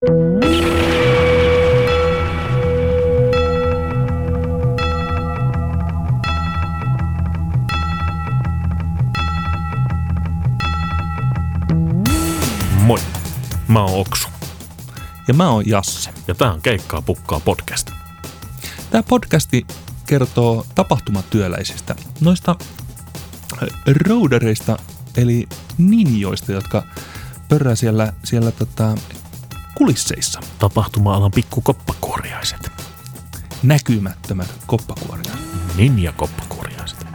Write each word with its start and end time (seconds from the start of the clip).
Moi, 0.00 0.10
mä 13.68 13.82
oon 13.82 14.00
Oksu 14.00 14.28
Ja 15.28 15.34
mä 15.34 15.48
oon 15.48 15.62
Jasse. 15.66 16.10
ja 16.28 16.34
tää 16.34 16.52
on 16.52 16.62
Keikkaa 16.62 17.02
pukkaa 17.02 17.40
podcast. 17.40 17.90
Tämä 18.90 19.02
podcasti 19.02 19.66
kertoo 20.06 20.66
tapahtumatyöläisistä, 20.74 21.96
noista 22.20 22.56
roudereista, 24.06 24.78
eli 25.16 25.48
ninjoista, 25.78 26.52
jotka 26.52 26.82
pörrää 27.48 27.74
siellä, 27.74 28.12
siellä 28.24 28.50
tota, 28.50 28.94
kulisseissa. 29.78 30.40
Tapahtuma-alan 30.58 31.30
pikkukoppakuoriaiset. 31.30 32.72
Näkymättömät 33.62 34.54
koppakuoria. 34.66 35.32
Ninja-koppakuoriaiset. 35.76 37.06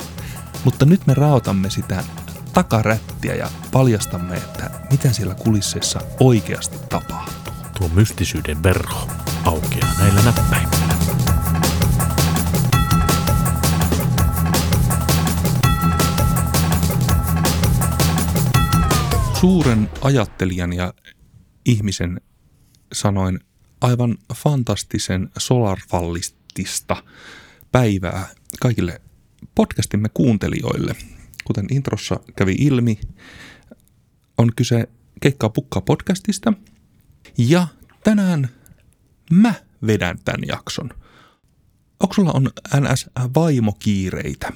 Mutta 0.65 0.85
nyt 0.85 1.07
me 1.07 1.13
raotamme 1.13 1.69
sitä 1.69 2.03
takarättiä 2.53 3.35
ja 3.35 3.49
paljastamme, 3.71 4.35
että 4.35 4.71
mitä 4.91 5.13
siellä 5.13 5.35
kulisseissa 5.35 6.01
oikeasti 6.19 6.77
tapahtuu. 6.89 7.53
Tuo 7.77 7.89
mystisyyden 7.89 8.63
verho 8.63 9.07
aukeaa 9.45 9.93
näillä 9.99 10.21
näppäimillä. 10.21 10.93
Suuren 19.39 19.89
ajattelijan 20.01 20.73
ja 20.73 20.93
ihmisen 21.65 22.21
sanoin 22.93 23.39
aivan 23.81 24.17
fantastisen 24.35 25.29
solarfallistista 25.37 27.03
päivää 27.71 28.27
kaikille 28.59 29.01
podcastimme 29.55 30.09
kuuntelijoille. 30.13 30.95
Kuten 31.43 31.65
introssa 31.71 32.19
kävi 32.35 32.55
ilmi, 32.59 32.99
on 34.37 34.51
kyse 34.55 34.89
Keikkaa 35.21 35.49
pukkaa 35.49 35.81
podcastista. 35.81 36.53
Ja 37.37 37.67
tänään 38.03 38.49
mä 39.31 39.53
vedän 39.87 40.19
tämän 40.25 40.47
jakson. 40.47 40.89
Onko 41.99 42.13
sulla 42.13 42.31
on 42.31 42.49
NS-vaimokiireitä, 42.75 44.53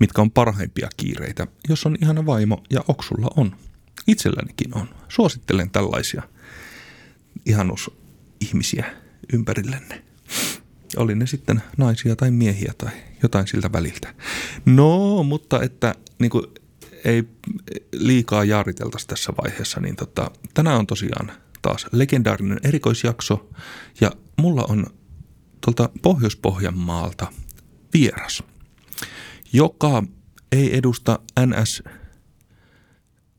mitkä 0.00 0.22
on 0.22 0.30
parhaimpia 0.30 0.88
kiireitä, 0.96 1.46
jos 1.68 1.86
on 1.86 1.96
ihana 2.02 2.26
vaimo 2.26 2.62
ja 2.70 2.84
Oksulla 2.88 3.30
on. 3.36 3.56
Itsellänikin 4.06 4.76
on. 4.76 4.88
Suosittelen 5.08 5.70
tällaisia 5.70 6.22
ihanusihmisiä 7.46 8.84
ympärillenne. 9.32 10.02
Oli 10.96 11.14
ne 11.14 11.26
sitten 11.26 11.62
naisia 11.76 12.16
tai 12.16 12.30
miehiä 12.30 12.72
tai 12.78 12.90
jotain 13.22 13.46
siltä 13.46 13.72
väliltä. 13.72 14.14
No, 14.66 15.22
mutta 15.22 15.62
että 15.62 15.94
niin 16.18 16.30
kuin, 16.30 16.44
ei 17.04 17.24
liikaa 17.92 18.44
jaariteltaisi 18.44 19.06
tässä 19.06 19.32
vaiheessa, 19.44 19.80
niin 19.80 19.96
tota, 19.96 20.30
tänään 20.54 20.78
on 20.78 20.86
tosiaan 20.86 21.32
taas 21.62 21.86
legendaarinen 21.92 22.60
erikoisjakso 22.64 23.50
ja 24.00 24.12
mulla 24.36 24.64
on 24.68 24.86
tuolta 25.60 25.88
Pohjois-Pohjanmaalta 26.02 27.26
vieras, 27.94 28.42
joka 29.52 30.02
ei 30.52 30.76
edusta 30.76 31.18
NS 31.46 31.82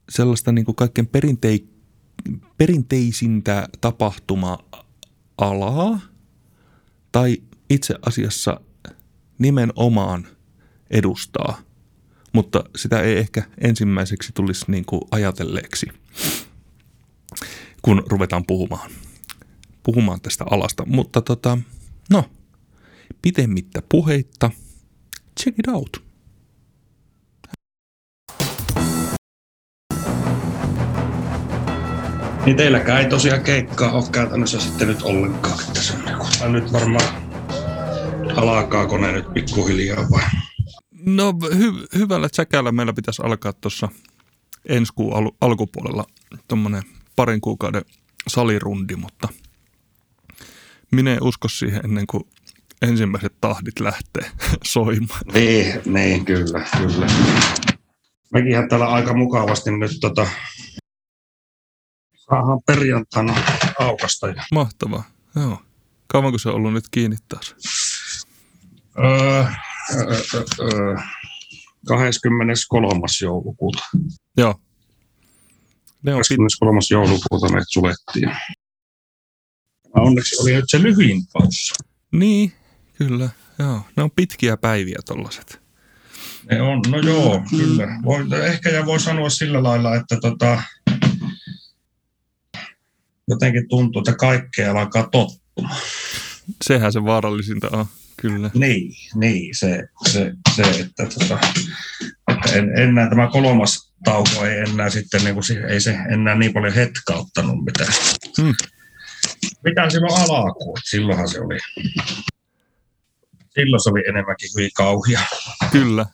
sellaista 0.10 0.52
niin 0.52 0.66
kuin 0.66 0.76
kaikkein 0.76 1.08
perintei, 1.08 1.70
perinteisintä 2.58 3.70
tapahtuma-alaa 3.82 6.00
tai 7.12 7.38
itse 7.70 7.96
asiassa 8.06 8.62
nimenomaan 9.40 10.28
edustaa, 10.90 11.62
mutta 12.34 12.64
sitä 12.76 13.02
ei 13.02 13.18
ehkä 13.18 13.44
ensimmäiseksi 13.62 14.32
tulisi 14.34 14.66
niin 14.68 14.86
kuin 14.86 15.02
ajatelleeksi, 15.12 15.88
kun 17.82 18.04
ruvetaan 18.08 18.46
puhumaan, 18.46 18.92
puhumaan 19.84 20.22
tästä 20.22 20.46
alasta. 20.52 20.86
Mutta 20.86 21.22
tota, 21.22 21.58
no, 22.10 22.30
pitemmittä 23.22 23.82
puheitta, 23.90 24.52
check 25.40 25.60
it 25.60 25.68
out. 25.68 26.07
Niin 32.48 32.58
teilläkään 32.58 33.02
ei 33.02 33.10
tosiaan 33.10 33.42
keikkaa 33.44 33.92
ole 33.92 34.04
käytännössä 34.12 34.60
sitten 34.60 34.88
nyt 34.88 35.02
ollenkaan. 35.02 35.60
Että 35.68 35.82
se 35.82 35.94
on 35.94 36.06
niinku- 36.06 36.26
tai 36.40 36.52
nyt 36.52 36.74
varmaan 36.74 37.14
alkaa 38.36 38.86
kone 38.86 39.12
nyt 39.12 39.34
pikkuhiljaa 39.34 40.06
vai? 40.12 40.24
No 41.06 41.34
hy- 41.46 41.98
hyvällä 41.98 42.30
tsäkällä 42.30 42.72
meillä 42.72 42.94
pitäisi 42.94 43.22
alkaa 43.26 43.54
tuossa 43.54 43.90
ensi 44.70 44.94
kuun 44.96 45.16
al- 45.16 45.32
alkupuolella 45.42 46.06
tuommoinen 46.48 46.84
parin 47.16 47.42
kuukauden 47.42 47.82
salirundi, 48.28 48.96
mutta 48.96 49.28
minä 50.92 51.14
en 51.14 51.24
usko 51.24 51.48
siihen 51.48 51.82
ennen 51.84 52.08
kuin 52.08 52.24
ensimmäiset 52.82 53.34
tahdit 53.42 53.80
lähtee 53.80 54.32
soimaan. 54.64 55.22
Niin, 55.34 55.82
niin 55.86 56.26
kyllä, 56.26 56.66
kyllä. 56.78 57.08
Mekinhän 58.34 58.70
täällä 58.70 58.88
aika 58.88 59.14
mukavasti 59.14 59.72
nyt 59.72 59.92
tota, 60.02 60.28
saadaan 62.30 62.60
perjantaina 62.66 63.36
aukasta. 63.80 64.28
Mahtavaa, 64.52 65.04
joo. 65.36 65.62
Kauanko 66.08 66.38
se 66.38 66.50
on 66.50 66.56
ollut 66.56 66.74
nyt 66.74 66.90
kiinni 66.92 67.18
taas? 67.30 67.56
öö, 69.00 69.46
öö, 69.94 70.44
öö, 70.60 70.96
23. 71.88 73.02
joulukuuta. 73.22 73.84
Joo. 74.38 74.56
Ne 76.04 76.14
on 76.14 76.20
pit- 76.20 76.38
23. 76.38 76.80
joulukuuta 76.92 77.50
meidät 77.52 77.68
sulettiin. 77.70 78.32
Onneksi 79.96 80.36
oli 80.42 80.54
nyt 80.56 80.66
se 80.68 80.82
lyhyin 80.84 81.26
paussa. 81.34 81.76
niin, 82.12 82.54
kyllä, 82.98 83.30
joo. 83.60 83.82
Ne 83.96 84.04
on 84.04 84.12
pitkiä 84.12 84.58
päiviä 84.58 84.98
tollaset. 85.06 85.62
Ne 86.52 86.62
on, 86.62 86.82
no 86.88 86.98
joo, 86.98 87.42
kyllä. 87.50 87.88
Voi, 88.06 88.26
ehkä 88.46 88.70
ja 88.70 88.86
voi 88.86 89.00
sanoa 89.00 89.30
sillä 89.30 89.64
lailla, 89.64 89.96
että 89.96 90.18
tota, 90.22 90.62
jotenkin 93.28 93.70
tuntuu, 93.70 94.00
että 94.00 94.16
kaikkea 94.16 94.72
alkaa 94.72 95.10
tottumaan. 95.12 95.82
Sehän 96.62 96.94
se 96.94 97.04
vaarallisinta 97.04 97.70
on, 97.72 97.86
kyllä. 98.18 98.50
Niin, 98.54 98.94
niin 99.16 99.56
se, 99.56 99.88
se, 100.08 100.32
se 100.56 100.64
että, 100.64 101.06
tota, 101.06 101.40
että 102.28 102.54
en, 102.54 102.78
enää 102.78 103.10
tämä 103.10 103.28
kolmas 103.32 103.94
tauko 104.04 104.46
ei 104.46 104.58
enää 104.58 104.90
sitten, 104.90 105.24
niin 105.24 105.34
kuin, 105.34 105.66
ei 105.70 105.82
se 105.82 105.98
enää 106.10 106.36
niin 106.36 106.54
paljon 106.54 106.74
hetkauttanut 106.74 107.66
mitään. 107.66 107.94
Hmm. 108.42 108.56
Mitä 109.64 109.90
silloin 109.90 110.32
alkuun? 110.32 110.78
Silloinhan 110.84 111.30
se 111.30 111.40
oli. 111.42 111.58
Silloin 113.54 113.84
se 113.84 113.90
oli 113.90 114.04
enemmänkin 114.10 114.50
hyvin 114.58 114.70
kauhia. 114.76 115.22
Kyllä, 115.72 116.06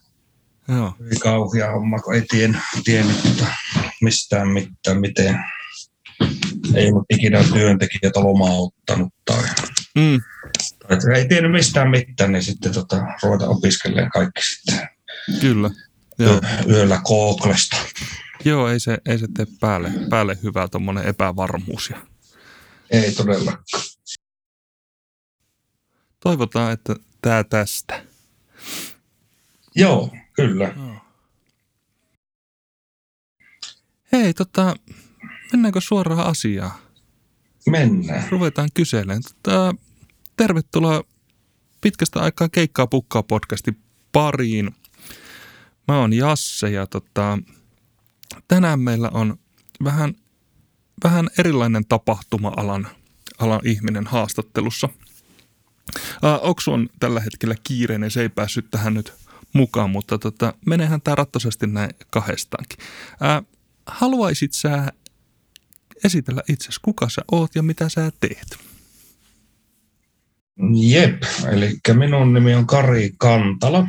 joo. 0.68 0.96
Hyvin 1.00 1.20
kauhia 1.20 1.72
homma, 1.72 2.00
kun 2.00 2.16
ei 2.16 2.22
tiennyt, 2.30 2.62
tiennyt 2.84 3.18
mistään 4.02 4.48
mitään, 4.48 5.00
miten. 5.00 5.40
Ei 6.76 6.90
ollut 6.92 7.06
ikinä 7.10 7.44
työntekijät 7.54 8.16
lomauttanut 8.16 9.14
tai, 9.26 9.44
Mm, 9.96 10.22
tai 10.88 10.98
ei 11.16 11.28
tiennyt 11.28 11.52
mistään 11.52 11.90
mitään, 11.90 12.32
niin 12.32 12.44
sitten 12.44 12.74
tota, 12.74 12.98
ruveta 13.24 13.48
opiskelemaan 13.48 14.12
kaikki 14.12 14.42
sitten 14.42 14.90
kyllä, 15.42 15.70
joo. 16.20 16.34
yö, 16.34 16.40
yöllä 16.76 17.02
Googlesta. 17.06 17.78
Joo, 18.46 18.68
ei 18.70 18.80
se, 18.80 18.98
ei 19.06 19.18
se 19.20 19.28
tee 19.38 19.46
päälle, 19.60 19.92
päälle 20.10 20.38
hyvää 20.44 20.68
tuommoinen 20.68 21.06
epävarmuus. 21.06 21.90
Ja 21.90 21.98
Ei 22.90 23.12
todella. 23.12 23.58
toivotaan, 26.20 26.74
että 26.74 26.96
tämä 27.22 27.44
tästä. 27.44 28.04
Joo, 29.76 30.12
kyllä. 30.34 30.74
Hei, 34.12 34.34
tota, 34.34 34.76
mennäänkö 35.54 35.82
suoraan 35.82 36.28
asiaan? 36.28 36.72
Mennään. 37.70 38.24
Ruvetaan 38.30 38.70
kyselemään. 38.74 39.22
Tota, 39.24 39.76
tervetuloa 40.38 41.04
pitkästä 41.82 42.20
aikaa 42.20 42.50
Keikkaa 42.50 42.88
pukkaa 42.88 43.24
podcastin 43.24 43.78
pariin. 44.12 44.76
Mä 45.88 45.98
oon 45.98 46.14
Jasse 46.14 46.70
ja 46.70 46.88
tota, 46.88 47.40
tänään 48.48 48.80
meillä 48.80 49.10
on 49.14 49.40
vähän, 49.84 50.16
vähän 51.04 51.30
erilainen 51.38 51.86
tapahtuma-alan 51.86 52.88
alan 53.40 53.62
ihminen 53.64 54.08
haastattelussa. 54.08 54.90
Ää, 56.24 56.40
Oksu 56.40 56.74
on 56.74 56.90
tällä 57.00 57.20
hetkellä 57.20 57.56
kiireinen, 57.64 58.12
se 58.12 58.22
ei 58.22 58.30
päässyt 58.30 58.72
tähän 58.72 58.94
nyt 58.94 59.14
mukaan, 59.54 59.90
mutta 59.90 60.18
tota, 60.18 60.54
menehän 60.66 61.02
tämä 61.02 61.16
rattosesti 61.16 61.68
näin 61.68 61.92
kahdestaankin. 62.10 62.80
Ää, 63.20 63.44
haluaisit 63.88 64.54
sä 64.54 64.92
esitellä 66.04 66.42
itsesi, 66.50 66.80
kuka 66.82 67.10
sä 67.10 67.22
oot 67.32 67.56
ja 67.56 67.64
mitä 67.64 67.90
sä 67.90 68.12
teet. 68.20 68.58
Jep, 70.76 71.24
eli 71.52 71.80
minun 71.94 72.34
nimi 72.34 72.56
on 72.56 72.68
Kari 72.68 73.14
Kantala. 73.18 73.88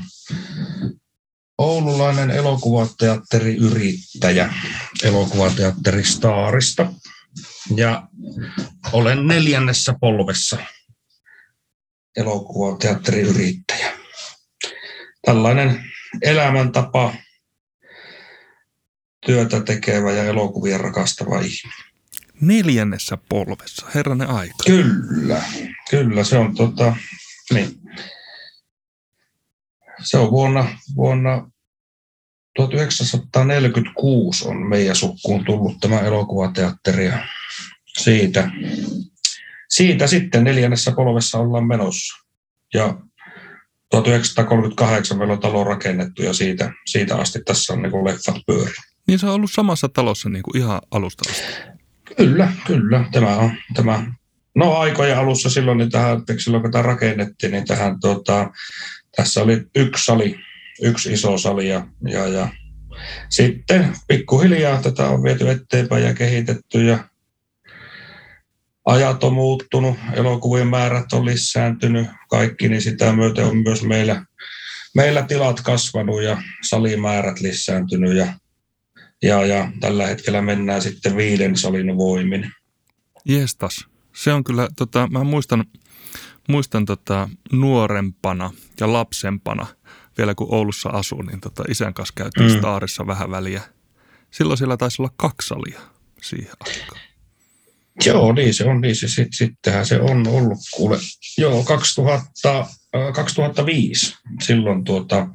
Oululainen 1.58 2.30
elokuvateatteriyrittäjä 2.30 4.54
elokuvateatteri 5.02 6.04
Staarista. 6.04 6.92
Ja 7.76 8.08
olen 8.92 9.26
neljännessä 9.26 9.94
polvessa 10.00 10.58
elokuvateatteriyrittäjä. 12.16 13.92
Tällainen 15.26 15.84
elämäntapa, 16.22 17.14
työtä 19.26 19.60
tekevä 19.60 20.12
ja 20.12 20.24
elokuvia 20.24 20.78
rakastava 20.78 21.40
ihminen. 21.40 21.93
Neljännessä 22.46 23.18
polvessa, 23.28 23.86
herranen 23.94 24.28
aika. 24.28 24.54
Kyllä, 24.66 25.42
kyllä 25.90 26.24
se 26.24 26.38
on 26.38 26.54
tota, 26.54 26.96
niin. 27.54 27.80
Se 30.02 30.18
on 30.18 30.30
vuonna, 30.30 30.78
vuonna 30.96 31.50
1946 32.56 34.48
on 34.48 34.56
meidän 34.56 34.96
sukkuun 34.96 35.44
tullut 35.44 35.80
tämä 35.80 36.00
elokuvateatteri 36.00 37.06
ja 37.06 37.26
siitä, 37.98 38.50
siitä 39.68 40.06
sitten 40.06 40.44
neljännessä 40.44 40.92
polvessa 40.92 41.38
ollaan 41.38 41.66
menossa. 41.66 42.24
Ja 42.74 42.98
1938 43.90 45.18
meillä 45.18 45.32
on 45.32 45.40
talo 45.40 45.64
rakennettu 45.64 46.22
ja 46.22 46.32
siitä, 46.32 46.72
siitä 46.86 47.16
asti 47.16 47.40
tässä 47.44 47.72
on 47.72 47.82
niin 47.82 48.04
leffat 48.04 48.36
pyöri. 48.46 48.74
Niin 49.06 49.18
se 49.18 49.26
on 49.26 49.34
ollut 49.34 49.50
samassa 49.52 49.88
talossa 49.88 50.28
niin 50.28 50.42
kuin 50.42 50.56
ihan 50.56 50.80
alusta 50.90 51.30
asti. 51.30 51.73
Kyllä, 52.16 52.52
kyllä. 52.66 53.04
Tämä 53.12 53.36
on 53.36 53.52
tämä. 53.74 54.06
No 54.54 54.72
aikojen 54.72 55.18
alussa 55.18 55.50
silloin, 55.50 55.78
niin 55.78 55.90
tähän, 55.90 56.22
silloin 56.38 56.62
kun 56.62 56.72
tämä 56.72 56.82
rakennettiin, 56.82 57.52
niin 57.52 57.66
tähän, 57.66 58.00
tota, 58.00 58.50
tässä 59.16 59.42
oli 59.42 59.66
yksi 59.76 60.04
sali, 60.04 60.40
yksi 60.82 61.12
iso 61.12 61.38
sali 61.38 61.68
ja, 61.68 61.86
ja, 62.08 62.28
ja 62.28 62.48
sitten 63.28 63.96
pikkuhiljaa 64.08 64.82
tätä 64.82 65.08
on 65.08 65.22
viety 65.22 65.50
eteenpäin 65.50 66.04
ja 66.04 66.14
kehitetty 66.14 66.84
ja 66.84 66.98
ajat 68.84 69.24
on 69.24 69.32
muuttunut, 69.32 69.96
elokuvien 70.12 70.68
määrät 70.68 71.12
on 71.12 71.26
lisääntynyt, 71.26 72.06
kaikki, 72.30 72.68
niin 72.68 72.82
sitä 72.82 73.12
myöten 73.12 73.44
on 73.44 73.56
myös 73.56 73.82
meillä, 73.82 74.24
meillä 74.94 75.22
tilat 75.22 75.60
kasvanut 75.60 76.22
ja 76.22 76.42
salimäärät 76.62 77.40
lisääntynyt 77.40 78.16
ja, 78.16 78.26
ja, 79.24 79.46
ja 79.46 79.72
tällä 79.80 80.06
hetkellä 80.06 80.42
mennään 80.42 80.82
sitten 80.82 81.16
viiden 81.16 81.56
salin 81.56 81.96
voimin. 81.96 82.52
Jestas. 83.24 83.86
Se 84.14 84.32
on 84.32 84.44
kyllä, 84.44 84.68
tota, 84.76 85.08
mä 85.10 85.24
muistan, 85.24 85.64
muistan 86.48 86.84
tota, 86.84 87.28
nuorempana 87.52 88.50
ja 88.80 88.92
lapsempana, 88.92 89.66
vielä 90.18 90.34
kun 90.34 90.54
Oulussa 90.54 90.88
asuin, 90.88 91.26
niin 91.26 91.40
tota, 91.40 91.64
isän 91.68 91.94
kanssa 91.94 92.14
käytiin 92.16 92.52
mm. 92.52 92.58
Staarissa 92.58 93.06
vähän 93.06 93.30
väliä. 93.30 93.62
Silloin 94.30 94.58
siellä 94.58 94.76
taisi 94.76 95.02
olla 95.02 95.12
kaksi 95.16 95.48
salia 95.48 95.80
siihen 96.22 96.52
aikaan. 96.60 97.00
Joo, 98.06 98.32
niin 98.32 98.54
se 98.54 98.64
on. 98.64 98.80
Niin 98.80 98.96
se, 98.96 99.08
sit, 99.08 99.28
sittenhän 99.30 99.86
se 99.86 100.00
on 100.00 100.26
ollut, 100.26 100.58
kuule, 100.76 100.98
joo, 101.38 101.62
2000, 101.62 102.66
2005. 103.14 104.14
Silloin, 104.42 104.84
tuota, 104.84 105.28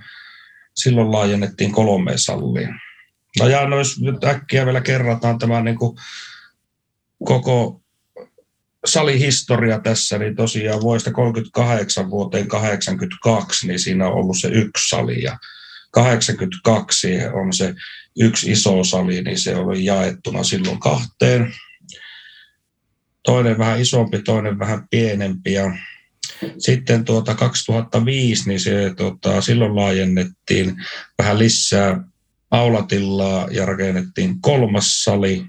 silloin 0.75 1.12
laajennettiin 1.12 1.71
kolme 1.71 2.18
salliin. 2.18 2.88
No 3.39 3.47
ja 3.47 3.67
no 3.67 3.77
jos 3.77 4.01
nyt 4.01 4.23
äkkiä 4.23 4.65
vielä 4.65 4.81
kerrataan 4.81 5.39
tämä 5.39 5.61
niin 5.61 5.77
kuin 5.77 5.97
koko 7.25 7.81
salihistoria 8.85 9.79
tässä, 9.79 10.17
niin 10.17 10.35
tosiaan 10.35 10.81
vuodesta 10.81 11.11
38 11.11 12.09
vuoteen 12.09 12.47
82, 12.47 13.67
niin 13.67 13.79
siinä 13.79 14.07
on 14.07 14.13
ollut 14.13 14.37
se 14.39 14.47
yksi 14.47 14.89
sali 14.89 15.23
ja 15.23 15.37
82 15.91 17.07
on 17.33 17.53
se 17.53 17.75
yksi 18.19 18.51
iso 18.51 18.83
sali, 18.83 19.21
niin 19.21 19.39
se 19.39 19.55
oli 19.55 19.85
jaettuna 19.85 20.43
silloin 20.43 20.79
kahteen 20.79 21.53
toinen 23.23 23.57
vähän 23.57 23.81
isompi, 23.81 24.21
toinen 24.21 24.59
vähän 24.59 24.87
pienempi. 24.89 25.53
Ja 25.53 25.71
sitten 26.57 27.05
tuota 27.05 27.35
2005, 27.35 28.49
niin 28.49 28.59
se, 28.59 28.93
tuota, 28.97 29.41
silloin 29.41 29.75
laajennettiin 29.75 30.75
vähän 31.17 31.39
lisää 31.39 32.03
aulatillaa 32.51 33.48
ja 33.51 33.66
rakennettiin 33.66 34.42
kolmas 34.42 35.04
sali. 35.04 35.46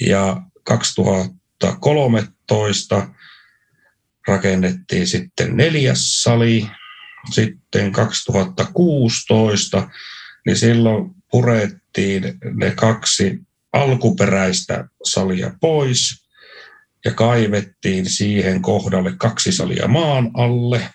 Ja 0.00 0.42
2013 0.64 3.08
rakennettiin 4.28 5.06
sitten 5.06 5.56
neljäs 5.56 6.22
sali. 6.22 6.66
Sitten 7.30 7.92
2016, 7.92 9.88
niin 10.46 10.56
silloin 10.56 11.10
purettiin 11.30 12.38
ne 12.54 12.70
kaksi 12.70 13.38
alkuperäistä 13.72 14.84
salia 15.04 15.54
pois 15.60 16.26
ja 17.04 17.14
kaivettiin 17.14 18.10
siihen 18.10 18.62
kohdalle 18.62 19.14
kaksi 19.18 19.52
salia 19.52 19.88
maan 19.88 20.30
alle, 20.34 20.90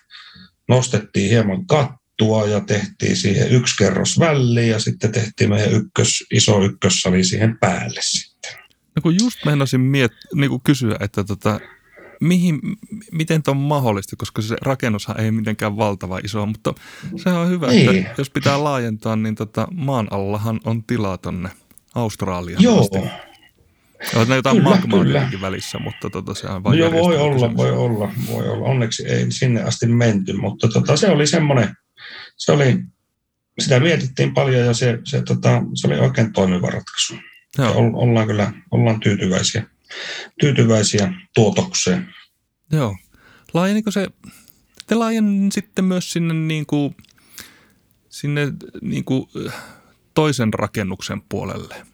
nostettiin 0.68 1.30
hieman 1.30 1.66
kattua 2.16 2.46
ja 2.46 2.60
tehtiin 2.60 3.16
siihen 3.16 3.50
yksi 3.50 3.76
kerros 3.76 4.18
väliin 4.18 4.68
ja 4.68 4.78
sitten 4.78 5.12
tehtiin 5.12 5.50
meidän 5.50 5.72
ykkös, 5.72 6.24
iso 6.32 6.62
ykkössali 6.64 7.24
siihen 7.24 7.58
päälle 7.58 8.00
sitten. 8.02 8.52
No 8.96 9.02
kun 9.02 9.16
just 9.20 9.38
meinasin 9.44 9.80
miet- 9.80 10.28
niin 10.34 10.50
kuin 10.50 10.60
kysyä, 10.64 10.96
että 11.00 11.24
tota, 11.24 11.60
mihin, 12.20 12.60
miten 13.12 13.42
tämä 13.42 13.58
on 13.58 13.62
mahdollista, 13.62 14.16
koska 14.16 14.42
se 14.42 14.56
rakennushan 14.62 15.20
ei 15.20 15.30
mitenkään 15.30 15.76
valtava 15.76 16.20
iso, 16.24 16.46
mutta 16.46 16.74
se 17.16 17.30
on 17.30 17.48
hyvä, 17.48 17.66
niin. 17.66 17.96
että 17.96 18.14
jos 18.18 18.30
pitää 18.30 18.64
laajentaa, 18.64 19.16
niin 19.16 19.34
tota, 19.34 19.68
maan 19.72 20.08
allahan 20.10 20.60
on 20.64 20.84
tilaa 20.84 21.18
tonne 21.18 21.48
Australiaan 21.94 22.62
Joo, 22.62 22.80
asti. 22.80 22.98
On 24.16 24.28
jotain 24.36 24.62
magmaa 24.62 25.04
välissä, 25.40 25.78
mutta 25.78 26.10
tota, 26.10 26.34
se 26.34 26.46
on 26.46 26.64
vain 26.64 26.78
Joo, 26.78 26.92
voi 26.92 27.16
olla, 27.16 27.56
voi 27.56 27.70
olla, 27.70 28.12
voi 28.28 28.48
olla. 28.48 28.68
Onneksi 28.68 29.06
ei 29.06 29.26
sinne 29.32 29.62
asti 29.62 29.86
menty, 29.86 30.32
mutta 30.32 30.68
tota, 30.68 30.96
se 30.96 31.10
oli 31.10 31.26
semmoinen, 31.26 31.74
se 32.36 32.52
oli, 32.52 32.78
sitä 33.58 33.80
mietittiin 33.80 34.34
paljon 34.34 34.66
ja 34.66 34.74
se, 34.74 34.98
se, 35.04 35.22
tota, 35.22 35.62
se 35.74 35.86
oli 35.86 35.98
oikein 35.98 36.32
toimiva 36.32 36.70
ratkaisu. 36.70 37.14
Joo. 37.58 37.74
Ollaan 37.76 38.26
kyllä 38.26 38.52
ollaan 38.70 39.00
tyytyväisiä, 39.00 39.66
tyytyväisiä 40.40 41.12
tuotokseen. 41.34 42.14
Joo. 42.72 42.96
Laajeniko 43.54 43.90
se, 43.90 44.08
te 44.86 44.94
laajen 44.94 45.48
sitten 45.52 45.84
myös 45.84 46.12
sinne, 46.12 46.34
niin 46.34 46.66
kuin, 46.66 46.96
sinne 48.08 48.52
niin 48.82 49.04
kuin 49.04 49.28
toisen 50.14 50.54
rakennuksen 50.54 51.22
puolelle? 51.28 51.86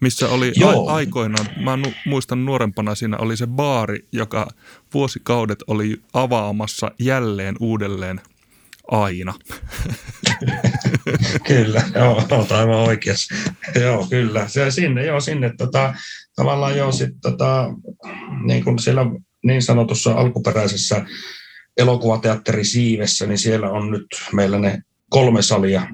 missä 0.00 0.28
oli 0.28 0.52
a- 0.64 0.94
aikoinaan, 0.94 1.46
mä 1.56 1.78
muistan 2.06 2.44
nuorempana 2.44 2.94
siinä 2.94 3.16
oli 3.16 3.36
se 3.36 3.46
baari, 3.46 4.08
joka 4.12 4.48
vuosikaudet 4.94 5.58
oli 5.66 6.00
avaamassa 6.12 6.90
jälleen 6.98 7.56
uudelleen 7.60 8.20
aina. 8.90 9.34
kyllä, 11.48 11.82
joo, 11.94 12.26
olet 12.30 12.52
aivan 12.52 12.76
oikeassa. 12.76 13.34
joo, 13.80 14.06
kyllä. 14.10 14.48
Se 14.48 14.70
sinne, 14.70 15.06
joo, 15.06 15.20
sinne 15.20 15.52
tota, 15.58 15.94
tavallaan 16.36 16.76
joo, 16.76 16.92
sit, 16.92 17.14
tota, 17.22 17.70
niin 18.46 18.64
kuin 18.64 18.78
siellä 18.78 19.02
niin 19.44 19.62
sanotussa 19.62 20.12
alkuperäisessä 20.12 21.06
elokuvateatterisiivessä, 21.76 23.26
niin 23.26 23.38
siellä 23.38 23.70
on 23.70 23.90
nyt 23.90 24.06
meillä 24.32 24.58
ne 24.58 24.82
kolme 25.08 25.42
salia, 25.42 25.88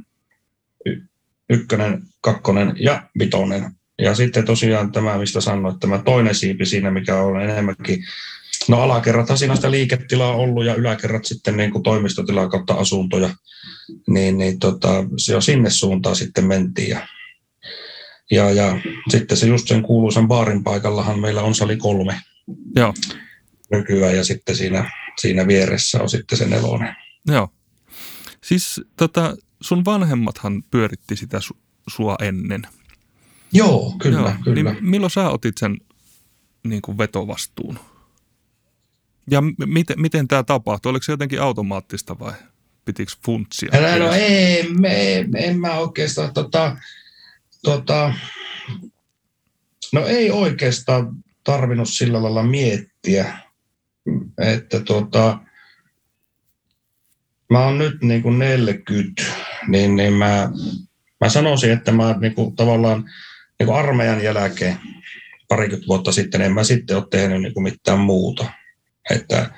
y- 0.87 1.03
ykkönen, 1.51 2.03
kakkonen 2.21 2.75
ja 2.79 3.03
vitonen 3.19 3.75
ja 4.01 4.15
sitten 4.15 4.45
tosiaan 4.45 4.93
tämä, 4.93 5.19
mistä 5.19 5.41
sanoit, 5.41 5.81
tämä 5.81 5.99
toinen 5.99 6.35
siipi 6.35 6.67
siinä, 6.67 6.91
mikä 6.91 7.17
on 7.17 7.43
enemmänkin, 7.43 8.05
no 8.71 8.83
alakerrathan 8.83 9.39
siinä 9.39 9.53
on 9.53 9.57
sitä 9.57 9.71
liiketilaa 9.71 10.35
ollut 10.35 10.65
ja 10.65 10.75
yläkerrat 10.75 11.25
sitten 11.25 11.57
niin 11.57 11.71
kuin 11.71 11.83
toimistotilaa 11.83 12.49
kautta 12.49 12.75
asuntoja, 12.75 13.31
niin, 14.09 14.39
niin 14.39 14.59
tota, 14.59 15.05
se 15.17 15.33
jo 15.33 15.41
sinne 15.41 15.71
suuntaan 15.71 16.17
sitten 16.17 16.47
mentiin. 16.47 16.89
Ja, 16.91 17.07
ja, 18.31 18.51
ja 18.51 18.81
sitten 19.09 19.37
se 19.37 19.47
just 19.47 19.69
sen 19.69 19.83
kuuluisan 19.83 20.29
baarin 20.29 20.65
paikallahan 20.65 21.21
meillä 21.21 21.43
on 21.43 21.55
sali 21.55 21.77
kolme 21.77 22.21
Joo. 22.77 22.95
nykyään 23.71 24.17
ja 24.17 24.25
sitten 24.25 24.57
siinä, 24.57 24.91
siinä 25.19 25.47
vieressä 25.47 26.03
on 26.03 26.09
sitten 26.09 26.39
se 26.39 26.47
nelonen. 26.47 26.97
Joo. 27.27 27.49
Siis 28.45 28.81
tota, 28.97 29.37
sun 29.61 29.85
vanhemmathan 29.85 30.63
pyöritti 30.71 31.17
sitä 31.17 31.39
su- 31.39 31.59
sua 31.89 32.17
ennen. 32.23 32.63
Joo, 33.53 33.95
kyllä, 34.03 34.19
Joo, 34.19 34.33
kyllä. 34.45 34.73
Niin 34.73 34.85
milloin 34.85 35.11
sä 35.11 35.31
otit 35.31 35.59
sen 35.59 35.77
niin 36.65 36.83
kuin 36.83 36.99
vetovastuun? 36.99 37.79
Ja 39.31 39.43
miten, 39.67 40.01
miten 40.01 40.29
tämä 40.29 40.43
tapahtui? 40.43 40.91
Oliko 40.91 41.03
se 41.03 41.13
jotenkin 41.13 41.43
automaattista 41.43 42.19
vai 42.19 42.33
pitikö 42.85 43.13
funtsia? 43.25 43.71
No, 43.73 44.07
no 44.07 44.13
ei, 44.13 44.69
me, 44.69 45.25
me, 45.29 45.39
en 45.39 45.61
mä 45.61 45.79
oikeastaan 45.79 46.35
tota, 46.35 46.77
tota, 47.63 48.13
No 49.93 50.07
ei 50.07 50.31
oikeastaan 50.31 51.17
tarvinnut 51.45 51.89
sillä 51.89 52.23
lailla 52.23 52.43
miettiä, 52.43 53.39
että 54.39 54.81
tuota, 54.81 55.39
mä 57.51 57.65
oon 57.65 57.79
nyt 57.79 58.03
niin 58.03 58.23
kuin 58.23 58.39
40, 58.39 59.23
niin, 59.69 59.97
niin 59.97 60.13
mä, 60.13 60.51
mä 61.21 61.29
sanoisin, 61.29 61.71
että 61.71 61.93
mä 61.93 62.17
niin 62.21 62.35
kuin 62.35 62.57
tavallaan 62.57 63.11
niin 63.59 63.67
kuin 63.67 63.79
armeijan 63.79 64.23
jälkeen 64.23 64.77
parikymmentä 65.49 65.87
vuotta 65.87 66.13
sitten 66.13 66.41
en 66.41 66.53
mä 66.53 66.65
sitten 66.65 66.97
ole 66.97 67.07
tehnyt 67.11 67.43
niin 67.43 67.55
kuin 67.55 67.65
mitään 67.65 67.99
muuta. 67.99 68.51
Että, 69.11 69.51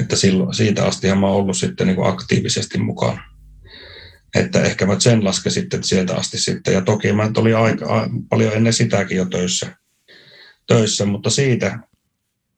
että 0.00 0.16
silloin, 0.16 0.54
siitä 0.54 0.84
asti 0.86 1.14
mä 1.14 1.26
oon 1.26 1.36
ollut 1.36 1.56
sitten 1.56 1.86
niin 1.86 1.96
kuin 1.96 2.08
aktiivisesti 2.08 2.78
mukana. 2.78 3.22
Että 4.34 4.62
ehkä 4.62 4.86
mä 4.86 5.00
sen 5.00 5.24
laske 5.24 5.50
sitten 5.50 5.84
sieltä 5.84 6.16
asti 6.16 6.38
sitten. 6.38 6.74
Ja 6.74 6.80
toki 6.80 7.12
mä 7.12 7.30
olin 7.36 7.56
aika, 7.56 8.08
paljon 8.28 8.52
ennen 8.52 8.72
sitäkin 8.72 9.16
jo 9.16 9.24
töissä, 9.24 9.76
töissä 10.66 11.06
mutta 11.06 11.30
siitä 11.30 11.78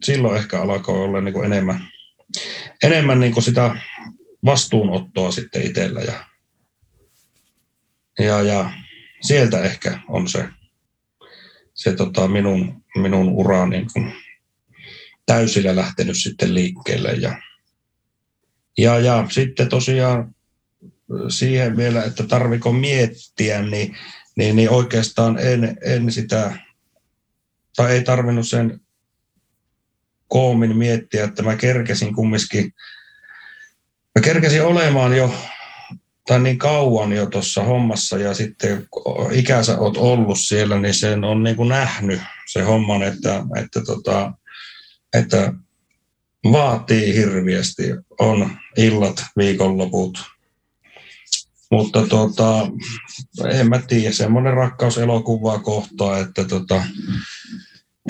silloin 0.04 0.36
ehkä 0.36 0.62
alkoi 0.62 1.02
olla 1.02 1.20
niin 1.20 1.32
kuin 1.32 1.46
enemmän, 1.46 1.88
enemmän 2.82 3.20
niin 3.20 3.32
kuin 3.32 3.44
sitä 3.44 3.76
vastuunottoa 4.44 5.30
sitten 5.30 5.62
itsellä. 5.62 6.00
Ja, 6.00 6.24
ja, 8.18 8.42
ja 8.42 8.70
sieltä 9.20 9.62
ehkä 9.62 9.98
on 10.08 10.28
se, 10.28 10.48
se 11.74 11.92
tota 11.92 12.28
minun, 12.28 12.84
minun 12.96 13.28
ura 13.28 13.66
niin 13.66 13.86
kuin 13.92 14.23
täysillä 15.26 15.76
lähtenyt 15.76 16.16
sitten 16.16 16.54
liikkeelle. 16.54 17.12
Ja, 17.12 17.38
ja, 18.78 18.98
ja 18.98 19.26
sitten 19.30 19.68
tosiaan 19.68 20.34
siihen 21.28 21.76
vielä, 21.76 22.04
että 22.04 22.26
tarviko 22.26 22.72
miettiä, 22.72 23.62
niin, 23.62 23.96
niin, 24.36 24.56
niin 24.56 24.70
oikeastaan 24.70 25.38
en, 25.38 25.76
en 25.82 26.12
sitä, 26.12 26.58
tai 27.76 27.92
ei 27.92 28.02
tarvinnut 28.02 28.48
sen 28.48 28.80
koomin 30.28 30.76
miettiä, 30.76 31.24
että 31.24 31.42
mä 31.42 31.56
kerkesin 31.56 32.14
kumminkin, 32.14 32.72
mä 34.14 34.22
kerkesin 34.22 34.64
olemaan 34.64 35.16
jo 35.16 35.34
tai 36.26 36.40
niin 36.40 36.58
kauan 36.58 37.12
jo 37.12 37.26
tuossa 37.26 37.62
hommassa 37.62 38.18
ja 38.18 38.34
sitten 38.34 38.88
ikänsä 39.30 39.78
oot 39.78 39.96
ollut 39.96 40.38
siellä, 40.38 40.78
niin 40.78 40.94
sen 40.94 41.24
on 41.24 41.42
niin 41.42 41.56
kuin 41.56 41.68
nähnyt 41.68 42.20
se 42.46 42.62
homman, 42.62 43.02
että, 43.02 43.42
että, 43.56 43.80
tota, 43.86 44.32
että 45.14 45.52
vaatii 46.52 47.14
hirviästi. 47.14 47.82
On 48.18 48.50
illat, 48.76 49.24
viikonloput. 49.36 50.24
Mutta 51.70 52.06
tota, 52.06 52.66
en 53.50 53.68
mä 53.68 53.78
tiedä, 53.78 54.12
semmoinen 54.12 54.54
rakkaus 54.54 54.98
elokuvaa 54.98 55.58
kohtaa, 55.58 56.18
että 56.18 56.44
tota, 56.44 56.82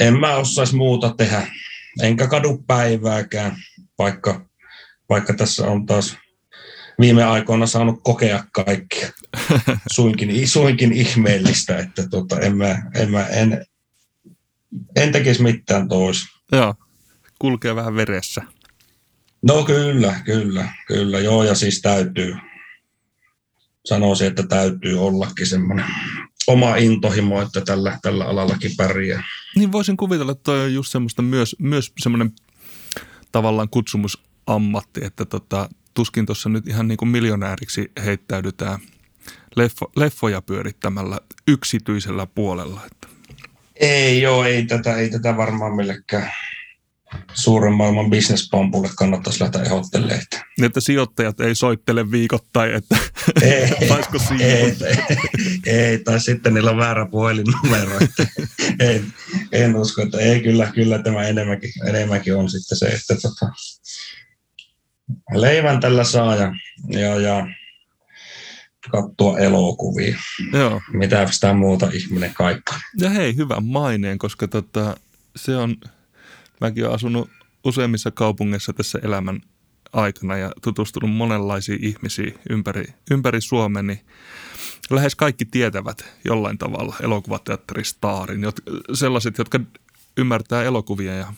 en 0.00 0.18
mä 0.20 0.36
osaisi 0.36 0.76
muuta 0.76 1.14
tehdä. 1.16 1.46
Enkä 2.02 2.26
kadu 2.26 2.64
päivääkään, 2.66 3.56
vaikka, 3.98 4.46
vaikka 5.08 5.34
tässä 5.34 5.66
on 5.66 5.86
taas 5.86 6.16
viime 7.00 7.24
aikoina 7.24 7.66
saanut 7.66 8.00
kokea 8.02 8.44
kaikkia. 8.52 9.08
Suinkin, 9.94 10.48
suinkin 10.48 10.92
ihmeellistä, 10.92 11.78
että 11.78 12.08
tota, 12.08 12.40
en, 12.40 12.56
mä, 12.56 12.82
en, 12.94 13.10
mä, 13.10 13.26
en, 13.26 13.66
en 14.96 15.12
tekisi 15.12 15.42
mitään 15.42 15.88
tois. 15.88 16.24
Joo, 16.52 16.74
kulkee 17.44 17.76
vähän 17.76 17.96
veressä. 17.96 18.42
No 19.42 19.64
kyllä, 19.64 20.20
kyllä, 20.24 20.68
kyllä. 20.86 21.20
Joo, 21.20 21.44
ja 21.44 21.54
siis 21.54 21.82
täytyy, 21.82 22.36
sanoisin, 23.84 24.26
että 24.26 24.42
täytyy 24.42 25.06
ollakin 25.06 25.46
semmoinen 25.46 25.86
oma 26.46 26.76
intohimo, 26.76 27.42
että 27.42 27.60
tällä, 27.60 27.98
tällä 28.02 28.24
alallakin 28.24 28.70
pärjää. 28.76 29.22
Niin 29.56 29.72
voisin 29.72 29.96
kuvitella, 29.96 30.32
että 30.32 30.42
toi 30.42 30.60
on 30.60 30.74
just 30.74 30.92
semmoista 30.92 31.22
myös, 31.22 31.56
myös 31.58 31.92
semmoinen 31.98 32.32
tavallaan 33.32 33.68
kutsumusammatti, 33.68 35.04
että 35.04 35.24
tota, 35.24 35.68
tuskin 35.94 36.26
tuossa 36.26 36.48
nyt 36.48 36.68
ihan 36.68 36.88
niin 36.88 36.98
kuin 36.98 37.08
miljonääriksi 37.08 37.92
heittäydytään 38.04 38.78
leffo, 39.56 39.92
leffoja 39.96 40.42
pyörittämällä 40.42 41.20
yksityisellä 41.48 42.26
puolella. 42.26 42.80
Että. 42.86 43.08
Ei 43.76 44.22
joo, 44.22 44.44
ei 44.44 44.66
tätä, 44.66 44.96
ei 44.96 45.10
tätä 45.10 45.36
varmaan 45.36 45.76
millekään 45.76 46.30
suuren 47.34 47.72
maailman 47.72 48.10
bisnespampulle 48.10 48.88
kannattaisi 48.96 49.40
lähteä 49.40 49.62
ehdottelemaan. 49.62 50.20
Niin, 50.58 50.64
että 50.64 50.80
sijoittajat 50.80 51.40
ei 51.40 51.54
soittele 51.54 52.10
viikoittain, 52.10 52.74
että 52.74 52.96
ei, 53.42 53.50
ei, 54.40 54.76
ei, 54.80 54.98
ei, 55.66 55.98
tai 55.98 56.20
sitten 56.20 56.54
niillä 56.54 56.70
on 56.70 56.76
väärä 56.76 57.06
puhelinnumero. 57.06 57.98
En, 58.80 59.12
en 59.52 59.76
usko, 59.76 60.02
että 60.02 60.18
ei 60.18 60.40
kyllä, 60.40 60.72
kyllä 60.74 60.98
tämä 60.98 61.22
enemmänkin, 61.22 61.70
enemmänkin 61.88 62.36
on 62.36 62.50
sitten 62.50 62.78
se, 62.78 62.86
että 62.86 63.16
tota, 63.22 63.52
leivän 65.34 65.80
tällä 65.80 66.04
saa 66.04 66.36
ja, 66.36 66.52
ja, 66.88 67.20
ja 67.20 67.46
katsoa 68.90 69.38
elokuvia. 69.38 70.18
Joo. 70.52 70.80
Mitä 70.92 71.30
sitä 71.30 71.52
muuta 71.52 71.90
ihminen 71.92 72.34
kaikki. 72.34 72.74
Ja 73.00 73.10
hei, 73.10 73.36
hyvän 73.36 73.64
maineen, 73.64 74.18
koska 74.18 74.48
tota, 74.48 74.96
se 75.36 75.56
on, 75.56 75.76
mäkin 76.66 76.84
olen 76.84 76.94
asunut 76.94 77.30
useimmissa 77.64 78.10
kaupungeissa 78.10 78.72
tässä 78.72 78.98
elämän 79.02 79.40
aikana 79.92 80.36
ja 80.36 80.52
tutustunut 80.62 81.10
monenlaisiin 81.10 81.84
ihmisiin 81.84 82.34
ympäri, 82.50 82.84
ympäri 83.10 83.40
Suomen, 83.40 83.86
niin 83.86 84.00
lähes 84.90 85.16
kaikki 85.16 85.44
tietävät 85.44 86.04
jollain 86.24 86.58
tavalla 86.58 86.96
elokuvateatteristaarin, 87.02 88.40
sellaiset, 88.92 89.38
jotka 89.38 89.60
ymmärtää 90.16 90.62
elokuvia 90.62 91.14
ja 91.14 91.32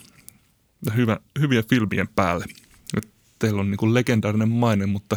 hyvä, 0.97 1.16
hyviä 1.40 1.62
filmien 1.62 2.09
päälle– 2.09 2.45
teillä 3.38 3.61
on 3.61 3.71
niin 3.71 3.95
legendaarinen 3.95 4.49
maine, 4.49 4.87
mutta 4.87 5.16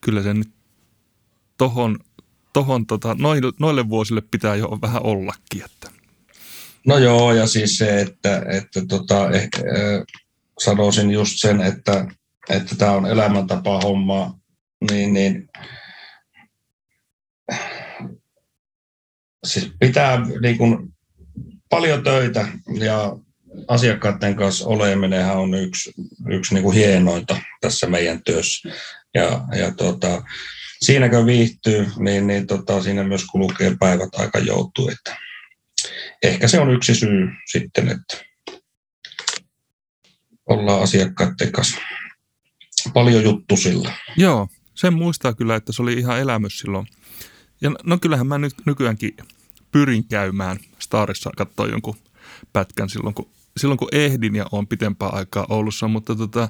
kyllä 0.00 0.22
se 0.22 0.34
nyt 0.34 0.50
tohon, 1.58 1.98
tohon 2.52 2.86
tota, 2.86 3.16
noille, 3.18 3.52
noille 3.60 3.88
vuosille 3.88 4.20
pitää 4.30 4.54
jo 4.54 4.78
vähän 4.82 5.02
ollakin. 5.02 5.64
Että. 5.64 5.95
No 6.86 6.98
joo, 6.98 7.32
ja 7.32 7.46
siis 7.46 7.78
se, 7.78 8.00
että, 8.00 8.42
että 8.48 8.82
tota, 8.88 9.30
eh, 9.30 9.42
eh, 9.42 10.02
sanoisin 10.58 11.10
just 11.10 11.40
sen, 11.40 11.60
että 11.60 12.06
että 12.48 12.76
tämä 12.76 12.92
on 12.92 13.06
elämäntapa 13.06 13.80
homma, 13.80 14.38
niin, 14.90 15.12
niin 15.12 15.48
siis 19.46 19.72
pitää 19.78 20.20
niin 20.40 20.58
kuin, 20.58 20.94
paljon 21.68 22.04
töitä 22.04 22.48
ja 22.78 23.16
asiakkaiden 23.68 24.36
kanssa 24.36 24.68
oleminenhan 24.68 25.36
on 25.36 25.54
yksi, 25.54 25.92
yksi 26.28 26.54
niin 26.54 26.64
kuin 26.64 26.76
hienointa 26.76 27.36
tässä 27.60 27.86
meidän 27.86 28.22
työssä. 28.24 28.68
Ja, 29.14 29.40
ja 29.58 29.70
tota, 29.70 30.22
siinäkö 30.82 31.26
viihtyy, 31.26 31.86
niin, 31.98 32.26
niin 32.26 32.46
tota, 32.46 32.82
siinä 32.82 33.04
myös 33.04 33.24
kulkee 33.24 33.76
päivät 33.80 34.14
aika 34.14 34.38
joutuu. 34.38 34.90
Ehkä 36.22 36.48
se 36.48 36.60
on 36.60 36.70
yksi 36.70 36.94
syy 36.94 37.28
sitten, 37.46 37.88
että 37.88 38.24
ollaan 40.46 40.82
asiakkaiden 40.82 41.52
kanssa 41.52 41.80
paljon 42.92 43.24
juttu 43.24 43.56
sillä. 43.56 43.92
Joo, 44.16 44.48
sen 44.74 44.94
muistaa 44.94 45.34
kyllä, 45.34 45.56
että 45.56 45.72
se 45.72 45.82
oli 45.82 45.92
ihan 45.92 46.20
elämys 46.20 46.58
silloin. 46.58 46.86
Ja 47.60 47.70
no 47.84 47.98
kyllähän 47.98 48.26
mä 48.26 48.38
nyt 48.38 48.54
nykyäänkin 48.66 49.16
pyrin 49.72 50.08
käymään 50.08 50.58
Starissa 50.78 51.30
katsoa 51.36 51.66
jonkun 51.66 51.96
pätkän 52.52 52.88
silloin, 52.88 53.14
kun 53.14 53.30
silloin 53.56 53.78
kun 53.78 53.88
ehdin 53.92 54.36
ja 54.36 54.46
on 54.52 54.66
pitempää 54.66 55.08
aikaa 55.08 55.46
Oulussa, 55.48 55.88
mutta 55.88 56.16
tota, 56.16 56.48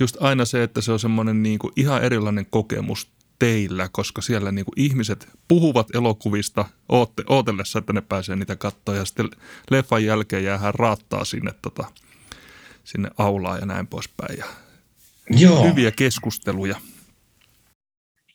just 0.00 0.16
aina 0.20 0.44
se, 0.44 0.62
että 0.62 0.80
se 0.80 0.92
on 0.92 0.98
semmoinen 0.98 1.42
niin 1.42 1.58
kuin 1.58 1.72
ihan 1.76 2.04
erilainen 2.04 2.46
kokemus 2.50 3.15
teillä, 3.38 3.88
koska 3.92 4.22
siellä 4.22 4.52
niin 4.52 4.64
kuin 4.64 4.80
ihmiset 4.80 5.28
puhuvat 5.48 5.94
elokuvista 5.94 6.64
ootte, 6.88 7.22
ootellessa, 7.26 7.78
että 7.78 7.92
ne 7.92 8.00
pääsee 8.00 8.36
niitä 8.36 8.56
katsoa 8.56 8.96
ja 8.96 9.04
sitten 9.04 9.30
leffan 9.70 10.04
jälkeen 10.04 10.44
jäähän 10.44 10.74
raattaa 10.74 11.24
sinne, 11.24 11.52
tota, 11.62 11.84
sinne 12.84 13.10
aulaan 13.18 13.60
ja 13.60 13.66
näin 13.66 13.86
poispäin. 13.86 14.38
Ja 14.38 14.44
Joo. 15.30 15.64
Hyviä 15.64 15.90
keskusteluja. 15.90 16.80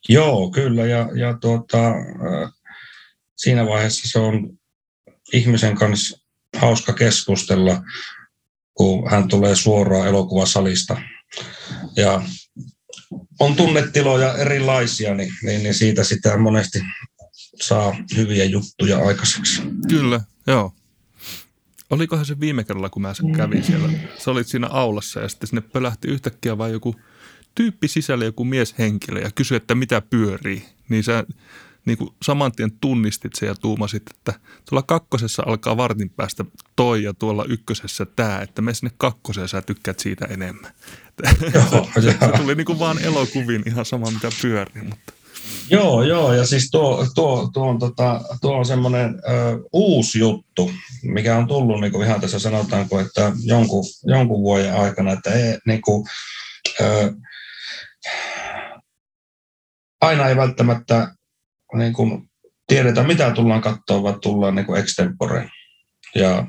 Joo, 0.10 0.51
kyllä 0.51 0.86
ja, 0.86 1.10
ja 1.15 1.38
tuota, 1.38 1.88
äh, 1.88 2.51
siinä 3.38 3.65
vaiheessa 3.65 4.10
se 4.12 4.20
on 4.20 4.58
ihmisen 5.34 5.75
kanssa 5.75 6.20
hauska 6.58 6.93
keskustella, 6.93 7.84
kun 8.74 9.12
hän 9.12 9.27
tulee 9.27 9.55
suoraan 9.55 10.08
elokuvasalista. 10.08 11.01
Ja 11.96 12.22
on 13.41 13.55
tunnetiloja 13.55 14.38
erilaisia, 14.38 15.15
niin, 15.15 15.33
niin, 15.43 15.63
niin 15.63 15.74
siitä 15.74 16.03
sitä 16.03 16.38
monesti 16.38 16.79
saa 17.62 17.95
hyviä 18.15 18.45
juttuja 18.45 18.98
aikaiseksi. 18.98 19.62
Kyllä, 19.89 20.21
joo. 20.48 20.74
Olikohan 21.89 22.25
se 22.25 22.39
viime 22.39 22.63
kerralla, 22.63 22.89
kun 22.89 23.01
mä 23.01 23.13
kävin 23.38 23.63
siellä? 23.63 23.89
Sä 24.17 24.31
olit 24.31 24.48
siinä 24.48 24.67
aulassa 24.67 25.19
ja 25.19 25.29
sitten 25.29 25.48
sinne 25.48 25.62
pölähti 25.62 26.07
yhtäkkiä 26.07 26.57
vain 26.57 26.74
joku 26.74 26.95
tyyppi 27.55 27.88
sisälle, 27.88 28.25
joku 28.25 28.43
mieshenkilö 28.43 29.19
ja 29.19 29.31
kysyi, 29.36 29.55
että 29.55 29.75
mitä 29.75 30.01
pyörii. 30.01 30.65
Niin 30.89 31.03
sä 31.03 31.24
niin 31.86 31.98
kuin 31.98 32.10
saman 32.24 32.52
tien 32.52 32.72
tunnistit 32.72 33.36
sen 33.36 33.48
ja 33.48 33.56
tuumasit, 33.56 34.04
että 34.10 34.34
tuolla 34.70 34.84
kakkosessa 34.84 35.44
alkaa 35.46 35.78
vartin 35.78 36.10
päästä 36.10 36.46
toi 36.76 37.04
ja 37.04 37.14
tuolla 37.14 37.46
ykkösessä 37.50 38.06
tämä, 38.06 38.40
että 38.40 38.62
me 38.62 38.74
sinne 38.74 38.92
kakkoseen 38.98 39.48
sä 39.48 39.62
tykkäät 39.62 40.00
siitä 40.00 40.26
enemmän. 40.26 40.72
Joo, 41.54 41.90
se, 42.02 42.02
se 42.02 42.38
tuli 42.38 42.56
niin 42.56 42.66
kuin 42.66 42.80
vaan 42.80 43.00
elokuvin 43.00 43.64
ihan 43.66 43.86
sama 43.86 44.12
mitä 44.12 44.30
pyörii, 44.42 44.84
mutta 44.84 45.14
Joo, 45.70 46.04
joo, 46.04 46.34
ja 46.34 46.46
siis 46.46 46.72
tuo, 46.72 47.08
tuo, 47.16 47.50
tuo 47.54 47.70
on, 47.70 47.80
tota, 47.80 48.22
tuo 48.42 48.58
on 48.58 48.66
semmoinen 48.66 49.16
ö, 49.16 49.60
uusi 49.74 50.20
juttu, 50.20 50.72
mikä 51.04 51.38
on 51.38 51.48
tullut 51.48 51.82
niin 51.82 51.92
kuin 51.92 52.08
ihan 52.08 52.22
tässä 52.22 52.40
sanotaanko, 52.40 53.00
että 53.00 53.32
jonkun, 53.44 53.84
jonkun 54.04 54.42
vuoden 54.42 54.76
aikana, 54.76 55.12
että 55.12 55.34
ei, 55.34 55.58
niin 55.66 55.82
kuin, 55.82 56.08
ö, 56.82 57.14
aina 60.02 60.30
ei 60.30 60.36
välttämättä 60.36 61.16
niin 61.74 61.94
kuin, 61.94 62.30
tiedetä, 62.68 63.04
mitä 63.04 63.32
tullaan 63.32 63.62
katsoa, 63.62 64.04
vaan 64.04 64.22
tullaan 64.22 64.56
niin 64.56 64.75
extempore. 64.78 65.50
Ja, 66.16 66.48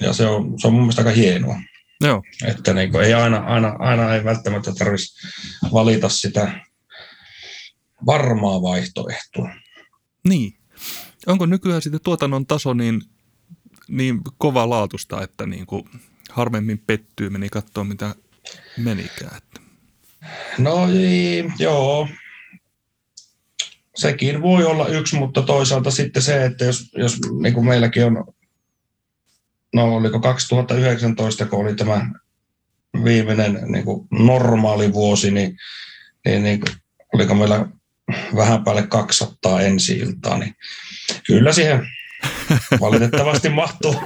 ja 0.00 0.12
se, 0.12 0.26
on, 0.26 0.60
se 0.60 0.66
on 0.66 0.72
mun 0.72 0.82
mielestä 0.82 1.02
aika 1.02 1.10
hienoa. 1.10 1.56
joo. 2.00 2.22
Että 2.46 2.74
niin 2.74 2.92
kuin, 2.92 3.04
ei 3.04 3.14
aina, 3.14 3.38
aina, 3.38 3.76
aina 3.78 4.14
ei 4.14 4.24
välttämättä 4.24 4.72
tarvitsisi 4.72 5.26
valita 5.72 6.08
sitä 6.08 6.60
varmaa 8.06 8.62
vaihtoehtoa. 8.62 9.50
Niin. 10.28 10.52
Onko 11.26 11.46
nykyään 11.46 11.82
sitten 11.82 12.00
tuotannon 12.04 12.46
taso 12.46 12.74
niin, 12.74 13.02
niin 13.88 14.20
kova 14.38 14.70
laatusta, 14.70 15.22
että 15.22 15.46
niin 15.46 15.66
kuin 15.66 15.84
harvemmin 16.30 16.78
pettyy, 16.86 17.30
meni 17.30 17.48
katsoa 17.48 17.84
mitä 17.84 18.14
menikään. 18.76 19.36
Että. 19.36 19.60
No 20.58 20.88
joo, 21.58 22.08
sekin 23.94 24.42
voi 24.42 24.64
olla 24.64 24.88
yksi, 24.88 25.16
mutta 25.16 25.42
toisaalta 25.42 25.90
sitten 25.90 26.22
se, 26.22 26.44
että 26.44 26.64
jos, 26.64 26.90
jos 26.96 27.16
niin 27.40 27.54
kuin 27.54 27.66
meilläkin 27.66 28.04
on, 28.04 28.24
no 29.74 29.96
oliko 29.96 30.20
2019, 30.20 31.46
kun 31.46 31.60
oli 31.60 31.74
tämä 31.74 32.10
viimeinen 33.04 33.60
niin 33.66 33.84
kuin 33.84 34.08
normaali 34.10 34.92
vuosi, 34.92 35.30
niin, 35.30 35.56
niin, 36.24 36.42
niin 36.42 36.62
oliko 37.14 37.34
meillä 37.34 37.66
vähän 38.36 38.64
päälle 38.64 38.86
200 38.86 39.60
ensi 39.60 39.96
iltaa, 39.98 40.38
niin 40.38 40.54
kyllä 41.26 41.52
siihen 41.52 41.86
valitettavasti 42.80 43.48
mahtuu, 43.48 44.02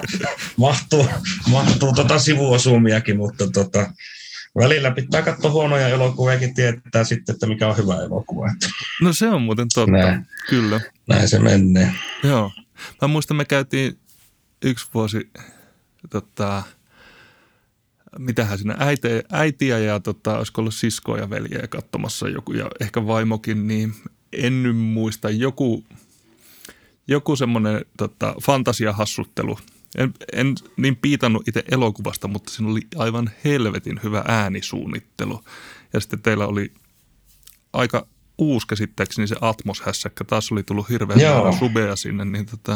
mahtuu, 0.56 1.08
mahtuu 1.50 1.92
tota 1.92 2.18
sivuosumiakin, 2.18 3.16
mutta 3.16 3.50
tota, 3.50 3.92
välillä 4.58 4.90
pitää 4.90 5.22
katsoa 5.22 5.50
huonoja 5.50 5.88
elokuviakin 5.88 6.54
tietää 6.54 7.04
sitten, 7.04 7.32
että 7.32 7.46
mikä 7.46 7.68
on 7.68 7.76
hyvä 7.76 7.94
elokuva. 7.94 8.50
No 9.02 9.12
se 9.12 9.28
on 9.28 9.42
muuten 9.42 9.66
totta, 9.74 9.92
Näin. 9.92 10.26
kyllä. 10.48 10.80
näin 11.08 11.28
se 11.28 11.38
menee. 11.38 11.92
Joo. 12.22 12.52
Mä 13.02 13.08
muistan, 13.08 13.36
me 13.36 13.44
käytiin 13.44 13.98
yksi 14.62 14.86
vuosi, 14.94 15.30
tota, 16.10 16.62
mitähän 18.18 18.58
siinä, 18.58 18.76
äiti, 18.78 19.08
äitiä 19.32 19.78
ja 19.78 20.00
tota, 20.00 20.38
olisiko 20.38 20.60
ollut 20.60 20.74
siskoa 20.74 21.18
ja 21.18 21.30
veljeä 21.30 21.66
katsomassa 21.66 22.28
joku 22.28 22.52
ja 22.52 22.70
ehkä 22.80 23.06
vaimokin, 23.06 23.68
niin 23.68 23.94
en 24.32 24.62
nyt 24.62 24.76
muista, 24.76 25.30
joku, 25.30 25.84
joku 27.08 27.36
semmoinen 27.36 27.84
tota, 27.96 28.34
fantasiahassuttelu. 28.42 29.58
En, 29.96 30.14
en 30.32 30.54
niin 30.76 30.96
piitannut 30.96 31.48
itse 31.48 31.64
elokuvasta, 31.70 32.28
mutta 32.28 32.52
siinä 32.52 32.70
oli 32.70 32.80
aivan 32.96 33.30
helvetin 33.44 34.00
hyvä 34.02 34.24
äänisuunnittelu. 34.28 35.44
Ja 35.92 36.00
sitten 36.00 36.22
teillä 36.22 36.46
oli 36.46 36.72
aika 37.72 38.06
uusi 38.38 38.66
käsittääkseni 38.66 39.26
se 39.26 39.36
Atmos-hässäkkä. 39.40 40.24
Taas 40.24 40.52
oli 40.52 40.62
tullut 40.62 40.88
hirveän 40.88 41.20
määrä 41.20 41.58
subeja 41.58 41.96
sinne, 41.96 42.24
niin 42.24 42.46
tota, 42.46 42.72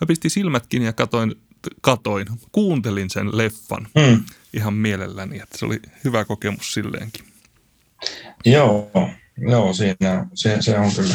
mä 0.00 0.06
pistin 0.06 0.30
silmät 0.30 0.66
kiinni 0.66 0.86
ja 0.86 0.92
katoin, 0.92 1.34
katoin, 1.80 2.26
kuuntelin 2.52 3.10
sen 3.10 3.36
leffan 3.36 3.88
Hmm. 4.00 4.24
ihan 4.52 4.74
mielelläni, 4.74 5.38
että 5.38 5.58
se 5.58 5.66
oli 5.66 5.80
hyvä 6.04 6.24
kokemus 6.24 6.74
silleenkin. 6.74 7.24
Joo, 8.44 8.90
joo 9.48 9.72
siinä, 9.72 10.26
se, 10.34 10.56
se 10.60 10.78
on 10.78 10.92
kyllä, 10.96 11.14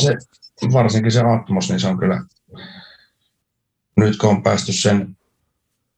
se, 0.00 0.16
varsinkin 0.72 1.12
se 1.12 1.20
Atmos, 1.20 1.68
niin 1.68 1.80
se 1.80 1.88
on 1.88 1.98
kyllä, 1.98 2.24
nyt 3.96 4.16
kun 4.16 4.30
on 4.30 4.42
päästy 4.42 4.72
sen 4.72 5.16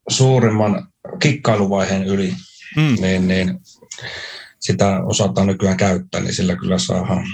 suurimman 0.09 0.87
kikkailuvaiheen 1.19 2.03
yli, 2.03 2.33
Mm, 2.75 2.95
niin, 3.01 3.27
niin 3.27 3.59
sitä 4.59 5.01
osataan 5.03 5.47
nykyään 5.47 5.77
käyttää, 5.77 6.21
niin 6.21 6.33
sillä 6.33 6.55
kyllä 6.55 6.77
saadaan 6.77 7.25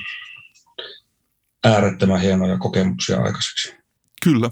äärettömän 1.64 2.22
hienoja 2.22 2.58
kokemuksia 2.58 3.18
aikaiseksi. 3.18 3.74
kyllä. 4.24 4.50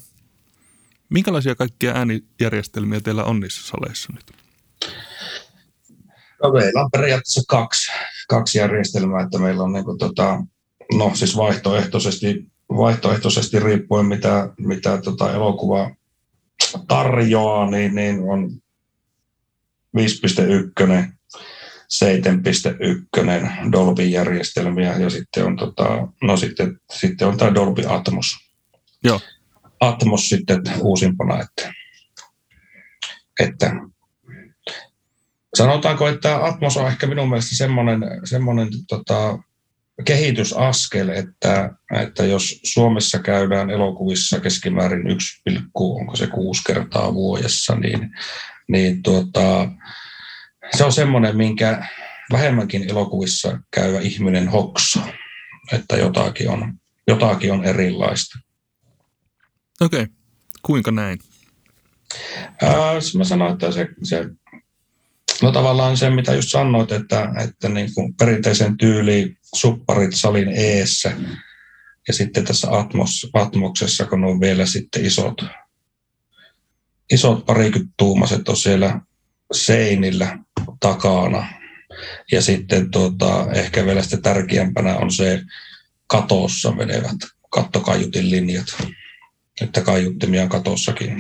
Minkälaisia 1.10 1.56
kaikkia 1.56 1.94
äänijärjestelmiä 1.94 3.02
teillä 3.02 3.24
on 3.24 3.40
niissä 3.40 3.68
saleissa 3.68 4.14
nyt? 4.14 4.32
No, 6.44 6.52
meillä 6.52 6.82
on 6.82 6.92
periaatteessa 6.92 7.42
kaksi, 7.48 7.92
kaksi 8.30 8.58
järjestelmää, 8.58 9.24
että 9.24 9.38
meillä 9.38 9.64
on 9.64 9.74
niin 9.74 9.86
kuin, 9.86 9.98
tota, 9.98 10.44
no 10.98 11.12
siis 11.16 11.38
vaihtoehtoisesti, 11.38 12.48
vaihtoehtoisesti 12.70 13.60
riippuen 13.60 14.06
mitä, 14.06 14.50
mitä 14.58 14.98
tota 14.98 15.34
elokuva 15.34 15.96
tarjoaa, 16.88 17.70
niin, 17.70 17.96
niin 17.96 18.20
on 18.20 18.52
5.1, 19.98 20.04
7.1 21.94 23.72
Dolby-järjestelmiä 23.72 24.98
ja 24.98 25.10
sitten 25.10 25.46
on, 25.46 25.56
tota, 25.56 26.08
no 26.22 26.38
sitten, 26.38 26.80
sitten 26.94 27.28
on 27.28 27.38
tämä 27.38 27.56
Dolby 27.56 27.84
Atmos. 27.88 28.38
Joo. 29.04 29.20
Atmos 29.80 30.30
sitten 30.30 30.62
uusimpana, 30.82 31.42
että, 31.42 31.74
että 33.40 33.76
sanotaanko, 35.54 36.08
että 36.08 36.46
Atmos 36.46 36.78
on 36.78 36.88
ehkä 36.88 37.08
minun 37.08 37.30
mielestä 37.30 37.56
semmoinen, 37.56 38.02
semmoinen 38.24 38.68
tota, 38.88 39.40
kehitysaskel, 40.06 41.10
että, 41.10 41.70
että 42.02 42.26
jos 42.26 42.60
Suomessa 42.64 43.20
käydään 43.20 43.70
elokuvissa 43.70 44.40
keskimäärin 44.40 45.08
1, 45.08 45.42
onko 45.76 46.16
se 46.16 46.28
kuusi 46.28 46.64
kertaa 46.68 47.14
vuodessa, 47.14 47.76
niin, 47.76 48.12
niin 48.68 49.04
tuota, 49.04 49.70
se 50.78 50.84
on 50.84 50.94
semmoinen, 50.94 51.38
minkä 51.38 51.88
vähemmänkin 52.32 52.90
elokuvissa 52.90 53.60
käyvä 53.72 54.00
ihminen 54.00 54.48
hoksaa, 54.48 55.14
että 55.72 55.98
jotakin 55.98 56.50
on, 56.50 56.74
jotakin 57.08 57.52
on 57.52 57.66
erilaista. 57.66 58.40
Okei, 59.82 60.02
okay. 60.02 60.16
kuinka 60.62 60.92
näin? 60.92 61.20
S- 63.00 63.16
mä 63.16 63.24
sanoin, 63.24 63.54
että 63.54 63.72
se, 63.72 63.88
se 64.04 64.26
no 65.42 65.52
tavallaan 65.52 65.98
se, 65.98 66.10
mitä 66.10 66.34
just 66.34 66.50
sanoit, 66.50 66.92
että, 66.92 67.30
että 67.44 67.70
niin 67.70 67.94
kuin 67.94 68.14
perinteisen 68.14 68.78
tyyli 68.78 69.38
supparit 69.56 70.16
salin 70.16 70.48
eessä 70.48 71.12
ja 72.08 72.14
sitten 72.14 72.46
tässä 72.46 72.68
Atmos, 72.80 73.30
Atmoksessa, 73.34 74.06
kun 74.06 74.24
on 74.24 74.40
vielä 74.40 74.66
sitten 74.66 75.06
isot, 75.06 75.42
isot 77.12 77.46
parikymmentuumaset 77.46 78.50
on 78.50 78.58
siellä 78.58 79.02
seinillä 79.54 80.38
takana. 80.80 81.48
Ja 82.32 82.42
sitten 82.42 82.92
tuota, 82.92 83.52
ehkä 83.52 83.86
vielä 83.86 84.02
sitten 84.02 84.22
tärkeämpänä 84.22 84.98
on 84.98 85.12
se 85.12 85.42
katossa 86.08 86.72
menevät 86.72 87.18
kattokaiutin 87.50 88.32
linjat. 88.32 88.66
Että 89.62 89.82
kaiuttimia 89.82 90.44
on 90.44 90.50
katossakin 90.50 91.18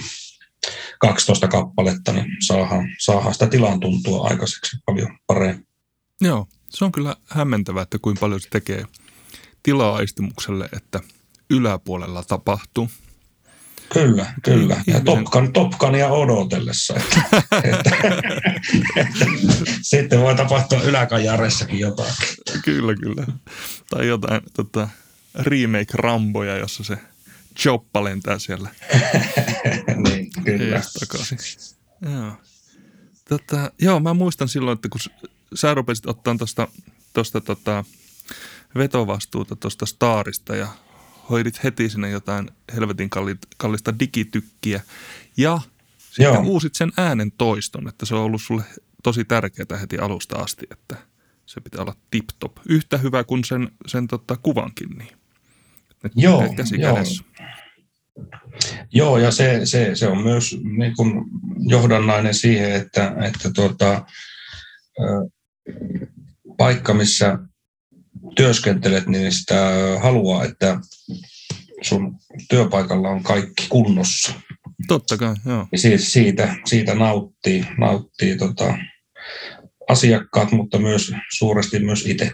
12 0.99 1.47
kappaletta, 1.47 2.11
niin 2.11 2.25
saadaan, 2.39 2.89
saadaan 2.99 3.33
sitä 3.33 3.47
tilan 3.47 3.79
tuntua 3.79 4.27
aikaiseksi 4.27 4.77
paljon 4.85 5.17
paremmin. 5.27 5.67
Joo, 6.21 6.47
se 6.69 6.85
on 6.85 6.91
kyllä 6.91 7.15
hämmentävää, 7.29 7.83
että 7.83 7.97
kuinka 8.01 8.19
paljon 8.19 8.41
se 8.41 8.49
tekee 8.49 8.85
tilaa 9.63 9.95
aistimukselle, 9.95 10.69
että 10.73 10.99
yläpuolella 11.49 12.23
tapahtuu. 12.23 12.89
Kyllä, 13.93 14.33
kyllä. 14.43 14.81
Ja 14.87 14.99
Topkan, 14.99 15.53
Topkania 15.53 16.07
odotellessa. 16.07 16.95
Että, 16.95 17.21
että, 17.63 17.91
että, 18.95 19.25
sitten 19.81 20.19
voi 20.19 20.35
tapahtua 20.35 20.81
yläkajaressakin 20.81 21.79
jotakin. 21.79 22.27
Kyllä, 22.65 22.95
kyllä. 22.95 23.25
Tai 23.89 24.07
jotain 24.07 24.41
tota, 24.53 24.89
remake-ramboja, 25.39 26.57
jossa 26.57 26.83
se 26.83 26.97
choppa 27.59 28.03
lentää 28.03 28.39
siellä 28.39 28.69
niin, 30.09 30.31
kyllä. 30.45 30.81
takaisin. 30.99 31.37
Joo. 32.01 32.33
Tota, 33.29 33.71
joo, 33.81 33.99
mä 33.99 34.13
muistan 34.13 34.47
silloin, 34.47 34.75
että 34.75 34.89
kun 34.89 35.01
sä 35.53 35.73
rupesit 35.73 36.05
ottaa 36.05 36.35
tuosta 36.37 36.67
tosta, 37.13 37.41
tota, 37.41 37.85
vetovastuuta 38.75 39.55
tuosta 39.55 39.85
Starista 39.85 40.55
ja 40.55 40.67
hoidit 41.29 41.63
heti 41.63 41.89
sinne 41.89 42.09
jotain 42.09 42.51
helvetin 42.75 43.09
kalli- 43.09 43.37
kallista 43.57 43.99
digitykkiä 43.99 44.81
ja 45.37 45.61
sitten 46.09 46.23
Joo. 46.25 46.43
uusit 46.43 46.75
sen 46.75 46.91
äänen 46.97 47.31
toiston, 47.31 47.87
että 47.87 48.05
se 48.05 48.15
on 48.15 48.21
ollut 48.21 48.41
sulle 48.41 48.63
tosi 49.03 49.25
tärkeää 49.25 49.77
heti 49.81 49.97
alusta 49.97 50.35
asti, 50.35 50.65
että 50.71 50.97
se 51.45 51.61
pitää 51.61 51.81
olla 51.81 51.95
tip-top. 52.11 52.51
Yhtä 52.69 52.97
hyvä 52.97 53.23
kuin 53.23 53.43
sen, 53.43 53.71
sen 53.87 54.07
tota, 54.07 54.37
kuvankin. 54.37 54.89
Niin. 54.89 55.17
Joo, 56.15 56.53
käsi 56.55 56.81
joo. 56.81 56.95
kädessä. 56.95 57.23
Joo, 58.93 59.17
ja 59.17 59.31
se, 59.31 59.61
se, 59.63 59.95
se 59.95 60.07
on 60.07 60.23
myös 60.23 60.57
niin 60.77 60.95
kuin 60.95 61.25
johdannainen 61.57 62.33
siihen, 62.33 62.71
että, 62.71 63.15
että 63.21 63.51
tuota, 63.55 64.05
paikka, 66.57 66.93
missä 66.93 67.37
työskentelet, 68.35 69.07
niin 69.07 69.31
sitä 69.31 69.71
haluaa, 70.01 70.43
että 70.43 70.79
sun 71.81 72.15
työpaikalla 72.49 73.09
on 73.09 73.23
kaikki 73.23 73.65
kunnossa. 73.69 74.33
Totta 74.87 75.17
kai, 75.17 75.35
joo. 75.45 75.67
Ja 75.71 75.77
siis 75.77 76.13
siitä, 76.13 76.55
siitä 76.65 76.95
nauttii, 76.95 77.65
nauttii 77.77 78.37
tota, 78.37 78.77
asiakkaat, 79.89 80.51
mutta 80.51 80.79
myös 80.79 81.13
suuresti 81.33 81.79
myös 81.79 82.05
itse. 82.05 82.31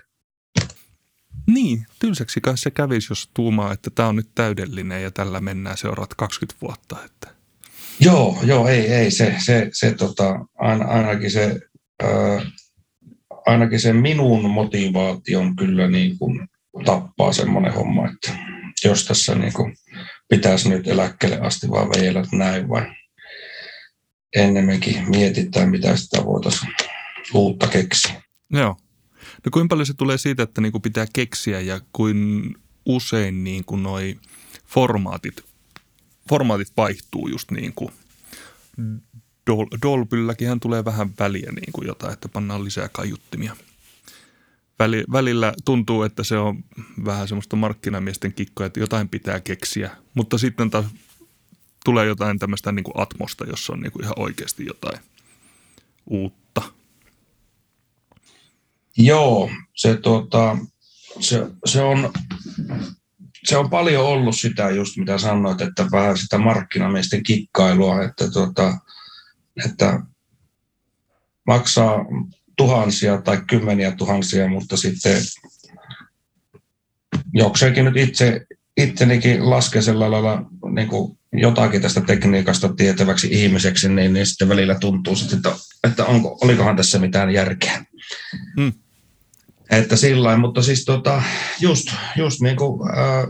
Niin, 1.54 1.86
tylsäksi 2.00 2.42
kai 2.42 2.58
se 2.58 2.72
kävisi, 2.72 3.08
jos 3.12 3.30
tuumaa, 3.34 3.74
että 3.74 3.90
tämä 3.90 4.10
on 4.10 4.16
nyt 4.16 4.30
täydellinen 4.36 5.04
ja 5.04 5.12
tällä 5.12 5.42
mennään 5.42 5.78
seuraavat 5.78 6.14
20 6.14 6.62
vuotta. 6.62 6.98
Että. 7.06 7.28
Joo, 8.00 8.40
joo, 8.44 8.68
ei, 8.68 8.94
ei, 8.94 9.12
se, 9.12 9.36
se, 9.46 9.70
se 9.74 9.94
tota, 9.94 10.46
ain, 10.58 10.86
ainakin 10.86 11.32
se, 11.32 11.60
ää, 12.04 12.42
ainakin 13.46 13.80
se 13.80 13.94
minun 13.94 14.50
motivaation 14.50 15.56
kyllä 15.56 15.88
niin 15.88 16.18
kuin 16.18 16.48
tappaa 16.86 17.34
semmoinen 17.34 17.74
homma, 17.74 18.10
että 18.10 18.34
jos 18.84 19.06
tässä 19.06 19.36
niin 19.36 19.54
kuin 19.54 19.76
pitäisi 20.30 20.70
nyt 20.70 20.88
eläkkeelle 20.88 21.40
asti 21.40 21.70
vaan 21.70 21.90
veillä 21.90 22.24
näin 22.32 22.70
vai 22.70 22.86
ennemminkin 24.36 25.10
mietitään, 25.10 25.70
mitä 25.70 25.96
sitä 25.96 26.26
voitaisiin 26.26 26.72
uutta 27.34 27.68
keksiä. 27.68 28.22
Joo. 28.50 28.78
No 29.50 29.52
kuinka 29.52 29.74
paljon 29.74 29.86
se 29.86 29.94
tulee 29.94 30.18
siitä, 30.18 30.44
että 30.44 30.62
niinku 30.62 30.80
pitää 30.80 31.06
keksiä 31.14 31.62
ja 31.62 31.82
kuin 31.94 32.56
usein 32.86 33.44
niinku 33.44 33.76
noi 33.76 34.20
formaatit, 34.66 35.44
formaatit 36.30 36.72
vaihtuu 36.78 37.28
just 37.28 37.52
niin 37.52 37.74
kuin 37.74 37.94
Dol, 39.82 40.06
tulee 40.62 40.86
vähän 40.86 41.10
väliä 41.20 41.52
niin 41.52 41.72
kuin 41.72 41.88
jotain, 41.88 42.14
että 42.14 42.30
pannaan 42.30 42.64
lisää 42.64 42.90
kaiuttimia. 42.90 43.56
Väli, 44.80 45.04
välillä 45.12 45.54
tuntuu, 45.66 46.04
että 46.04 46.24
se 46.24 46.38
on 46.38 46.64
vähän 47.06 47.28
semmoista 47.28 47.56
markkinamiesten 47.56 48.34
kikkoa, 48.34 48.66
että 48.66 48.80
jotain 48.80 49.10
pitää 49.10 49.40
keksiä, 49.40 49.92
mutta 50.14 50.38
sitten 50.38 50.70
taas 50.70 50.86
tulee 51.86 52.06
jotain 52.06 52.40
tämmöistä 52.40 52.72
niin 52.72 52.84
kuin 52.84 53.02
atmosta, 53.02 53.46
jossa 53.46 53.74
on 53.74 53.80
niin 53.80 53.92
kuin 53.92 54.04
ihan 54.04 54.20
oikeasti 54.20 54.66
jotain 54.66 55.00
uutta. 56.08 56.49
Joo, 59.00 59.50
se, 59.76 59.98
tuota, 59.98 60.58
se, 61.20 61.48
se, 61.66 61.82
on, 61.82 62.14
se 63.44 63.58
on 63.58 63.70
paljon 63.70 64.06
ollut 64.06 64.36
sitä 64.38 64.70
just 64.70 64.98
mitä 64.98 65.18
sanoit, 65.18 65.62
että 65.62 65.86
vähän 65.92 66.18
sitä 66.18 66.38
markkinamiesten 66.38 67.24
kikkailua, 67.24 68.04
että, 68.04 68.32
tuota, 68.32 68.78
että 69.66 70.00
maksaa 71.48 72.06
tuhansia 72.58 73.22
tai 73.22 73.42
kymmeniä 73.48 73.92
tuhansia, 73.92 74.48
mutta 74.48 74.78
sitten 74.78 75.22
jokseenkin 77.34 77.86
nyt 77.86 77.98
itse, 77.98 78.46
ittenikin 78.78 79.50
laske 79.50 79.82
sillä 79.82 80.12
lailla 80.12 80.46
niin 80.72 80.88
kuin 80.88 81.20
jotakin 81.34 81.82
tästä 81.82 82.02
tekniikasta 82.02 82.74
tietäväksi 82.74 83.28
ihmiseksi, 83.32 83.90
niin, 83.90 84.14
niin 84.14 84.26
sitten 84.26 84.50
välillä 84.50 84.76
tuntuu, 84.80 85.16
sitten, 85.16 85.38
että, 85.38 85.52
että 85.84 86.06
onko, 86.06 86.38
olikohan 86.42 86.76
tässä 86.76 87.00
mitään 87.00 87.30
järkeä. 87.34 87.86
Hmm. 88.60 88.74
Että 89.70 89.96
sillä 89.96 90.38
mutta 90.38 90.62
siis 90.62 90.86
tota, 90.86 91.24
just, 91.60 91.88
just 92.16 92.42
niin 92.42 92.56
kuin, 92.56 92.90
ää, 92.96 93.28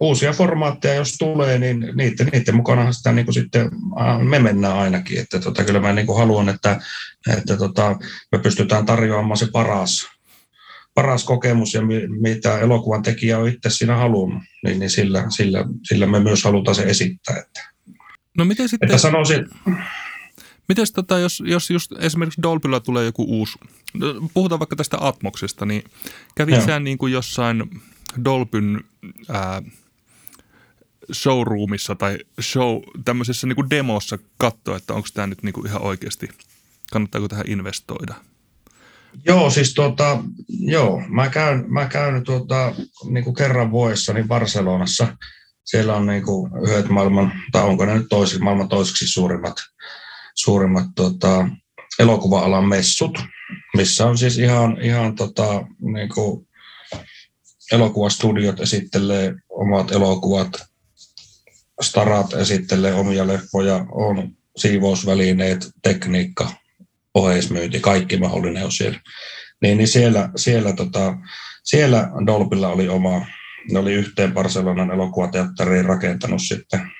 uusia 0.00 0.32
formaatteja, 0.32 0.94
jos 0.94 1.16
tulee, 1.18 1.58
niin 1.58 1.92
niiden, 1.94 2.26
niiden 2.32 2.56
mukana 2.56 2.92
sitä 2.92 3.12
niin 3.12 3.26
kuin 3.26 3.34
sitten 3.34 3.70
ää, 3.96 4.18
me 4.18 4.38
mennään 4.38 4.78
ainakin. 4.78 5.18
Että 5.18 5.40
tota, 5.40 5.64
kyllä 5.64 5.80
mä 5.80 5.92
niin 5.92 6.06
kuin 6.06 6.18
haluan, 6.18 6.48
että, 6.48 6.80
että 7.36 7.56
tota, 7.56 7.96
me 8.32 8.38
pystytään 8.38 8.86
tarjoamaan 8.86 9.36
se 9.36 9.46
paras, 9.52 10.06
paras 10.94 11.24
kokemus 11.24 11.74
ja 11.74 11.82
mi, 11.82 12.06
mitä 12.06 12.58
elokuvan 12.58 13.02
tekijä 13.02 13.38
on 13.38 13.48
itse 13.48 13.70
siinä 13.70 13.96
halunnut, 13.96 14.42
niin, 14.64 14.78
niin 14.78 14.90
sillä, 14.90 15.24
sillä, 15.28 15.64
sillä 15.88 16.06
me 16.06 16.20
myös 16.20 16.44
halutaan 16.44 16.74
se 16.74 16.82
esittää. 16.82 17.36
Että, 17.36 17.78
No 18.38 18.44
miten 18.44 18.68
sitten... 18.68 18.86
että 18.88 18.98
sanoisin, 18.98 19.46
Mites 20.68 20.92
tota, 20.92 21.18
jos, 21.18 21.42
jos 21.46 21.70
just 21.70 21.92
esimerkiksi 21.98 22.42
Dolbylla 22.42 22.80
tulee 22.80 23.04
joku 23.04 23.24
uusi, 23.28 23.58
puhutaan 24.34 24.58
vaikka 24.58 24.76
tästä 24.76 24.96
Atmoksesta, 25.00 25.66
niin 25.66 25.84
kävit 26.34 26.54
Joo. 26.54 26.66
sä 26.66 26.80
niin 26.80 26.98
kuin 26.98 27.12
jossain 27.12 27.82
Dolbyn 28.24 28.84
ää, 29.28 29.62
showroomissa 31.12 31.94
tai 31.94 32.18
show, 32.40 32.82
tämmöisessä 33.04 33.46
niin 33.46 33.56
kuin 33.56 33.70
demossa 33.70 34.18
katsoa, 34.38 34.76
että 34.76 34.94
onko 34.94 35.08
tämä 35.14 35.26
nyt 35.26 35.42
niin 35.42 35.52
kuin 35.52 35.66
ihan 35.66 35.82
oikeasti, 35.82 36.28
kannattaako 36.92 37.28
tähän 37.28 37.48
investoida? 37.48 38.14
Joo, 39.24 39.50
siis 39.50 39.74
tuota, 39.74 40.22
joo, 40.48 41.02
mä 41.08 41.28
käyn, 41.28 41.64
mä 41.68 41.86
käyn 41.86 42.24
tuota, 42.24 42.74
niin 43.10 43.24
kuin 43.24 43.36
kerran 43.36 43.70
vuodessa 43.70 44.12
niin 44.12 44.28
Barcelonassa. 44.28 45.16
Siellä 45.64 45.96
on 45.96 46.06
niin 46.06 46.22
kuin 46.22 46.50
yhdet 46.62 46.88
maailman, 46.88 47.32
tai 47.52 47.62
onko 47.62 47.86
ne 47.86 47.94
nyt 47.94 48.06
toiseksi, 48.08 48.42
maailman 48.42 48.68
toiseksi 48.68 49.08
suurimmat, 49.08 49.56
suurimmat 50.38 50.86
tuota, 50.94 51.48
elokuva-alan 51.98 52.68
messut, 52.68 53.18
missä 53.76 54.06
on 54.06 54.18
siis 54.18 54.38
ihan, 54.38 54.82
ihan 54.82 55.14
tota, 55.14 55.66
niin 55.80 56.08
kuin 56.08 56.48
elokuvastudiot 57.72 58.60
esittelee 58.60 59.34
omat 59.48 59.92
elokuvat, 59.92 60.48
starat 61.82 62.32
esittelee 62.32 62.94
omia 62.94 63.26
leffoja, 63.26 63.86
on 63.92 64.32
siivousvälineet, 64.56 65.70
tekniikka, 65.82 66.50
oheismyynti, 67.14 67.80
kaikki 67.80 68.16
mahdollinen 68.16 68.64
on 68.64 68.72
siellä. 68.72 69.00
Niin, 69.62 69.78
niin 69.78 69.88
siellä, 69.88 70.30
siellä, 70.36 70.72
tota, 70.72 71.16
siellä 71.64 72.10
Dolbylla 72.26 72.68
oli 72.68 72.88
oma, 72.88 73.26
ne 73.72 73.78
oli 73.78 73.92
yhteen 73.92 74.32
Barcelonan 74.32 74.90
elokuvateatteriin 74.90 75.84
rakentanut 75.84 76.42
sitten 76.42 76.90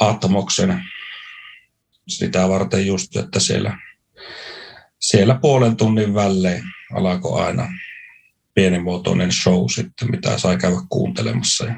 Atmoksen 0.00 0.84
sitä 2.08 2.48
varten 2.48 2.86
just, 2.86 3.16
että 3.16 3.40
siellä, 3.40 3.78
siellä 5.00 5.38
puolen 5.42 5.76
tunnin 5.76 6.14
välein 6.14 6.62
alkoi 6.94 7.44
aina 7.44 7.68
pienimuotoinen 8.54 9.32
show 9.32 9.64
sitten, 9.74 10.10
mitä 10.10 10.38
sai 10.38 10.56
käydä 10.56 10.76
kuuntelemassa. 10.88 11.64
Ja 11.64 11.74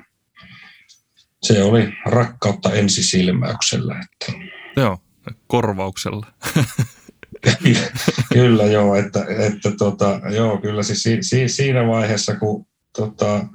se 1.43 1.63
oli 1.63 1.93
rakkautta 2.07 2.73
ensisilmäyksellä. 2.73 4.01
Että 4.01 4.39
Joo, 4.77 4.99
korvauksella. 5.47 6.27
kyllä 8.33 8.65
joo, 8.65 8.95
että, 8.95 9.27
että 9.39 9.71
tota, 9.71 10.21
joo, 10.35 10.59
kyllä 10.59 10.83
siis 10.83 11.03
si, 11.03 11.19
si, 11.21 11.49
siinä 11.49 11.87
vaiheessa, 11.87 12.37
kun 12.37 12.67
tota, 12.97 13.47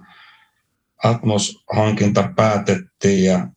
Atmos-hankinta 1.03 2.33
päätettiin 2.35 3.23
ja 3.23 3.47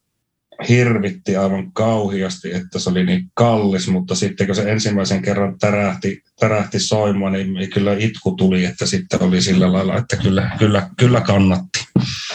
hirvitti 0.68 1.37
aivan 1.37 1.72
kauhiasti, 1.72 2.53
että 2.53 2.79
se 2.79 2.90
oli 2.90 3.05
niin 3.05 3.31
kallis, 3.35 3.88
mutta 3.88 4.14
sitten 4.14 4.46
kun 4.46 4.57
se 4.57 4.72
ensimmäisen 4.72 5.22
kerran 5.22 5.59
tärähti, 5.59 6.22
tärähti 6.40 6.81
soimaan, 6.81 7.33
niin 7.33 7.70
kyllä 7.70 7.96
itku 7.98 8.31
tuli, 8.31 8.64
että 8.64 8.87
sitten 8.87 9.22
oli 9.22 9.42
sillä 9.42 9.72
lailla, 9.72 9.96
että 9.96 10.16
kyllä, 10.16 10.51
kyllä, 10.59 10.90
kyllä 10.96 11.20
kannatti. 11.20 11.87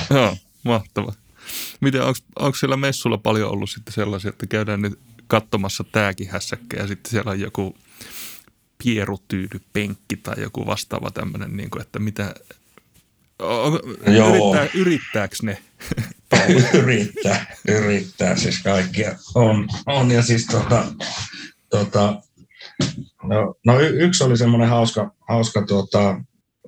Joo, 0.09 0.37
mahtava. 0.63 1.13
Miten, 1.81 2.01
onko 2.39 2.57
siellä 2.59 2.77
messulla 2.77 3.17
paljon 3.17 3.51
ollut 3.51 3.69
sitten 3.69 3.93
sellaisia, 3.93 4.29
että 4.29 4.47
käydään 4.47 4.81
nyt 4.81 4.99
katsomassa 5.27 5.83
tääkin 5.91 6.29
hässäkkä 6.29 6.77
ja 6.77 6.87
sitten 6.87 7.11
siellä 7.11 7.31
on 7.31 7.39
joku 7.39 7.75
pierutyydypenkki 8.83 10.17
tai 10.17 10.35
joku 10.41 10.65
vastaava 10.65 11.11
tämmöinen, 11.11 11.57
niin 11.57 11.69
kuin, 11.69 11.81
että 11.81 11.99
mitä, 11.99 12.35
Joo. 13.39 14.53
yrittää, 14.55 14.67
yrittääkö 14.73 15.35
ne? 15.41 15.57
yrittää, 16.83 17.55
yrittää 17.67 18.35
siis 18.35 18.63
kaikkia. 18.63 19.15
On, 19.35 19.67
on 19.85 20.11
ja 20.11 20.21
siis 20.21 20.45
tota, 20.45 20.85
tota, 21.69 22.21
no, 23.23 23.55
no 23.65 23.79
y- 23.79 24.03
yksi 24.03 24.23
oli 24.23 24.37
semmoinen 24.37 24.69
hauska, 24.69 25.11
hauska 25.29 25.61
tuota, 25.61 26.21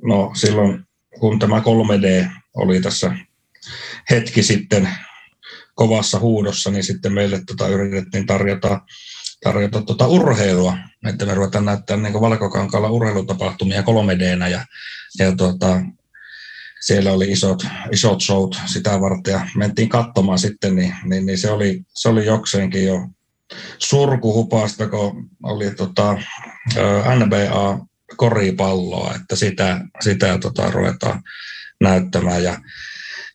no 0.04 0.32
silloin 0.36 0.86
kun 1.20 1.40
tämä 1.40 1.60
3D 1.60 2.30
oli 2.56 2.82
tässä 2.82 3.16
hetki 4.10 4.44
sitten 4.44 4.90
kovassa 5.76 6.20
huudossa, 6.20 6.72
niin 6.72 6.84
sitten 6.84 7.14
meille 7.14 7.42
tota 7.48 7.68
yritettiin 7.68 8.26
tarjota, 8.26 8.82
tarjota 9.44 9.82
tota 9.82 10.08
urheilua, 10.08 10.78
että 11.08 11.26
me 11.26 11.34
ruvetaan 11.34 11.66
näyttämään 11.66 12.14
niin 12.14 12.22
valkokankaalla 12.22 12.90
urheilutapahtumia 12.90 13.82
3D-nä 13.82 14.48
ja, 14.48 14.66
ja 15.20 15.36
tota, 15.36 15.82
siellä 16.80 17.12
oli 17.12 17.32
isot, 17.32 17.64
isot 17.92 18.22
showt 18.22 18.58
sitä 18.66 19.02
varten 19.02 19.32
ja 19.32 19.48
mentiin 19.56 19.90
katsomaan 19.90 20.40
sitten, 20.40 20.76
niin, 20.76 20.96
niin, 21.04 21.26
niin 21.26 21.38
se, 21.38 21.52
oli, 21.52 21.82
se 21.94 22.10
oli 22.10 22.26
jokseenkin 22.26 22.86
jo 22.86 23.08
surkuhupasta, 23.78 24.90
kun 24.90 25.30
oli 25.44 25.72
tota, 25.72 26.18
NBA 27.26 27.86
koripalloa, 28.18 29.16
että 29.16 29.36
sitä, 29.36 29.82
sitä 30.02 30.38
tota, 30.38 30.72
ruvetaan 30.72 31.22
näyttämään. 31.82 32.44
Ja, 32.44 32.60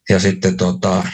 ja 0.08 0.18
sitten 0.18 0.56
tota, 0.56 1.06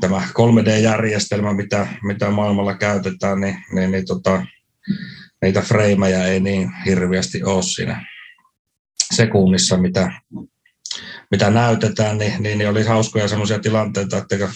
tämä 0.00 0.22
3D-järjestelmä, 0.28 1.54
mitä, 1.54 1.86
mitä 2.02 2.30
maailmalla 2.30 2.74
käytetään, 2.74 3.40
niin, 3.40 3.56
niin, 3.72 3.90
niin 3.90 4.06
tota, 4.06 4.46
niitä 5.42 5.62
freimejä 5.62 6.24
ei 6.24 6.40
niin 6.40 6.70
hirveästi 6.86 7.42
ole 7.42 7.62
siinä 7.62 8.06
sekunnissa, 9.14 9.76
mitä, 9.76 10.12
mitä 11.30 11.50
näytetään, 11.50 12.18
niin, 12.18 12.42
niin, 12.42 12.58
niin 12.58 12.70
oli 12.70 12.84
hauskoja 12.84 13.28
sellaisia 13.28 13.58
tilanteita, 13.58 14.18
että 14.18 14.38
kun 14.38 14.48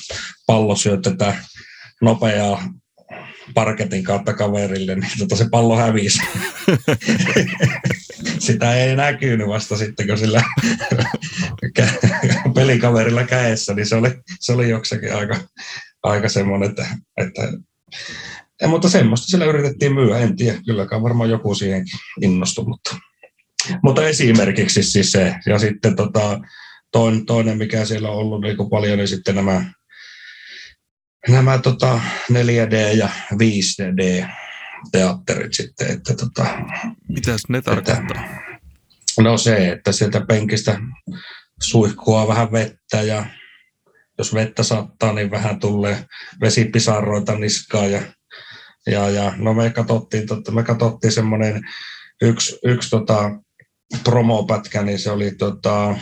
pallo 0.46 0.76
syötetään 0.76 1.44
nopeaa 2.00 2.62
parketin 3.54 4.04
kautta 4.04 4.32
kaverille, 4.34 4.94
niin 4.94 5.10
tota 5.18 5.36
se 5.36 5.48
pallo 5.50 5.76
hävisi. 5.76 6.20
Sitä 8.38 8.74
ei 8.74 8.96
näkynyt 8.96 9.48
vasta 9.48 9.76
sitten, 9.76 10.06
kun 10.06 10.18
sillä 10.18 10.42
pelikaverilla 12.54 13.24
käessä, 13.24 13.74
niin 13.74 13.86
se 13.86 13.96
oli, 13.96 14.10
se 14.40 14.52
oli 14.52 14.68
joksakin 14.68 15.14
aika, 15.14 15.36
aika 16.02 16.28
semmoinen, 16.28 16.70
että, 16.70 16.86
että 17.16 17.42
ja, 18.60 18.68
mutta 18.68 18.88
semmoista 18.88 19.26
sillä 19.26 19.44
yritettiin 19.44 19.94
myyä, 19.94 20.18
en 20.18 20.36
tiedä, 20.36 20.58
kylläkään 20.66 21.02
varmaan 21.02 21.30
joku 21.30 21.54
siihenkin 21.54 21.98
innostui, 22.20 22.64
mutta, 22.64 22.96
mutta 23.82 24.08
esimerkiksi 24.08 24.82
siis 24.82 25.12
se, 25.12 25.34
ja 25.46 25.58
sitten 25.58 25.96
tota, 25.96 26.40
toinen, 26.92 27.26
toinen, 27.26 27.58
mikä 27.58 27.84
siellä 27.84 28.10
on 28.10 28.16
ollut 28.16 28.40
niin 28.40 28.70
paljon, 28.70 28.98
niin 28.98 29.08
sitten 29.08 29.34
nämä 29.34 29.64
nämä 31.28 31.58
tota 31.58 32.00
4D 32.32 32.96
ja 32.96 33.08
5D 33.34 34.26
teatterit 34.92 35.54
sitten. 35.54 35.90
Että 35.90 36.14
tota, 36.14 36.46
Mitäs 37.08 37.42
ne 37.48 37.62
tarkoittaa? 37.62 37.96
Että, 37.96 38.22
no 39.20 39.38
se, 39.38 39.68
että 39.68 39.92
sieltä 39.92 40.20
penkistä 40.20 40.78
suihkua 41.62 42.28
vähän 42.28 42.52
vettä 42.52 43.02
ja 43.02 43.26
jos 44.18 44.34
vettä 44.34 44.62
sattaa, 44.62 45.12
niin 45.12 45.30
vähän 45.30 45.60
tulee 45.60 46.04
vesipisarroita 46.40 47.34
niskaa 47.34 47.86
ja, 47.86 48.02
ja, 48.86 49.08
ja 49.10 49.32
no 49.36 49.54
me 49.54 49.70
katsottiin, 49.70 50.26
tota, 50.26 50.52
me 50.52 50.62
katsottiin 50.62 51.12
semmoinen 51.12 51.62
yksi, 52.22 52.58
yksi 52.64 52.90
tota, 52.90 53.30
promopätkä, 54.04 54.82
niin 54.82 54.98
se 54.98 55.10
oli 55.10 55.30
tota, 55.30 55.94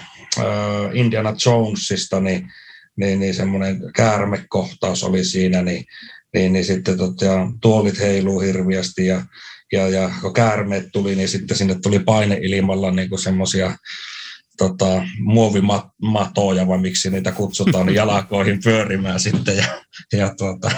Indiana 0.92 1.34
Jonesista, 1.46 2.20
niin 2.20 2.48
niin, 2.96 3.20
niin 3.20 3.34
semmoinen 3.34 3.80
käärmekohtaus 3.96 5.04
oli 5.04 5.24
siinä, 5.24 5.62
niin, 5.62 5.84
niin, 6.34 6.52
niin 6.52 6.64
sitten 6.64 6.98
tota, 6.98 7.46
tuolit 7.60 8.00
heiluu 8.00 8.40
hirviästi 8.40 9.06
ja, 9.06 9.22
ja, 9.72 9.88
ja 9.88 10.10
kun 10.20 10.32
käärmeet 10.32 10.88
tuli, 10.92 11.14
niin 11.14 11.28
sitten 11.28 11.56
sinne 11.56 11.76
tuli 11.82 11.98
paineilmalla 11.98 12.90
niin 12.90 13.18
semmoisia 13.18 13.76
tota, 14.58 15.02
muovimatoja, 15.18 16.66
vai 16.68 16.78
miksi 16.78 17.10
niitä 17.10 17.32
kutsutaan, 17.32 17.86
niin 17.86 17.94
jalakoihin 17.94 18.60
pyörimään 18.64 19.20
sitten. 19.20 19.56
Ja, 19.56 19.64
ja 20.12 20.34
tuota, 20.38 20.70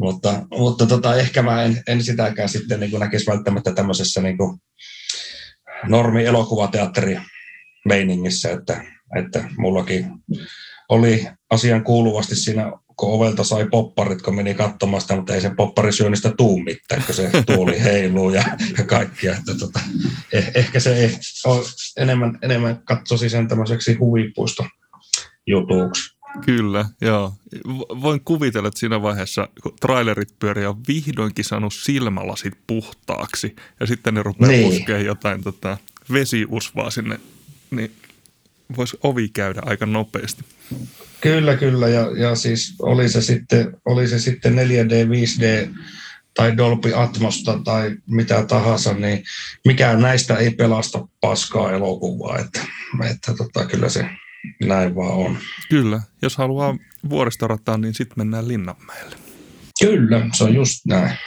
mutta 0.00 0.46
mutta 0.50 0.86
tota, 0.86 1.16
ehkä 1.16 1.42
mä 1.42 1.62
en, 1.62 1.82
en 1.88 2.02
sitäkään 2.02 2.48
sitten 2.48 2.80
niin 2.80 3.00
näkisi 3.00 3.26
välttämättä 3.26 3.72
tämmöisessä 3.72 4.20
niin 4.20 4.38
kuin 4.38 4.58
normi 5.88 6.24
elokuvateatteri 6.24 7.18
meiningissä, 7.84 8.50
että, 8.50 8.84
että 9.16 9.44
mullakin 9.58 10.06
oli 10.88 11.26
asian 11.50 11.84
kuuluvasti 11.84 12.36
siinä, 12.36 12.72
kun 12.96 13.12
ovelta 13.12 13.44
sai 13.44 13.68
popparit, 13.70 14.22
kun 14.22 14.34
meni 14.34 14.54
katsomaan 14.54 15.00
sitä, 15.00 15.16
mutta 15.16 15.34
ei 15.34 15.40
se 15.40 15.50
popparisyönnistä 15.56 16.32
tuu 16.36 16.58
mitään, 16.58 17.02
kun 17.06 17.14
se 17.14 17.30
tuoli 17.46 17.82
heiluu 17.84 18.30
ja, 18.30 18.44
ja 18.78 18.84
kaikkia. 18.84 19.32
Että 19.32 19.54
tota, 19.58 19.80
eh, 20.32 20.50
ehkä 20.54 20.80
se 20.80 20.96
ei 20.96 21.18
ole 21.44 21.64
enemmän, 21.96 22.38
enemmän 22.42 22.82
katsoisi 22.84 23.28
sen 23.28 23.48
tämmöiseksi 23.48 23.94
huvipuisto 23.94 24.66
jutuksi. 25.46 26.13
Kyllä, 26.44 26.84
joo. 27.00 27.34
Voin 28.02 28.20
kuvitella, 28.24 28.68
että 28.68 28.80
siinä 28.80 29.02
vaiheessa, 29.02 29.48
kun 29.62 29.76
trailerit 29.80 30.38
pyörii, 30.38 30.66
on 30.66 30.82
vihdoinkin 30.88 31.44
saanut 31.44 31.74
silmälasit 31.74 32.54
puhtaaksi 32.66 33.56
ja 33.80 33.86
sitten 33.86 34.14
ne 34.14 34.22
rupeaa 34.22 34.50
niin. 34.50 34.70
puskemaan 34.70 35.04
jotain 35.04 35.42
tota, 35.42 35.78
vesiusvaa 36.12 36.90
sinne, 36.90 37.20
niin 37.70 37.92
voisi 38.76 38.98
ovi 39.02 39.28
käydä 39.28 39.60
aika 39.64 39.86
nopeasti. 39.86 40.44
Kyllä, 41.20 41.56
kyllä. 41.56 41.88
Ja, 41.88 42.10
ja 42.16 42.34
siis 42.34 42.74
oli 42.78 43.08
se, 43.08 43.22
sitten, 43.22 43.76
oli 43.84 44.08
se 44.08 44.18
sitten 44.18 44.54
4D, 44.54 44.92
5D 45.08 45.68
tai 46.34 46.56
Dolby 46.56 46.92
Atmosta 46.94 47.60
tai 47.64 47.96
mitä 48.06 48.44
tahansa, 48.46 48.94
niin 48.94 49.24
mikään 49.64 50.00
näistä 50.00 50.36
ei 50.36 50.50
pelasta 50.50 51.08
paskaa 51.20 51.72
elokuvaa. 51.72 52.38
Että, 52.38 52.60
että 53.10 53.34
tota, 53.34 53.66
kyllä 53.66 53.88
se 53.88 54.06
näin 54.64 54.94
vaan 54.94 55.14
on. 55.14 55.38
Kyllä. 55.68 56.02
Jos 56.22 56.36
haluaa 56.36 56.76
vuoristorataan, 57.08 57.80
niin 57.80 57.94
sitten 57.94 58.18
mennään 58.18 58.48
Linnanmäelle. 58.48 59.16
Kyllä, 59.80 60.26
se 60.32 60.44
on 60.44 60.54
just 60.54 60.86
näin. 60.86 61.18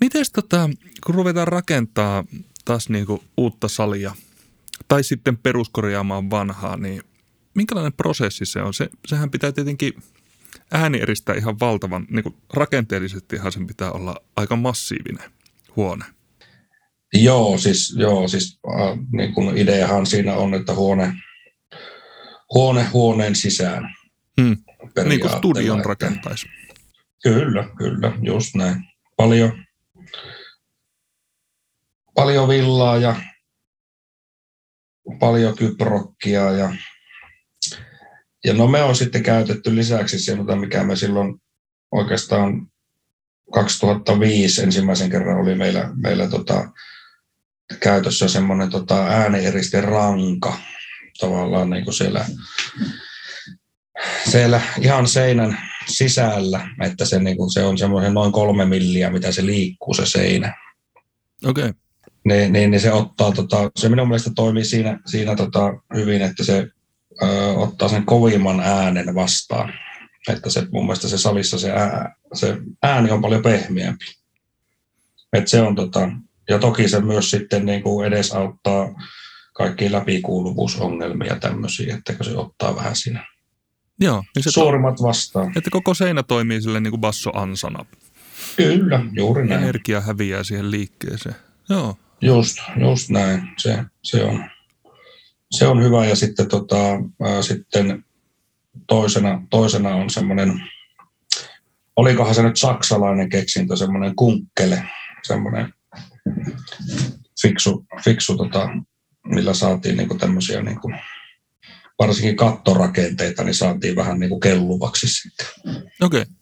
Miten 0.00 0.24
tota, 0.34 0.70
kun 1.06 1.14
ruvetaan 1.14 1.48
rakentaa 1.48 2.24
taas 2.64 2.88
niinku 2.88 3.24
uutta 3.36 3.68
salia 3.68 4.14
tai 4.88 5.04
sitten 5.04 5.36
peruskorjaamaan 5.36 6.30
vanhaa, 6.30 6.76
niin 6.76 7.02
minkälainen 7.54 7.92
prosessi 7.92 8.46
se 8.46 8.62
on? 8.62 8.74
Se, 8.74 8.88
sehän 9.06 9.30
pitää 9.30 9.52
tietenkin 9.52 9.92
ääni 10.72 11.00
eristää 11.00 11.34
ihan 11.34 11.60
valtavan, 11.60 12.06
niin 12.10 12.22
kuin 12.22 12.34
rakenteellisestihan 12.54 13.52
sen 13.52 13.66
pitää 13.66 13.92
olla 13.92 14.16
aika 14.36 14.56
massiivinen 14.56 15.30
huone. 15.76 16.04
Joo, 17.14 17.58
siis, 17.58 17.94
joo, 17.98 18.28
siis 18.28 18.58
äh, 18.68 18.98
niin 19.12 19.34
kuin 19.34 19.58
ideahan 19.58 20.06
siinä 20.06 20.34
on, 20.34 20.54
että 20.54 20.74
huone, 20.74 21.12
huone 22.54 22.84
huoneen 22.84 23.36
sisään. 23.36 23.94
Hmm. 24.40 24.56
Niin 25.04 25.20
kuin 25.20 25.36
studion 25.36 25.84
rakentaisi. 25.84 26.46
Kyllä, 27.22 27.68
kyllä, 27.78 28.12
just 28.22 28.54
näin. 28.54 28.84
Paljon, 29.16 29.64
paljon 32.14 32.48
villaa 32.48 32.98
ja 32.98 33.16
paljon 35.18 35.56
kyprokkia 35.56 36.50
ja, 36.50 36.74
ja 38.44 38.54
no 38.54 38.66
me 38.66 38.82
on 38.82 38.96
sitten 38.96 39.22
käytetty 39.22 39.76
lisäksi 39.76 40.18
sieltä, 40.18 40.56
mikä 40.56 40.84
me 40.84 40.96
silloin 40.96 41.42
oikeastaan 41.92 42.66
2005 43.54 44.62
ensimmäisen 44.62 45.10
kerran 45.10 45.40
oli 45.40 45.54
meillä, 45.54 45.90
meillä 45.94 46.28
tota, 46.28 46.72
käytössä 47.80 48.28
semmoinen 48.28 48.70
tota, 48.70 49.06
ääneeriste 49.06 49.80
ranka 49.80 50.58
tavallaan 51.20 51.70
niin 51.70 51.84
kuin 51.84 51.94
siellä, 51.94 52.24
siellä 54.30 54.60
ihan 54.80 55.08
seinän 55.08 55.58
sisällä, 55.86 56.68
että 56.82 57.04
se, 57.04 57.18
niin 57.18 57.36
kuin, 57.36 57.52
se 57.52 57.62
on 57.62 57.78
semmoinen 57.78 58.14
noin 58.14 58.32
kolme 58.32 58.64
milliä, 58.64 59.10
mitä 59.10 59.32
se 59.32 59.46
liikkuu 59.46 59.94
se 59.94 60.06
seinä. 60.06 60.54
Okei. 61.44 61.64
Okay 61.64 61.84
niin, 62.24 62.52
niin, 62.52 62.70
niin 62.70 62.80
se 62.80 62.92
ottaa, 62.92 63.32
tota, 63.32 63.70
se 63.76 63.88
minun 63.88 64.08
mielestä 64.08 64.30
toimii 64.36 64.64
siinä, 64.64 65.00
siinä 65.06 65.36
tota, 65.36 65.74
hyvin, 65.94 66.22
että 66.22 66.44
se 66.44 66.66
ö, 67.22 67.52
ottaa 67.56 67.88
sen 67.88 68.06
kovimman 68.06 68.60
äänen 68.60 69.14
vastaan. 69.14 69.72
Että 70.28 70.50
se, 70.50 70.66
mun 70.72 70.84
mielestä 70.84 71.08
se 71.08 71.18
salissa 71.18 71.58
se, 71.58 71.70
ää, 71.70 72.14
se 72.32 72.56
ääni 72.82 73.10
on 73.10 73.22
paljon 73.22 73.42
pehmeämpi. 73.42 74.04
Et 75.32 75.48
se 75.48 75.60
on, 75.60 75.74
tota, 75.74 76.08
ja 76.48 76.58
toki 76.58 76.88
se 76.88 77.00
myös 77.00 77.30
sitten 77.30 77.66
niin 77.66 77.82
kuin 77.82 78.06
edesauttaa 78.06 78.88
kaikki 79.52 79.92
läpikuuluvuusongelmia 79.92 81.36
tämmöisiä, 81.36 81.96
että 81.96 82.24
se 82.24 82.36
ottaa 82.36 82.76
vähän 82.76 82.96
siinä 82.96 83.26
Joo, 84.00 84.24
niin 84.34 84.42
se 84.42 84.50
suurimmat 84.50 85.02
vastaan. 85.02 85.52
Että 85.56 85.70
koko 85.70 85.94
seinä 85.94 86.22
toimii 86.22 86.60
sille 86.60 86.80
niin 86.80 86.90
kuin 86.90 87.00
basso-ansana. 87.00 87.84
Kyllä, 88.56 89.00
juuri 89.12 89.46
näin. 89.46 89.62
Energia 89.62 90.00
häviää 90.00 90.44
siihen 90.44 90.70
liikkeeseen. 90.70 91.34
Joo. 91.68 91.96
Just, 92.20 92.58
just 92.76 93.10
näin. 93.10 93.48
Se, 93.58 93.84
se, 94.02 94.24
on, 94.24 94.44
se 95.50 95.66
on 95.66 95.82
hyvä. 95.82 96.06
Ja 96.06 96.16
sitten, 96.16 96.48
tota, 96.48 96.76
ää, 97.22 97.42
sitten 97.42 98.04
toisena, 98.86 99.42
toisena 99.50 99.94
on 99.94 100.10
semmoinen, 100.10 100.62
olikohan 101.96 102.34
se 102.34 102.42
nyt 102.42 102.56
saksalainen 102.56 103.28
keksintö, 103.28 103.76
semmoinen 103.76 104.16
kunkkele, 104.16 104.84
semmoinen 105.22 105.74
fiksu, 107.42 107.86
fiksu 108.04 108.36
tota, 108.36 108.68
millä 109.26 109.54
saatiin 109.54 109.96
niinku 109.96 110.14
tämmöisiä 110.14 110.62
niinku, 110.62 110.92
varsinkin 111.98 112.36
kattorakenteita, 112.36 113.44
niin 113.44 113.54
saatiin 113.54 113.96
vähän 113.96 114.20
niinku 114.20 114.40
kelluvaksi 114.40 115.08
sitten. 115.08 115.46
Okei. 116.00 116.22
Okay 116.22 116.34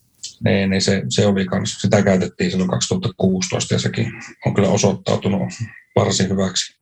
niin, 0.45 0.71
niin 0.71 0.83
se, 0.83 1.03
se 1.09 1.27
oli 1.27 1.45
kans, 1.45 1.81
sitä 1.81 2.03
käytettiin 2.03 2.51
silloin 2.51 2.71
2016 2.71 3.75
ja 3.75 3.79
sekin 3.79 4.13
on 4.47 4.55
kyllä 4.55 4.69
osoittautunut 4.69 5.43
varsin 5.97 6.29
hyväksi, 6.29 6.77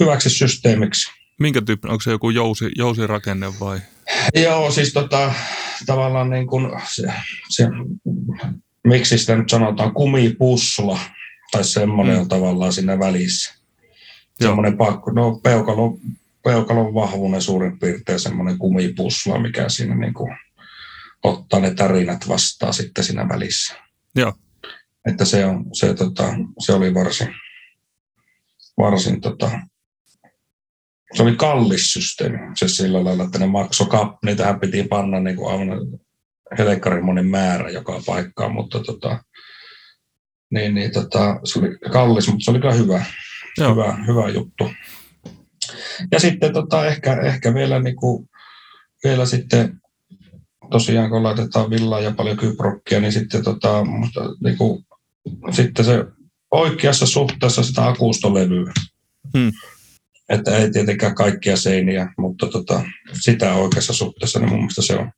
hyväksi 0.00 0.30
systeemiksi. 0.30 1.10
Minkä 1.40 1.62
tyyppinen, 1.62 1.92
onko 1.92 2.02
se 2.02 2.10
joku 2.10 2.30
jousi, 2.30 2.70
jousirakenne 2.76 3.46
vai? 3.60 3.78
Joo, 4.34 4.70
siis 4.70 4.92
tota, 4.92 5.34
tavallaan 5.86 6.30
niin 6.30 6.46
kuin 6.46 6.70
se, 6.88 7.12
se 7.48 7.64
miksi 8.84 9.18
sitä 9.18 9.36
nyt 9.36 9.50
sanotaan, 9.50 9.94
kumipussula 9.94 10.98
tai 11.50 11.64
semmoinen 11.64 12.14
Mm. 12.14 12.20
on 12.20 12.28
tavallaan 12.28 12.72
siinä 12.72 12.98
välissä. 12.98 13.54
Joo. 14.40 14.48
Semmoinen 14.50 14.76
pakko, 14.76 15.10
no 15.10 15.40
peukalon, 15.42 15.98
peukalon 16.44 16.94
vahvuinen 16.94 17.42
suurin 17.42 17.78
piirtein 17.78 18.20
semmoinen 18.20 18.58
kumipussula, 18.58 19.38
mikä 19.38 19.68
siinä 19.68 19.94
niin 19.94 20.14
kuin 20.14 20.36
ottaa 21.22 21.60
ne 21.60 21.74
tarinat 21.74 22.28
vastaan 22.28 22.74
sitten 22.74 23.04
siinä 23.04 23.28
välissä. 23.28 23.74
Joo. 24.16 24.32
Että 25.08 25.24
se, 25.24 25.46
on, 25.46 25.64
se, 25.72 25.94
tota, 25.94 26.34
se 26.58 26.72
oli 26.72 26.94
varsin, 26.94 27.28
varsin 28.78 29.20
tota, 29.20 29.50
se 31.16 31.22
oli 31.22 31.36
kallis 31.36 31.92
systeemi. 31.92 32.38
Se 32.54 32.68
sillä 32.68 33.04
lailla, 33.04 33.24
että 33.24 33.38
ne 33.38 33.46
maksoi 33.46 33.86
kap, 33.86 34.16
niitähän 34.24 34.60
piti 34.60 34.82
panna 34.82 35.20
niin 35.20 35.36
kuin 35.36 35.52
aivan 35.52 35.68
helekkarimonin 36.58 37.26
määrä 37.26 37.70
joka 37.70 38.02
paikkaan, 38.06 38.52
mutta 38.52 38.80
tota, 38.80 39.24
niin, 40.50 40.74
niin, 40.74 40.92
tota, 40.92 41.40
se 41.44 41.58
oli 41.58 41.78
kallis, 41.92 42.28
mutta 42.28 42.44
se 42.44 42.50
oli 42.50 42.60
kyllä 42.60 42.74
hyvä, 42.74 43.04
Joo. 43.58 43.70
hyvä, 43.70 43.98
hyvä 44.06 44.28
juttu. 44.28 44.70
Ja 46.12 46.20
sitten 46.20 46.52
tota, 46.52 46.86
ehkä, 46.86 47.20
ehkä 47.20 47.54
vielä, 47.54 47.78
niin 47.78 47.96
kuin, 47.96 48.28
vielä 49.04 49.26
sitten 49.26 49.80
tosiaan 50.70 51.10
kun 51.10 51.22
laitetaan 51.22 51.70
villaa 51.70 52.00
ja 52.00 52.10
paljon 52.10 52.36
kyprokkia, 52.36 53.00
niin 53.00 53.12
sitten, 53.12 53.44
tota, 53.44 53.84
musta, 53.84 54.20
niin 54.44 54.58
kuin, 54.58 54.86
sitten 55.50 55.84
se 55.84 56.04
oikeassa 56.50 57.06
suhteessa 57.06 57.62
sitä 57.62 57.88
akustolevyä. 57.88 58.72
Hmm. 59.38 59.52
Että 60.28 60.56
ei 60.56 60.70
tietenkään 60.70 61.14
kaikkia 61.14 61.56
seiniä, 61.56 62.12
mutta 62.18 62.46
tota, 62.46 62.82
sitä 63.20 63.54
oikeassa 63.54 63.92
suhteessa, 63.92 64.38
niin 64.38 64.48
mun 64.48 64.58
mielestä 64.58 64.82
se 64.82 64.96
on, 64.96 65.10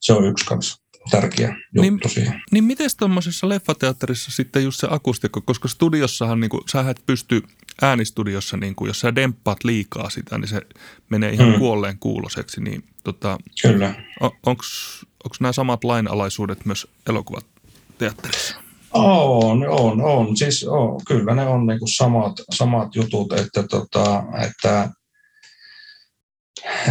se 0.00 0.12
on 0.12 0.26
yksi 0.26 0.44
kanssa 0.44 0.82
tärkeä 1.10 1.48
juttu 1.48 1.58
Niin- 1.82 1.96
niin, 1.96 2.10
siihen. 2.10 2.42
Niin 2.50 2.64
miten 2.64 2.90
tuommoisessa 2.98 3.48
leffateatterissa 3.48 4.30
sitten 4.30 4.64
just 4.64 4.80
se 4.80 4.86
akustikko, 4.90 5.40
koska 5.40 5.68
studiossahan 5.68 6.40
niin 6.40 6.50
kuin, 6.50 6.62
sä 6.72 6.90
et 6.90 7.02
pysty 7.06 7.42
äänistudiossa, 7.82 8.56
niin 8.56 8.74
kuin, 8.74 8.86
jos 8.88 9.00
sä 9.00 9.14
demppaat 9.14 9.64
liikaa 9.64 10.10
sitä, 10.10 10.38
niin 10.38 10.48
se 10.48 10.60
menee 11.08 11.32
ihan 11.32 11.50
Hmm. 11.50 11.58
kuolleen 11.58 11.98
kuuloseksi. 11.98 12.60
Niin 12.60 12.84
tota, 13.04 13.38
Kyllä. 13.62 13.94
onko 14.20 14.62
nämä 15.40 15.52
samat 15.52 15.84
lainalaisuudet 15.84 16.64
myös 16.66 16.86
elokuvateatterissa? 17.08 18.56
On, 18.92 19.68
on, 19.68 20.00
on. 20.02 20.36
Siis 20.36 20.64
on, 20.64 21.00
kyllä 21.08 21.34
ne 21.34 21.46
on 21.46 21.66
niinku 21.66 21.86
samat, 21.86 22.32
samat 22.50 22.94
jutut, 22.96 23.32
että, 23.32 23.62
tota, 23.62 24.22
että, 24.46 24.90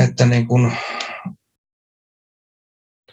että 0.04 0.26
niin 0.26 0.48
kuin, 0.48 0.72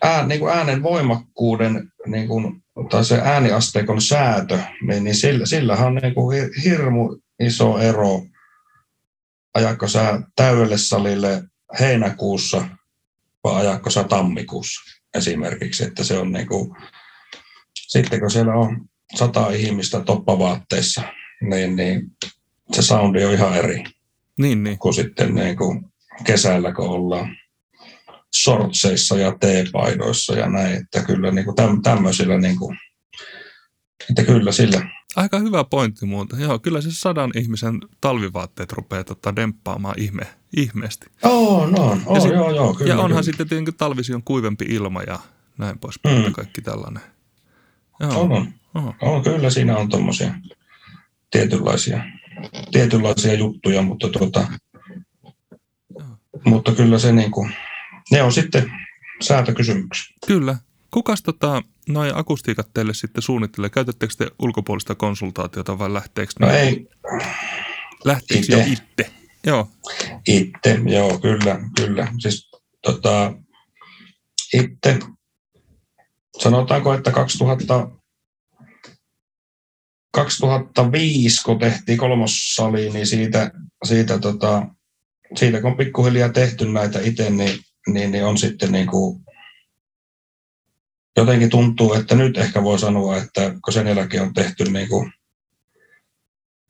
ää, 0.04 0.26
niin 0.26 0.40
kuin 0.40 0.52
äänen 0.52 0.82
voimakkuuden 0.82 1.92
niin 2.06 2.28
kuin, 2.28 2.62
tai 2.90 3.04
se 3.04 3.20
ääniasteikon 3.24 4.02
säätö, 4.02 4.58
niin, 4.86 5.04
niin 5.04 5.14
sillä, 5.14 5.46
sillähän 5.46 5.86
on 5.86 5.94
niin 5.94 6.14
kuin 6.14 6.38
hir- 6.38 6.62
hirmu 6.64 7.16
iso 7.40 7.78
ero, 7.78 8.22
ajakko 9.54 9.88
sä 9.88 10.20
täydelle 10.36 10.78
salille 10.78 11.42
heinäkuussa 11.80 12.68
vai 13.44 13.66
ajakko 13.66 13.90
sä 13.90 14.04
tammikuussa 14.04 14.80
esimerkiksi, 15.14 15.84
että 15.84 16.04
se 16.04 16.18
on 16.18 16.32
niin 16.32 16.46
kuin, 16.46 16.76
sitten 17.74 18.20
kun 18.20 18.30
siellä 18.30 18.54
on 18.54 18.88
sata 19.14 19.50
ihmistä 19.50 20.00
toppavaatteissa, 20.00 21.02
niin, 21.40 21.76
niin 21.76 22.02
se 22.72 22.82
soundi 22.82 23.24
on 23.24 23.32
ihan 23.32 23.56
eri 23.56 23.84
Niin, 24.38 24.64
niin. 24.64 24.78
kuin 24.78 24.94
sitten 24.94 25.34
niin 25.34 25.56
kuin 25.56 25.84
kesällä, 26.24 26.72
kun 26.72 26.88
ollaan 26.88 27.36
sortseissa 28.34 29.18
ja 29.18 29.36
teepaidoissa 29.40 30.34
ja 30.34 30.48
näin, 30.48 30.74
että 30.74 31.02
kyllä 31.02 31.30
niin 31.30 31.44
kuin 31.44 31.56
täm, 31.56 31.82
tämmöisillä, 31.82 32.38
niin 32.38 32.58
kuin, 32.58 32.78
että 34.10 34.24
kyllä 34.24 34.52
sillä, 34.52 34.88
Aika 35.16 35.38
hyvä 35.38 35.64
pointti 35.64 36.06
muuten. 36.06 36.40
Joo, 36.40 36.58
kyllä 36.58 36.80
se 36.80 36.88
sadan 36.92 37.30
ihmisen 37.36 37.80
talvivaatteet 38.00 38.72
rupeaa 38.72 39.04
tota, 39.04 39.36
demppaamaan 39.36 39.94
ihme, 39.98 40.22
ihmeesti. 40.56 41.06
on, 41.22 41.80
on, 41.80 42.02
on 42.06 42.20
sit- 42.20 42.32
joo, 42.32 42.50
joo, 42.54 42.74
kyllä. 42.74 42.88
ja 42.90 42.94
onhan 42.94 43.08
kyllä. 43.10 43.22
sitten 43.22 43.48
tietenkin 43.48 43.74
talvisi 43.74 44.14
on 44.14 44.22
kuivempi 44.22 44.64
ilma 44.68 45.02
ja 45.02 45.18
näin 45.58 45.78
poispäin 45.78 46.18
Mm. 46.18 46.24
ja 46.24 46.30
kaikki 46.30 46.60
tällainen. 46.62 47.02
Joo. 48.00 48.20
On, 48.20 48.32
on. 48.32 48.52
Oho. 48.74 48.94
on, 49.00 49.22
kyllä 49.22 49.50
siinä 49.50 49.76
on 49.76 49.88
tuommoisia 49.88 50.34
tietynlaisia, 51.30 52.04
tietynlaisia 52.72 53.34
juttuja, 53.34 53.82
mutta, 53.82 54.08
tuota, 54.08 54.46
Joo. 55.98 56.06
mutta 56.44 56.72
kyllä 56.72 56.98
se 56.98 57.12
niin 57.12 57.30
kuin, 57.30 57.52
ne 58.10 58.22
on 58.22 58.32
sitten 58.32 58.72
säätökysymyksiä. 59.22 60.14
Kyllä. 60.26 60.56
Kukas 60.90 61.22
tota, 61.22 61.62
noin 61.88 62.16
akustiikat 62.16 62.68
teille 62.74 62.94
sitten 62.94 63.22
suunnittelee? 63.22 63.70
Käytättekö 63.70 64.14
te 64.18 64.30
ulkopuolista 64.38 64.94
konsultaatiota 64.94 65.78
vai 65.78 65.92
lähteekö, 65.94 66.32
No 66.40 66.46
ne- 66.46 66.60
ei, 66.60 66.88
lähteekö 68.04 68.46
jo 68.48 68.58
itse. 68.58 68.72
itse? 68.72 69.10
Joo, 69.46 69.68
Itse, 70.28 70.80
joo, 70.86 71.18
kyllä, 71.18 71.60
kyllä. 71.76 72.08
Siis 72.18 72.50
tota, 72.82 73.34
itse, 74.54 74.98
sanotaanko, 76.38 76.94
että 76.94 77.10
2000, 77.10 77.88
2005, 80.12 81.42
kun 81.44 81.58
tehtiin 81.58 81.98
kolmossali, 81.98 82.90
niin 82.90 83.06
siitä, 83.06 83.50
siitä, 83.84 84.18
tota, 84.18 84.66
siitä 85.36 85.60
kun 85.60 85.70
on 85.70 85.76
pikkuhiljaa 85.76 86.28
tehty 86.28 86.68
näitä 86.68 87.00
itse, 87.00 87.30
niin, 87.30 87.58
niin, 87.88 88.12
niin 88.12 88.24
on 88.24 88.38
sitten 88.38 88.72
niin 88.72 88.86
kuin, 88.86 89.24
jotenkin 91.16 91.50
tuntuu, 91.50 91.94
että 91.94 92.14
nyt 92.14 92.38
ehkä 92.38 92.62
voi 92.62 92.78
sanoa, 92.78 93.16
että 93.16 93.54
kun 93.64 93.72
sen 93.72 93.86
jälkeen 93.86 94.22
on 94.22 94.34
tehty 94.34 94.64
niin 94.64 94.88
kuin, 94.88 95.12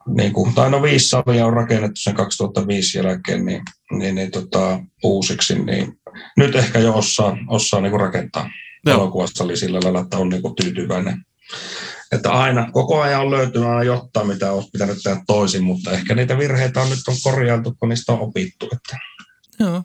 niin 0.07 0.33
kuin, 0.33 0.55
tai 0.55 0.71
no 0.71 0.83
viisi 0.83 1.09
salia 1.09 1.47
on 1.47 1.53
rakennettu 1.53 2.01
sen 2.01 2.15
2005 2.15 2.99
jälkeen 2.99 3.45
niin, 3.45 3.63
niin, 3.91 4.15
niin 4.15 4.31
tota, 4.31 4.81
uusiksi, 5.05 5.59
niin 5.59 6.01
nyt 6.37 6.57
ehkä 6.57 6.79
jo 6.79 6.95
osaa, 6.95 7.37
osaa 7.49 7.81
niin 7.81 7.91
kuin 7.91 8.01
rakentaa 8.01 8.51
elokuvasali 8.87 9.57
sillä 9.57 9.81
lailla, 9.83 10.01
että 10.01 10.19
on 10.19 10.29
niin 10.29 10.43
kuin 10.43 10.55
tyytyväinen. 10.57 11.25
Että 12.13 12.31
aina, 12.31 12.71
koko 12.73 13.01
ajan 13.01 13.21
on 13.21 13.31
löytynyt 13.31 13.69
aina 13.69 13.83
jotain, 13.83 14.27
mitä 14.27 14.53
olisi 14.53 14.71
pitänyt 14.73 14.99
tehdä 15.03 15.23
toisin, 15.27 15.65
mutta 15.65 15.91
ehkä 15.91 16.15
niitä 16.15 16.39
virheitä 16.39 16.83
on 16.83 16.91
nyt 16.91 17.09
on 17.09 17.15
korjailtu, 17.23 17.75
kun 17.79 17.89
niistä 17.89 18.13
on 18.13 18.21
opittu. 18.21 18.69
Että. 18.73 18.99
joo. 19.61 19.85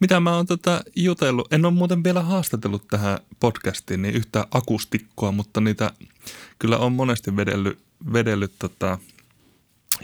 Mitä 0.00 0.20
mä 0.20 0.36
oon 0.36 0.46
tota 0.46 0.80
jutellut, 0.96 1.52
en 1.52 1.64
ole 1.64 1.74
muuten 1.74 2.04
vielä 2.04 2.22
haastatellut 2.22 2.88
tähän 2.88 3.18
podcastiin 3.40 4.02
niin 4.02 4.14
yhtä 4.14 4.46
akustikkoa, 4.50 5.32
mutta 5.32 5.60
niitä 5.60 5.90
kyllä 6.58 6.78
on 6.78 6.92
monesti 6.92 7.36
vedellyt, 7.36 7.78
vedellyt 8.12 8.52
tota, 8.58 8.98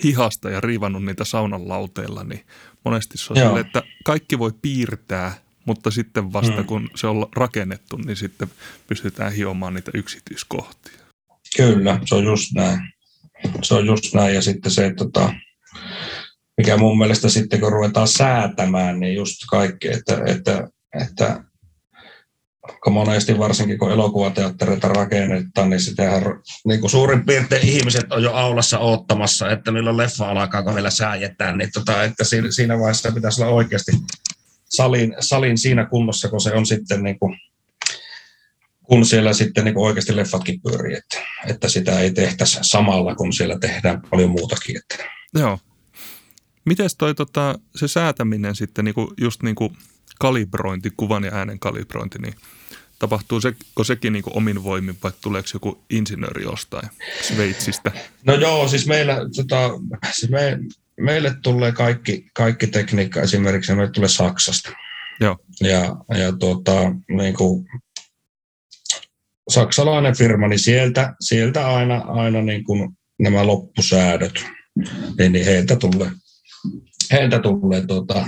hihasta 0.04 0.50
ja 0.50 0.60
riivannut 0.60 1.04
niitä 1.04 1.24
saunan 1.24 1.68
lauteilla, 1.68 2.24
niin 2.24 2.46
monesti 2.84 3.18
se 3.18 3.32
on 3.32 3.36
sille, 3.36 3.60
että 3.60 3.82
kaikki 4.04 4.38
voi 4.38 4.52
piirtää, 4.62 5.34
mutta 5.64 5.90
sitten 5.90 6.32
vasta 6.32 6.60
Mm. 6.60 6.64
kun 6.66 6.90
se 6.94 7.06
on 7.06 7.26
rakennettu, 7.36 7.96
niin 7.96 8.16
sitten 8.16 8.48
pystytään 8.86 9.32
hiomaan 9.32 9.74
niitä 9.74 9.90
yksityiskohtia. 9.94 10.98
Kyllä, 11.56 12.00
se 12.04 12.14
on 12.14 12.24
just 12.24 12.52
näin. 12.54 12.80
Se 13.62 13.74
on 13.74 13.86
just 13.86 14.14
näin. 14.14 14.34
Ja 14.34 14.42
sitten 14.42 14.72
se, 14.72 14.86
että 14.86 15.04
tota, 15.04 15.34
mikä 16.56 16.76
mun 16.76 16.98
mielestä 16.98 17.28
sitten 17.28 17.60
kun 17.60 17.72
ruvetaan 17.72 18.08
säätämään, 18.08 19.00
niin 19.00 19.14
just 19.14 19.36
kaikki, 19.50 19.88
että, 19.88 20.22
että, 20.26 20.68
että 21.00 21.44
kun 22.84 22.92
monesti 22.92 23.38
varsinkin 23.38 23.78
kun 23.78 23.92
elokuvateattereita 23.92 24.88
rakennetaan, 24.88 25.70
niin 25.70 25.80
sitähän 25.80 26.22
niin 26.64 26.80
kuin 26.80 26.90
suurin 26.90 27.26
piirtein 27.26 27.68
ihmiset 27.68 28.12
on 28.12 28.22
jo 28.22 28.32
aulassa 28.32 28.78
oottamassa, 28.78 29.50
että 29.50 29.72
milloin 29.72 29.96
leffa 29.96 30.30
alkaa, 30.30 30.62
kun 30.62 30.74
vielä 30.74 30.90
sääjetään, 30.90 31.58
niin 31.58 31.70
tota, 31.74 32.02
että 32.02 32.24
siinä, 32.24 32.50
siinä 32.50 32.78
vaiheessa 32.78 33.12
pitäisi 33.12 33.42
olla 33.42 33.54
oikeasti 33.54 33.92
salin, 34.68 35.14
salin 35.20 35.58
siinä 35.58 35.86
kunnossa, 35.86 36.28
kun 36.28 36.40
se 36.40 36.52
on 36.52 36.66
sitten 36.66 37.02
niin 37.02 37.18
kuin, 37.18 37.36
kun 38.82 39.06
siellä 39.06 39.32
sitten 39.32 39.64
niin 39.64 39.74
kuin 39.74 39.86
oikeasti 39.86 40.16
leffatkin 40.16 40.60
pyörii, 40.60 40.96
että, 40.96 41.18
että 41.46 41.68
sitä 41.68 42.00
ei 42.00 42.10
tehtäisi 42.10 42.58
samalla, 42.62 43.14
kun 43.14 43.32
siellä 43.32 43.58
tehdään 43.58 44.02
paljon 44.10 44.30
muutakin. 44.30 44.76
Että. 44.76 45.04
Joo. 45.34 45.58
Mites 46.64 46.96
toi 46.96 47.14
tota, 47.14 47.58
se 47.76 47.88
säätäminen 47.88 48.56
sitten, 48.56 48.84
niinku, 48.84 49.14
just 49.20 49.42
niinku 49.42 49.72
kalibrointi, 50.18 50.90
kuvan 50.96 51.24
ja 51.24 51.34
äänen 51.34 51.58
kalibrointi, 51.58 52.18
niin 52.18 52.34
tapahtuu 52.98 53.40
se, 53.40 53.54
sekin 53.82 54.12
niinku 54.12 54.30
omin 54.34 54.64
voimin 54.64 54.96
vai 55.02 55.12
tuleeko 55.20 55.48
joku 55.54 55.84
insinööri 55.90 56.42
jostain 56.42 56.88
Sveitsistä? 57.22 57.92
No 58.26 58.34
joo, 58.34 58.68
siis 58.68 58.86
meillä, 58.86 59.16
tota, 59.36 59.70
siis 60.12 60.30
me, 60.30 60.58
meille 61.00 61.34
tulee 61.42 61.72
kaikki, 61.72 62.26
kaikki 62.34 62.66
tekniikka 62.66 63.20
esimerkiksi, 63.20 63.74
meille 63.74 63.92
tulee 63.92 64.08
Saksasta. 64.08 64.72
Joo. 65.20 65.38
Ja, 65.60 65.96
ja 66.18 66.32
tuota, 66.32 66.92
niin 67.08 67.34
kuin, 67.34 67.66
saksalainen 69.48 70.16
firma, 70.16 70.48
niin 70.48 70.58
sieltä, 70.58 71.14
sieltä 71.20 71.68
aina, 71.68 71.98
aina 71.98 72.42
niin 72.42 72.64
kuin 72.64 72.90
nämä 73.18 73.46
loppusäädöt, 73.46 74.44
niin, 75.18 75.32
niin 75.32 75.44
heiltä 75.44 75.76
tulee, 75.76 76.10
heiltä 77.12 77.38
tulee 77.38 77.86
tuota, 77.86 78.26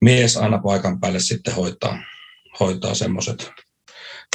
mies 0.00 0.36
aina 0.36 0.58
paikan 0.58 1.00
päälle 1.00 1.20
sitten 1.20 1.54
hoitaa, 1.54 1.98
hoitaa 2.60 2.94
semmoiset 2.94 3.50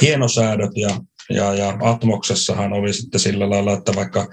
hienosäädöt 0.02 0.70
ja, 0.76 1.00
Ja, 1.30 1.54
ja 1.54 1.78
Atmoksessahan 1.80 2.72
oli 2.72 2.92
sitten 2.92 3.20
sillä 3.20 3.50
lailla, 3.50 3.72
että 3.72 3.92
vaikka, 3.94 4.28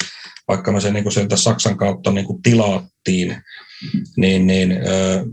vaikka 0.47 0.71
me 0.71 0.81
se 0.81 0.91
niin 0.91 1.03
kuin 1.03 1.13
sieltä 1.13 1.35
Saksan 1.35 1.77
kautta 1.77 2.11
niin 2.11 2.25
kuin 2.25 2.41
tilattiin, 2.41 3.41
niin, 4.17 4.47
niin 4.47 4.71
öö, 4.71 5.25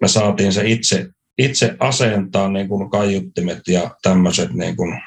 me 0.00 0.08
saatiin 0.08 0.52
se 0.52 0.62
itse, 0.68 1.08
itse 1.38 1.76
asentaa 1.80 2.48
niin 2.48 2.68
kuin 2.68 2.90
kaiuttimet 2.90 3.68
ja 3.68 3.90
tämmöiset 4.02 4.52
niin 4.52 4.76
kuin, 4.76 5.00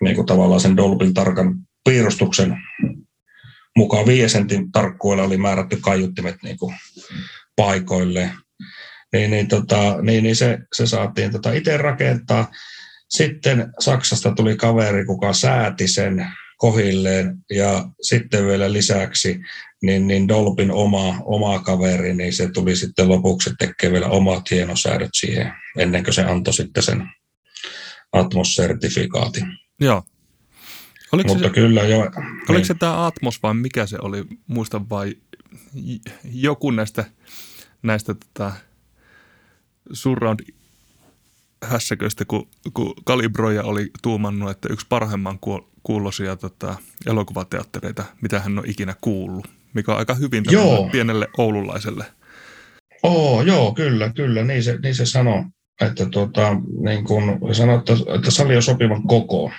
niin 0.00 0.16
kuin 0.16 0.26
tavallaan 0.26 0.60
sen 0.60 0.76
Dolbyn 0.76 1.14
tarkan 1.14 1.54
piirustuksen 1.84 2.56
mukaan 3.76 4.06
viiden 4.06 4.30
sentin 4.30 4.72
tarkkuudella 4.72 5.26
oli 5.26 5.36
määrätty 5.36 5.76
kaiuttimet 5.80 6.36
niin 6.42 6.56
kuin 6.56 6.74
paikoille. 7.56 8.30
Niin, 9.12 9.30
niin, 9.30 9.48
tota, 9.48 10.02
niin, 10.02 10.24
niin 10.24 10.36
se, 10.36 10.58
se 10.74 10.86
saatiin 10.86 11.32
tota 11.32 11.52
itse 11.52 11.76
rakentaa. 11.76 12.50
Sitten 13.08 13.72
Saksasta 13.78 14.34
tuli 14.34 14.56
kaveri, 14.56 15.04
kuka 15.04 15.32
sääti 15.32 15.88
sen 15.88 16.26
kohilleen 16.56 17.36
ja 17.50 17.88
sitten 18.02 18.46
vielä 18.46 18.72
lisäksi 18.72 19.40
niin, 19.82 20.06
niin 20.06 20.28
Dolpin 20.28 20.70
oma, 20.70 21.16
oma 21.24 21.58
kaveri, 21.58 22.14
niin 22.14 22.32
se 22.32 22.48
tuli 22.50 22.76
sitten 22.76 23.08
lopuksi 23.08 23.50
tekemään 23.58 23.92
vielä 23.92 24.08
omat 24.08 24.50
hienosäädöt 24.50 25.10
siihen, 25.14 25.52
ennen 25.78 26.04
kuin 26.04 26.14
se 26.14 26.22
antoi 26.22 26.54
sitten 26.54 26.82
sen 26.82 27.08
Atmos-sertifikaatin. 28.12 29.46
Joo. 29.80 30.02
Oliko 31.12 31.28
Mutta 31.28 31.48
se, 31.48 31.54
kyllä 31.54 31.82
jo. 31.82 31.98
Oliko 31.98 32.52
niin. 32.52 32.66
se 32.66 32.74
tämä 32.74 33.06
Atmos 33.06 33.42
vai 33.42 33.54
mikä 33.54 33.86
se 33.86 33.98
oli, 34.02 34.24
muista 34.46 34.80
vai 34.90 35.14
joku 36.32 36.70
näistä, 36.70 37.04
näistä 37.82 38.14
tota, 38.14 38.52
surround 39.92 40.40
hässäköistä, 41.64 42.24
kun, 42.24 42.48
kun 42.74 42.94
Kalibroja 43.04 43.62
oli 43.62 43.90
tuumannut, 44.02 44.50
että 44.50 44.68
yksi 44.70 44.86
parhaimman 44.88 45.38
kuulosia 45.82 46.36
tota, 46.36 46.74
elokuvateattereita, 47.06 48.04
mitä 48.20 48.40
hän 48.40 48.58
on 48.58 48.64
ikinä 48.66 48.94
kuullut, 49.00 49.48
mikä 49.74 49.92
on 49.92 49.98
aika 49.98 50.14
hyvin 50.14 50.44
pienelle 50.92 51.28
oululaiselle. 51.38 52.04
Oo, 53.02 53.42
joo, 53.42 53.74
kyllä, 53.74 54.12
kyllä, 54.16 54.44
niin 54.44 54.62
se, 54.62 54.78
niin 54.82 54.94
se 54.94 55.06
sanoo, 55.06 55.44
että 55.80 56.06
tuota, 56.06 56.56
niin 56.84 57.04
kun 57.04 57.40
sanoo, 57.52 57.78
että, 57.78 57.92
että 58.14 58.30
sali 58.30 58.56
on 58.56 58.62
sopivan 58.62 59.02
koko, 59.02 59.50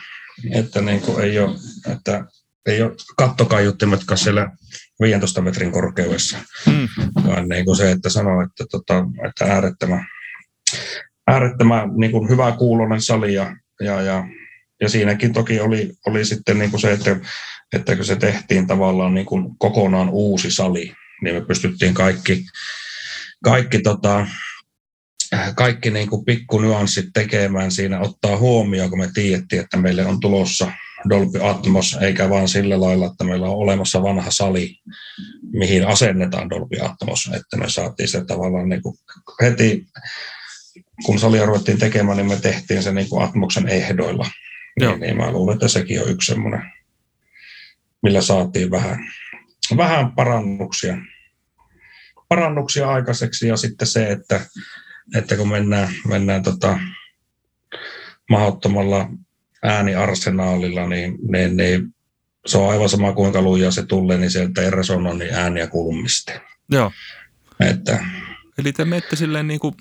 että 0.51 0.81
niin 0.81 1.01
kuin 1.01 1.23
ei 1.23 1.39
ole, 1.39 1.55
että 1.91 2.25
ei 2.65 2.81
ole 2.81 2.91
kattokaiuttimetkaan 3.17 4.17
siellä 4.17 4.51
15 5.01 5.41
metrin 5.41 5.71
korkeudessa, 5.71 6.37
hmm. 6.65 6.87
vaan 7.27 7.49
niin 7.49 7.65
kuin 7.65 7.77
se, 7.77 7.91
että 7.91 8.09
sanoo, 8.09 8.41
että, 8.41 8.65
tota, 8.71 9.05
että 9.27 9.45
äärettömän, 9.45 10.05
äärettömän 11.27 11.89
niin 11.97 12.11
kuin 12.11 12.29
hyvä 12.29 12.51
kuulonen 12.51 13.01
sali 13.01 13.33
ja, 13.33 13.55
ja, 13.81 14.01
ja, 14.01 14.23
ja 14.81 14.89
siinäkin 14.89 15.33
toki 15.33 15.59
oli, 15.59 15.93
oli 16.05 16.25
sitten 16.25 16.59
niin 16.59 16.71
kuin 16.71 16.81
se, 16.81 16.91
että, 16.91 17.15
että 17.73 17.95
kun 17.95 18.05
se 18.05 18.15
tehtiin 18.15 18.67
tavallaan 18.67 19.13
niin 19.13 19.25
kuin 19.25 19.57
kokonaan 19.57 20.09
uusi 20.09 20.51
sali, 20.51 20.93
niin 21.21 21.35
me 21.35 21.41
pystyttiin 21.41 21.93
kaikki, 21.93 22.45
kaikki 23.43 23.81
tota, 23.81 24.27
kaikki 25.55 25.91
niin 25.91 26.09
kuin 26.09 26.25
pikkunyanssit 26.25 27.05
tekemään 27.13 27.71
siinä, 27.71 27.99
ottaa 27.99 28.37
huomioon, 28.37 28.89
kun 28.89 28.99
me 28.99 29.09
tiedettiin, 29.13 29.61
että 29.61 29.77
meille 29.77 30.05
on 30.05 30.19
tulossa 30.19 30.71
Dolby 31.09 31.39
Atmos, 31.41 31.97
eikä 32.01 32.29
vaan 32.29 32.47
sillä 32.47 32.81
lailla, 32.81 33.05
että 33.05 33.23
meillä 33.23 33.49
on 33.49 33.55
olemassa 33.55 34.03
vanha 34.03 34.31
sali, 34.31 34.75
mihin 35.53 35.87
asennetaan 35.87 36.49
Dolby 36.49 36.75
Atmos, 36.81 37.31
että 37.33 37.57
me 37.57 37.69
saatiin 37.69 38.09
se 38.09 38.25
tavallaan 38.25 38.69
niin 38.69 38.81
kuin 38.81 38.97
heti, 39.41 39.85
kun 41.05 41.19
salia 41.19 41.45
ruvettiin 41.45 41.79
tekemään, 41.79 42.17
niin 42.17 42.27
me 42.27 42.35
tehtiin 42.35 42.83
se 42.83 42.91
niin 42.91 43.09
kuin 43.09 43.23
Atmoksen 43.23 43.69
ehdoilla. 43.69 44.27
Joo. 44.79 44.91
Niin, 44.91 45.01
niin 45.01 45.17
mä 45.17 45.31
luulen, 45.31 45.53
että 45.53 45.67
sekin 45.67 46.01
on 46.01 46.09
yksi 46.09 46.27
semmoinen, 46.31 46.61
millä 48.03 48.21
saatiin 48.21 48.71
vähän, 48.71 48.99
vähän 49.77 50.11
parannuksia, 50.11 50.97
parannuksia 52.29 52.89
aikaiseksi 52.89 53.47
ja 53.47 53.57
sitten 53.57 53.87
se, 53.87 54.11
että 54.11 54.41
että 55.15 55.35
kun 55.35 55.49
mennään, 55.49 55.89
mennään 56.07 56.43
tota, 56.43 56.79
mahdottomalla 58.29 59.09
ääniarsenaalilla, 59.63 60.87
niin, 60.87 61.17
niin, 61.31 61.57
niin 61.57 61.95
se 62.45 62.57
on 62.57 62.69
aivan 62.69 62.89
sama 62.89 63.13
kuinka 63.13 63.41
lujaa 63.41 63.71
se 63.71 63.85
tulee, 63.85 64.17
niin 64.17 64.31
sieltä 64.31 64.61
ei 64.61 64.71
resonoi 64.71 65.17
niin 65.17 65.33
ääniä 65.33 65.67
kulmista. 65.67 66.31
Joo. 66.69 66.91
Että, 67.59 68.05
Eli 68.57 68.73
te 68.73 68.85
menette 68.85 69.15
silleen 69.15 69.47
niin 69.47 69.59
kuin 69.59 69.75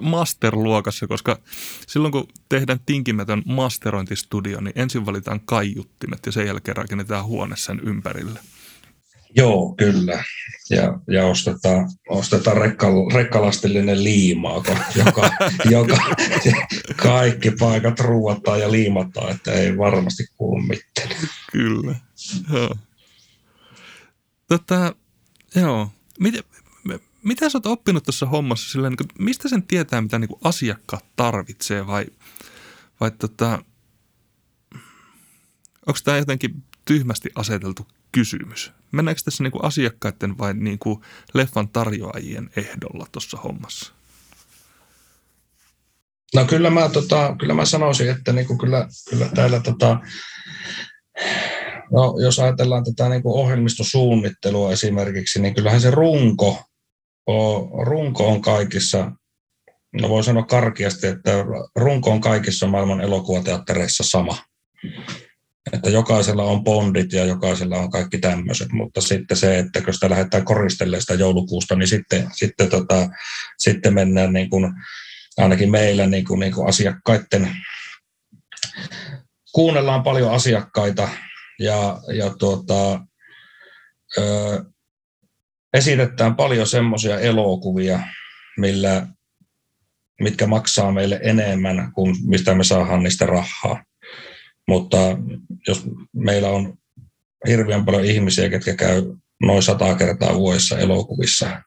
masterluokassa, 0.00 1.06
koska 1.06 1.38
silloin 1.86 2.12
kun 2.12 2.28
tehdään 2.48 2.80
tinkimätön 2.86 3.42
masterointistudio, 3.46 4.60
niin 4.60 4.72
ensin 4.76 5.06
valitaan 5.06 5.40
kaiuttimet 5.40 6.26
ja 6.26 6.32
sen 6.32 6.46
jälkeen 6.46 6.76
rakennetaan 6.76 7.24
huone 7.24 7.56
sen 7.56 7.80
ympärille. 7.84 8.40
Joo, 9.36 9.74
kyllä. 9.78 10.24
Ja, 10.70 10.98
ja 11.08 11.26
ostetaan, 11.26 11.90
ostetaan 12.08 12.56
rekka, 12.56 12.86
rekkalastillinen 13.14 14.04
liimaa, 14.04 14.62
joka, 14.96 15.30
joka 15.70 15.98
kaikki 16.96 17.50
paikat 17.50 18.00
ruuataan 18.00 18.60
ja 18.60 18.72
liimataan, 18.72 19.30
että 19.30 19.52
ei 19.52 19.78
varmasti 19.78 20.24
kuulu 20.36 20.62
mitään. 20.62 21.08
Kyllä. 21.52 21.94
Joo. 22.52 22.74
Tota, 24.48 24.94
joo. 25.54 25.90
Mitä, 26.20 26.42
mitä 27.24 27.48
sä 27.48 27.58
oot 27.58 27.66
oppinut 27.66 28.04
tuossa 28.04 28.26
hommassa? 28.26 28.70
Sillä, 28.70 28.90
niin 28.90 28.96
kuin, 28.96 29.08
mistä 29.18 29.48
sen 29.48 29.62
tietää, 29.62 30.00
mitä 30.00 30.18
niin 30.18 30.28
kuin 30.28 30.40
asiakkaat 30.44 31.04
tarvitsee 31.16 31.86
vai, 31.86 32.06
vai 33.00 33.10
tota, 33.10 33.64
onko 35.86 35.98
tämä 36.04 36.16
jotenkin 36.16 36.62
tyhmästi 36.84 37.30
aseteltu 37.34 37.86
kysymys? 38.12 38.72
Mennäänkö 38.94 39.22
tässä 39.24 39.42
niin 39.42 39.52
kuin 39.52 39.64
asiakkaiden 39.64 40.38
vai 40.38 40.54
niin 40.54 40.78
kuin 40.78 41.00
leffan 41.34 41.68
tarjoajien 41.68 42.50
ehdolla 42.56 43.06
tuossa 43.12 43.38
hommassa? 43.44 43.92
No 46.34 46.44
kyllä 46.44 46.70
mä, 46.70 46.88
tota, 46.88 47.36
kyllä 47.38 47.54
mä 47.54 47.64
sanoisin, 47.64 48.10
että 48.10 48.32
niin 48.32 48.46
kuin 48.46 48.58
kyllä, 48.58 48.88
kyllä 49.10 49.28
täällä 49.34 49.60
tota, 49.60 50.00
no, 51.92 52.14
jos 52.22 52.38
ajatellaan 52.38 52.84
tätä 52.84 53.08
niin 53.08 53.22
kuin 53.22 53.34
ohjelmistosuunnittelua 53.34 54.72
esimerkiksi, 54.72 55.40
niin 55.40 55.54
kyllähän 55.54 55.80
se 55.80 55.90
runko, 55.90 56.62
on, 57.26 57.86
runko 57.86 58.28
on 58.28 58.40
kaikissa, 58.40 59.12
no 60.00 60.08
voi 60.08 60.24
sanoa 60.24 60.42
karkeasti, 60.42 61.06
että 61.06 61.30
runko 61.76 62.10
on 62.10 62.20
kaikissa 62.20 62.66
maailman 62.66 63.00
elokuvateattereissa 63.00 64.04
sama 64.06 64.38
että 65.72 65.90
jokaisella 65.90 66.42
on 66.42 66.64
bondit 66.64 67.12
ja 67.12 67.24
jokaisella 67.24 67.76
on 67.76 67.90
kaikki 67.90 68.18
tämmöiset, 68.18 68.72
mutta 68.72 69.00
sitten 69.00 69.36
se, 69.36 69.58
että 69.58 69.80
kun 69.80 69.94
sitä 69.94 70.10
lähdetään 70.10 70.44
koristelemaan 70.44 71.00
sitä 71.00 71.14
joulukuusta, 71.14 71.76
niin 71.76 71.88
sitten, 71.88 72.28
sitten, 72.32 72.70
tota, 72.70 73.08
sitten 73.58 73.94
mennään 73.94 74.32
niin 74.32 74.50
kuin, 74.50 74.72
ainakin 75.38 75.70
meillä 75.70 76.06
niin 76.06 76.24
kuin, 76.24 76.40
niin 76.40 76.52
kuin 76.52 76.68
asiakkaiden, 76.68 77.56
kuunnellaan 79.52 80.02
paljon 80.02 80.32
asiakkaita 80.32 81.08
ja, 81.58 81.98
ja 82.14 82.34
tuota, 82.38 83.00
ö, 84.18 84.64
esitetään 85.74 86.36
paljon 86.36 86.66
semmoisia 86.66 87.20
elokuvia, 87.20 88.00
millä, 88.58 89.06
mitkä 90.20 90.46
maksaa 90.46 90.92
meille 90.92 91.20
enemmän 91.22 91.92
kuin 91.92 92.16
mistä 92.26 92.54
me 92.54 92.64
saadaan 92.64 93.02
niistä 93.02 93.26
rahaa. 93.26 93.84
Mutta 94.68 94.98
jos 95.68 95.84
meillä 96.12 96.48
on 96.48 96.78
hirveän 97.46 97.84
paljon 97.84 98.04
ihmisiä, 98.04 98.48
ketkä 98.48 98.74
käy 98.74 99.02
noin 99.42 99.62
sata 99.62 99.94
kertaa 99.94 100.34
vuodessa 100.34 100.78
elokuvissa, 100.78 101.62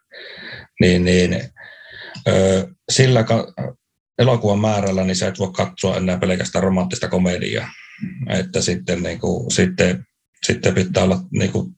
niin, 0.79 1.05
niin 1.05 1.41
ö, 2.27 2.67
sillä 2.91 3.23
ka- 3.23 3.53
elokuvan 4.19 4.59
määrällä 4.59 5.03
niin 5.03 5.15
sä 5.15 5.27
et 5.27 5.39
voi 5.39 5.51
katsoa 5.51 5.97
enää 5.97 6.17
pelkästään 6.17 6.63
romanttista 6.63 7.07
komediaa. 7.07 7.69
Että 8.29 8.61
sitten, 8.61 9.03
niin 9.03 9.19
kuin, 9.19 9.51
sitten, 9.51 10.05
sitten 10.45 10.73
pitää 10.73 11.03
olla 11.03 11.19
niin 11.31 11.51
kuin, 11.51 11.71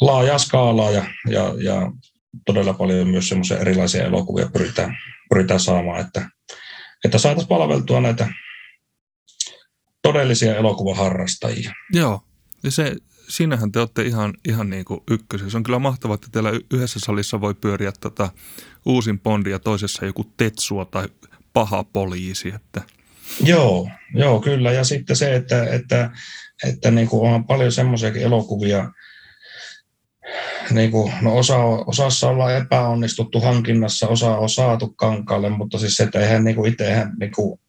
laaja 0.00 0.38
skaalaa 0.38 0.90
ja, 0.90 1.04
ja, 1.28 1.54
ja 1.62 1.92
todella 2.46 2.74
paljon 2.74 3.08
myös 3.08 3.28
semmoisia 3.28 3.58
erilaisia 3.58 4.04
elokuvia 4.04 4.50
pyritään, 4.52 4.96
pyritään 5.30 5.60
saamaan, 5.60 6.00
että, 6.00 6.28
että 7.04 7.18
saataisiin 7.18 7.48
palveltua 7.48 8.00
näitä 8.00 8.28
todellisia 10.02 10.56
elokuvaharrastajia. 10.56 11.72
Joo, 11.92 12.22
ja 12.62 12.70
se, 12.70 12.96
sinähän 13.28 13.72
te 13.72 13.78
olette 13.78 14.02
ihan, 14.02 14.34
ihan 14.48 14.70
niin 14.70 14.84
kuin. 14.84 15.00
Se 15.50 15.56
on 15.56 15.62
kyllä 15.62 15.78
mahtavaa, 15.78 16.14
että 16.14 16.28
teillä 16.32 16.52
yhdessä 16.72 17.00
salissa 17.00 17.40
voi 17.40 17.54
pyöriä 17.54 17.92
tota 18.00 18.30
uusin 18.86 19.20
Bondi 19.20 19.50
ja 19.50 19.58
toisessa 19.58 20.06
joku 20.06 20.24
Tetsua 20.36 20.84
tai 20.84 21.08
paha 21.52 21.84
poliisi. 21.84 22.52
Että. 22.54 22.82
Joo, 23.44 23.88
joo, 24.14 24.40
kyllä. 24.40 24.72
Ja 24.72 24.84
sitten 24.84 25.16
se, 25.16 25.34
että, 25.34 25.64
että, 25.64 26.10
että 26.68 26.90
niin 26.90 27.08
kuin 27.08 27.32
on 27.32 27.44
paljon 27.44 27.72
semmoisiakin 27.72 28.22
elokuvia, 28.22 28.90
niin 30.70 30.90
kuin, 30.90 31.12
no 31.22 31.36
osa, 31.36 31.58
osassa 31.86 32.28
ollaan 32.28 32.56
epäonnistuttu 32.56 33.40
hankinnassa, 33.40 34.08
osa 34.08 34.38
on 34.38 34.50
saatu 34.50 34.88
kankaalle, 34.88 35.48
mutta 35.48 35.78
siis 35.78 35.96
se, 35.96 36.02
että 36.02 36.20
eihän 36.20 36.44
niin 36.44 36.56
kuin 36.56 36.72
itsehän 36.72 37.12
niin 37.20 37.32
kuin 37.32 37.60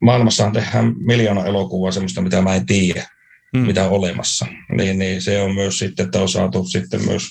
maailmassahan 0.00 0.52
tehdään 0.52 0.94
miljoona 0.98 1.44
elokuvaa 1.44 1.92
semmoista, 1.92 2.22
mitä 2.22 2.42
mä 2.42 2.54
en 2.54 2.66
tiedä, 2.66 3.08
mm. 3.52 3.60
mitä 3.60 3.84
on 3.84 3.90
olemassa. 3.90 4.46
Niin, 4.72 4.98
niin 4.98 5.22
se 5.22 5.42
on 5.42 5.54
myös 5.54 5.78
sitten, 5.78 6.04
että 6.04 6.20
on 6.20 6.28
saatu 6.28 6.64
sitten 6.64 7.04
myös, 7.04 7.28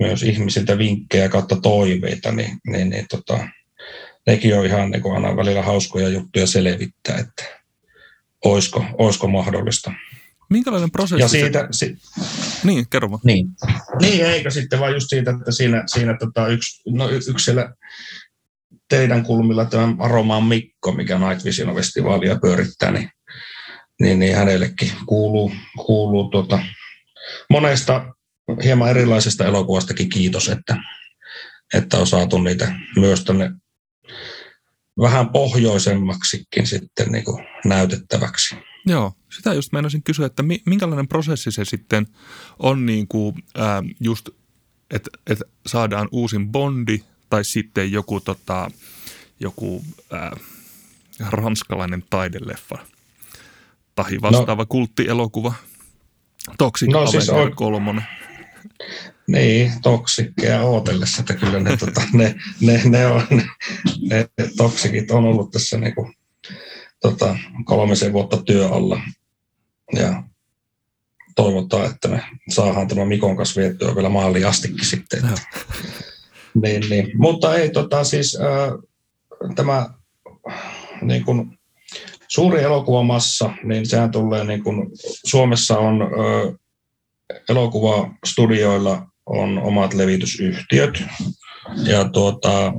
myös 0.00 0.22
ihmisiltä 0.22 0.78
vinkkejä 0.78 1.28
kautta 1.28 1.56
toiveita, 1.56 2.32
niin, 2.32 2.58
niin, 2.66 2.90
niin 2.90 3.06
tota, 3.10 3.48
nekin 4.26 4.58
on 4.58 4.66
ihan 4.66 4.90
niin 4.90 5.02
kuin 5.02 5.14
aina 5.14 5.36
välillä 5.36 5.62
hauskoja 5.62 6.08
juttuja 6.08 6.46
selvittää, 6.46 7.18
että 7.18 7.44
olisiko, 8.44 8.84
olisiko 8.98 9.28
mahdollista. 9.28 9.92
Minkälainen 10.50 10.90
prosessi? 10.90 11.22
Ja 11.22 11.28
siitä, 11.28 11.68
se... 11.70 11.86
si... 11.86 11.98
Niin, 12.64 12.86
kerro 12.90 13.10
vaan. 13.10 13.20
Niin. 13.24 13.48
niin, 14.00 14.24
eikä 14.24 14.50
sitten 14.50 14.80
vaan 14.80 14.92
just 14.92 15.06
siitä, 15.08 15.30
että 15.30 15.52
siinä, 15.52 15.82
siinä 15.86 16.16
tota 16.18 16.48
yksi, 16.48 16.82
no 16.90 17.08
yksi 17.10 17.32
siellä 17.38 17.74
teidän 18.88 19.22
kulmilla 19.22 19.64
tämä 19.64 19.94
Aromaan 19.98 20.44
Mikko, 20.44 20.92
mikä 20.92 21.18
Night 21.18 21.44
Vision 21.44 21.74
Festivaalia 21.74 22.38
pyörittää, 22.42 22.90
niin, 22.90 23.10
niin, 24.00 24.18
niin 24.18 24.36
hänellekin 24.36 24.92
kuuluu, 25.06 25.52
kuuluu 25.86 26.30
tuota, 26.30 26.58
monesta 27.50 28.14
hieman 28.64 28.90
erilaisesta 28.90 29.46
elokuvastakin 29.46 30.08
kiitos, 30.08 30.48
että, 30.48 30.76
että 31.74 31.98
on 31.98 32.06
saatu 32.06 32.38
niitä 32.38 32.74
myös 32.96 33.24
tänne 33.24 33.50
vähän 35.00 35.28
pohjoisemmaksikin 35.28 36.66
sitten 36.66 37.12
niin 37.12 37.24
kuin 37.24 37.44
näytettäväksi. 37.64 38.56
Joo, 38.86 39.12
sitä 39.32 39.54
just 39.54 39.72
meinasin 39.72 40.02
kysyä, 40.02 40.26
että 40.26 40.42
minkälainen 40.66 41.08
prosessi 41.08 41.50
se 41.50 41.64
sitten 41.64 42.06
on 42.58 42.86
niin 42.86 43.08
kuin, 43.08 43.34
ää, 43.54 43.82
just, 44.00 44.28
että 44.90 45.10
et 45.26 45.42
saadaan 45.66 46.08
uusin 46.12 46.52
Bondi 46.52 47.00
tai 47.30 47.44
sitten 47.44 47.92
joku, 47.92 48.20
tota, 48.20 48.70
joku 49.40 49.84
ää, 50.12 50.36
ranskalainen 51.20 52.04
taideleffa 52.10 52.78
tai 53.94 54.18
vastaava 54.22 54.62
no, 54.62 54.66
kulttielokuva. 54.66 55.54
Toxic 56.58 56.88
no, 56.88 57.06
siis 57.06 57.28
on, 57.28 57.56
kolmonen. 57.56 58.04
Niin, 59.28 59.72
toksikkeja 59.82 60.60
ootellessa, 60.62 61.20
että 61.20 61.34
kyllä 61.34 61.60
ne, 61.60 61.76
tota, 61.76 62.02
ne, 62.12 62.34
ne, 62.60 62.80
ne, 62.84 63.06
on, 63.06 63.26
ne, 64.08 64.28
ne 64.38 64.50
toksikit 64.56 65.10
on 65.10 65.24
ollut 65.24 65.50
tässä 65.50 65.78
niinku, 65.78 66.12
tota, 67.00 67.38
kolmisen 67.64 68.12
vuotta 68.12 68.42
työ 68.42 68.68
alla. 68.68 69.00
Ja 69.92 70.22
toivotaan, 71.36 71.90
että 71.90 72.08
me 72.08 72.24
saadaan 72.48 72.88
tämä 72.88 73.04
Mikon 73.04 73.36
kanssa 73.36 73.60
vietyä 73.60 73.94
vielä 73.94 74.08
maaliin 74.08 74.46
astikin 74.46 74.84
sitten. 74.84 75.22
Niin, 76.62 76.82
niin. 76.90 77.10
Mutta 77.18 77.54
ei 77.54 77.70
tota, 77.70 78.04
siis 78.04 78.38
tämä 79.54 79.86
niin 81.00 81.24
kun, 81.24 81.58
suuri 82.28 82.62
elokuvamassa, 82.62 83.50
niin 83.64 83.86
sehän 83.86 84.10
tulee 84.10 84.44
niin 84.44 84.64
kun, 84.64 84.90
Suomessa 85.26 85.78
on 85.78 85.98
elokuvastudioilla 87.48 89.06
on 89.26 89.58
omat 89.58 89.94
levitysyhtiöt 89.94 91.04
ja 91.84 92.08
tuota, 92.08 92.72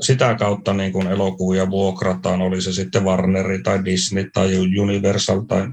sitä 0.00 0.34
kautta 0.34 0.72
niin 0.72 0.92
kun 0.92 1.06
elokuvia 1.06 1.70
vuokrataan, 1.70 2.42
oli 2.42 2.62
se 2.62 2.72
sitten 2.72 3.04
Warneri 3.04 3.62
tai 3.62 3.84
Disney 3.84 4.30
tai 4.34 4.78
Universal 4.78 5.40
tai 5.40 5.68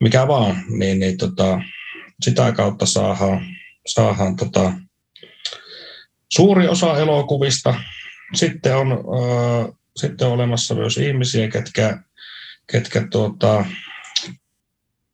mikä 0.00 0.28
vaan, 0.28 0.56
niin, 0.78 0.98
niin 0.98 1.16
tota, 1.16 1.60
sitä 2.22 2.52
kautta 2.52 2.86
saadaan, 2.86 3.40
saadaan 3.86 4.36
tota, 4.36 4.72
suuri 6.32 6.68
osa 6.68 6.98
elokuvista. 6.98 7.74
Sitten 8.34 8.76
on, 8.76 8.92
äh, 8.92 9.74
sitten 9.96 10.26
on 10.26 10.32
olemassa 10.32 10.74
myös 10.74 10.98
ihmisiä, 10.98 11.48
ketkä, 11.48 12.02
ketkä 12.66 13.06
tuota, 13.10 13.64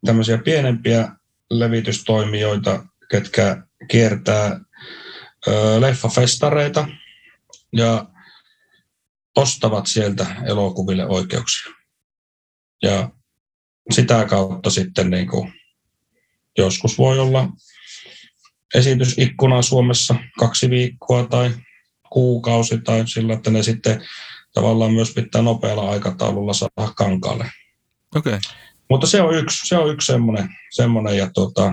tämmöisiä 0.06 0.38
pienempiä 0.38 1.08
levitystoimijoita, 1.50 2.86
ketkä 3.10 3.62
kiertää 3.88 4.46
äh, 4.46 5.80
leffafestareita 5.80 6.88
ja 7.72 8.08
ostavat 9.36 9.86
sieltä 9.86 10.26
elokuville 10.46 11.06
oikeuksia. 11.06 11.72
Ja 12.82 13.10
sitä 13.90 14.24
kautta 14.24 14.70
sitten 14.70 15.10
niin 15.10 15.28
kuin, 15.28 15.52
joskus 16.58 16.98
voi 16.98 17.18
olla 17.18 17.48
esitysikkuna 18.76 19.62
Suomessa 19.62 20.14
kaksi 20.38 20.70
viikkoa 20.70 21.26
tai 21.26 21.50
kuukausi 22.10 22.78
tai 22.78 23.08
sillä, 23.08 23.34
että 23.34 23.50
ne 23.50 23.62
sitten 23.62 24.04
tavallaan 24.54 24.92
myös 24.92 25.14
pitää 25.14 25.42
nopealla 25.42 25.90
aikataululla 25.90 26.52
saada 26.52 26.92
kankaalle. 26.96 27.50
Okay. 28.16 28.38
Mutta 28.90 29.06
se 29.06 29.22
on 29.22 29.34
yksi, 29.34 29.68
se 29.68 29.78
on 29.78 29.92
yksi 29.92 30.06
semmoinen, 30.06 30.48
semmoinen 30.70 31.16
ja, 31.16 31.30
tuota, 31.34 31.72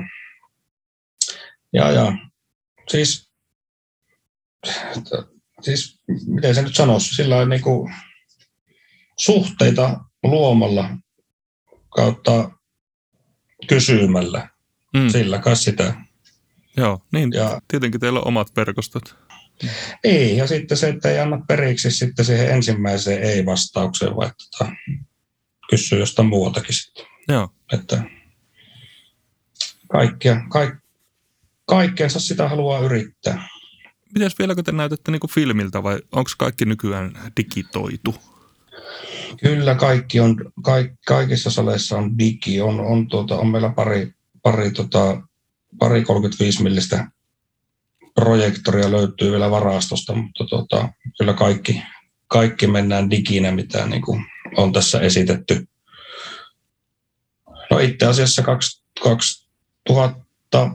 ja, 1.74 1.92
ja 1.92 2.14
siis, 2.90 3.30
siis, 5.62 6.00
miten 6.28 6.56
se 6.56 6.62
nyt 6.62 6.76
sanoisi, 6.76 7.16
sillä 7.16 7.46
niin 7.46 7.62
kuin 7.62 7.94
suhteita 9.20 10.00
luomalla 10.24 10.90
kautta 11.90 12.50
kysymällä. 13.68 14.50
Mm. 14.94 15.10
Sillä 15.10 15.40
kai 15.40 15.56
sitä. 15.56 16.03
Joo, 16.78 17.02
niin 17.12 17.30
ja, 17.34 17.62
tietenkin 17.68 18.02
teillä 18.02 18.20
on 18.20 18.28
omat 18.28 18.56
verkostot. 18.56 19.16
Ei, 20.04 20.38
ja 20.38 20.48
sitten 20.48 20.78
se, 20.78 20.90
että 20.90 21.10
ei 21.10 21.20
anna 21.20 21.42
periksi 21.48 21.92
sitten 21.92 22.26
siihen 22.26 22.50
ensimmäiseen 22.50 23.24
ei-vastaukseen, 23.24 24.16
vaan 24.16 24.32
tota, 24.38 24.72
kysyy 25.70 26.00
jostain 26.00 26.28
muualtakin 26.28 26.76
sitten. 26.76 27.06
Joo. 27.28 27.50
Että 27.74 28.04
kaikkea, 29.92 30.42
kaik, 30.50 30.74
kaikkeensa 31.66 32.20
sitä 32.20 32.50
haluaa 32.50 32.80
yrittää. 32.80 33.48
Mites 34.14 34.40
vieläkö 34.40 34.64
te 34.64 34.72
näytätte 34.72 35.12
niin 35.12 35.30
filmiltä 35.34 35.84
vai 35.84 36.00
onko 36.12 36.30
kaikki 36.38 36.66
nykyään 36.66 37.32
digitoitu? 37.38 38.16
Kyllä 39.42 39.76
kaikki 39.76 40.20
on, 40.20 40.52
kaik, 40.64 40.92
kaikissa 41.08 41.52
saleissa 41.52 41.98
on 41.98 42.18
digi. 42.18 42.62
On, 42.62 42.80
on, 42.80 43.08
tuota, 43.08 43.36
on 43.36 43.48
meillä 43.48 43.70
pari, 43.70 44.14
pari, 44.44 44.72
tota, 44.72 45.22
pari 45.80 46.04
35 46.04 46.64
millistä 46.64 47.08
projektoria 48.16 48.92
löytyy 48.92 49.32
vielä 49.32 49.52
varastosta, 49.52 50.16
mutta 50.16 50.46
tuota, 50.46 50.90
kyllä 51.18 51.34
kaikki, 51.34 51.84
kaikki 52.28 52.68
mennään 52.68 53.10
diginä, 53.10 53.52
mitä 53.52 53.86
niin 53.86 54.02
kuin 54.02 54.26
on 54.58 54.74
tässä 54.74 55.00
esitetty. 55.00 55.68
No 57.72 57.80
itse 57.80 58.06
asiassa 58.06 58.44
2000, 59.04 60.72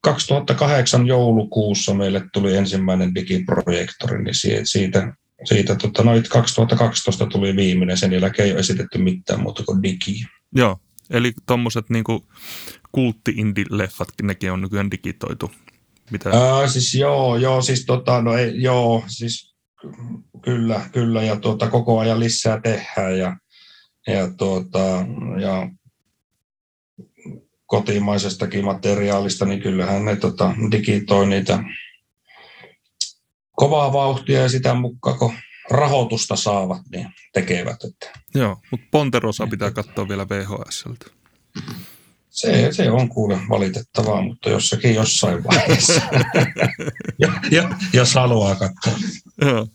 2008 0.00 1.06
joulukuussa 1.06 1.94
meille 1.94 2.22
tuli 2.32 2.56
ensimmäinen 2.56 3.14
digiprojektori, 3.14 4.24
niin 4.24 4.34
siitä, 4.64 5.12
siitä 5.44 5.74
tota, 5.74 6.02
noin 6.02 6.22
2012 6.28 7.26
tuli 7.26 7.56
viimeinen, 7.56 7.96
sen 7.96 8.12
jälkeen 8.12 8.46
ei 8.46 8.52
ole 8.52 8.60
esitetty 8.60 8.98
mitään 8.98 9.42
muuta 9.42 9.62
kuin 9.64 9.82
digi. 9.82 10.24
Joo, 10.54 10.80
eli 11.10 11.32
tuommoiset 11.46 11.90
niinku 11.90 12.26
kultti-indie-leffatkin, 12.92 14.26
nekin 14.26 14.52
on 14.52 14.60
nykyään 14.60 14.90
digitoitu. 14.90 15.50
Mitä? 16.10 16.30
Ää, 16.30 16.68
siis 16.68 16.94
joo, 16.94 17.36
joo, 17.36 17.62
siis 17.62 17.86
tota, 17.86 18.22
no 18.22 18.36
ei, 18.36 18.62
joo, 18.62 19.04
siis 19.06 19.54
kyllä, 20.42 20.80
kyllä, 20.92 21.22
ja 21.22 21.36
tuota, 21.36 21.70
koko 21.70 21.98
ajan 21.98 22.20
lisää 22.20 22.60
tehdään, 22.60 23.18
ja, 23.18 23.36
ja, 24.06 24.30
tuota, 24.36 24.78
ja 25.40 25.70
kotimaisestakin 27.66 28.64
materiaalista, 28.64 29.44
niin 29.44 29.60
kyllähän 29.60 30.04
ne 30.04 30.16
tota, 30.16 30.54
digitoi 30.70 31.26
niitä 31.26 31.64
kovaa 33.56 33.92
vauhtia 33.92 34.40
ja 34.40 34.48
sitä 34.48 34.74
mukaan, 34.74 35.18
kun 35.18 35.32
rahoitusta 35.70 36.36
saavat, 36.36 36.82
niin 36.92 37.08
tekevät. 37.32 37.84
Että. 37.84 38.20
Joo, 38.34 38.56
mutta 38.70 38.86
Ponterosa 38.90 39.46
pitää 39.46 39.70
katsoa 39.70 40.08
vielä 40.08 40.28
VHSltä. 40.28 41.06
Se, 42.30 42.68
se 42.72 42.90
on 42.90 43.08
kuule 43.08 43.38
valitettavaa, 43.48 44.22
mutta 44.22 44.50
jossakin 44.50 44.94
jossain 44.94 45.44
vaiheessa. 45.44 46.02
ja, 47.22 47.32
ja, 47.50 47.70
jos 47.92 48.14
haluaa 48.14 48.54
katsoa. 48.54 48.92
Joo. 49.40 49.66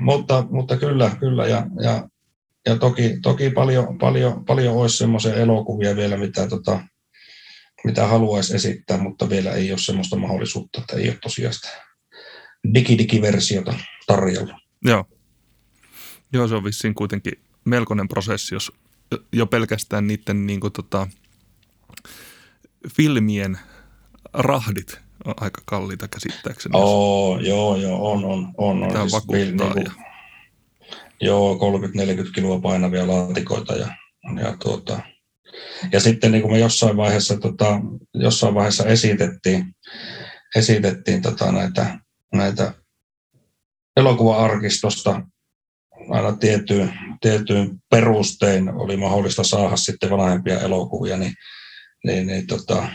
mutta, 0.00 0.46
mutta 0.50 0.76
kyllä, 0.76 1.10
kyllä. 1.20 1.46
Ja, 1.46 1.66
ja, 1.82 2.08
ja 2.66 2.78
toki, 2.78 3.18
toki 3.22 3.50
paljon, 3.50 3.98
paljon, 3.98 4.44
paljon 4.44 4.76
olisi 4.76 4.96
semmoisia 4.96 5.34
elokuvia 5.34 5.96
vielä, 5.96 6.16
mitä 6.16 6.48
tota, 6.48 6.80
mitä 7.84 8.06
haluaisi 8.06 8.54
esittää, 8.54 8.98
mutta 8.98 9.28
vielä 9.28 9.52
ei 9.52 9.72
ole 9.72 9.78
sellaista 9.78 10.16
mahdollisuutta, 10.16 10.80
että 10.80 10.96
ei 10.96 11.08
ole 11.08 11.18
tosiaan 11.22 11.54
sitä 11.54 11.91
digidigiversiota 12.74 13.74
tarjolla. 14.06 14.60
Joo. 14.84 15.04
Joo, 16.32 16.48
se 16.48 16.54
on 16.54 16.64
vissiin 16.64 16.94
kuitenkin 16.94 17.32
melkoinen 17.64 18.08
prosessi, 18.08 18.54
jos 18.54 18.72
jo 19.32 19.46
pelkästään 19.46 20.06
niiden 20.06 20.46
niin 20.46 20.60
kuin, 20.60 20.72
tota, 20.72 21.06
filmien 22.96 23.58
rahdit 24.32 25.00
on 25.24 25.34
aika 25.40 25.62
kalliita 25.64 26.08
käsittääkseni. 26.08 26.72
Oo, 26.74 27.38
joo, 27.40 27.76
joo, 27.76 28.12
on, 28.12 28.24
on, 28.24 28.54
on. 28.56 28.82
On. 28.82 28.90
Siis 28.90 29.12
vakuuttaa. 29.12 29.74
Niin 29.74 29.84
kuin, 29.84 29.84
ja... 29.84 29.92
joo, 31.20 31.58
30-40 32.28 32.32
kiloa 32.34 32.60
painavia 32.60 33.06
laatikoita 33.06 33.74
ja, 33.74 33.88
ja, 34.42 34.56
tuota, 34.62 35.00
ja 35.92 36.00
sitten 36.00 36.32
niin 36.32 36.42
kuin 36.42 36.52
me 36.52 36.58
jossain 36.58 36.96
vaiheessa, 36.96 37.36
tota, 37.38 37.80
jossain 38.14 38.54
vaiheessa 38.54 38.86
esitettiin, 38.86 39.74
esitettiin 40.56 41.22
tota 41.22 41.52
näitä, 41.52 41.98
näitä 42.32 42.74
elokuva-arkistosta 43.96 45.22
aina 46.10 46.36
tietyin, 46.36 46.92
tietyin 47.20 47.82
perustein 47.90 48.68
oli 48.68 48.96
mahdollista 48.96 49.44
saada 49.44 49.76
sitten 49.76 50.10
vanhempia 50.10 50.60
elokuvia, 50.60 51.16
niin, 51.16 51.34
niin, 52.04 52.26
niin 52.26 52.46
tota, 52.46 52.88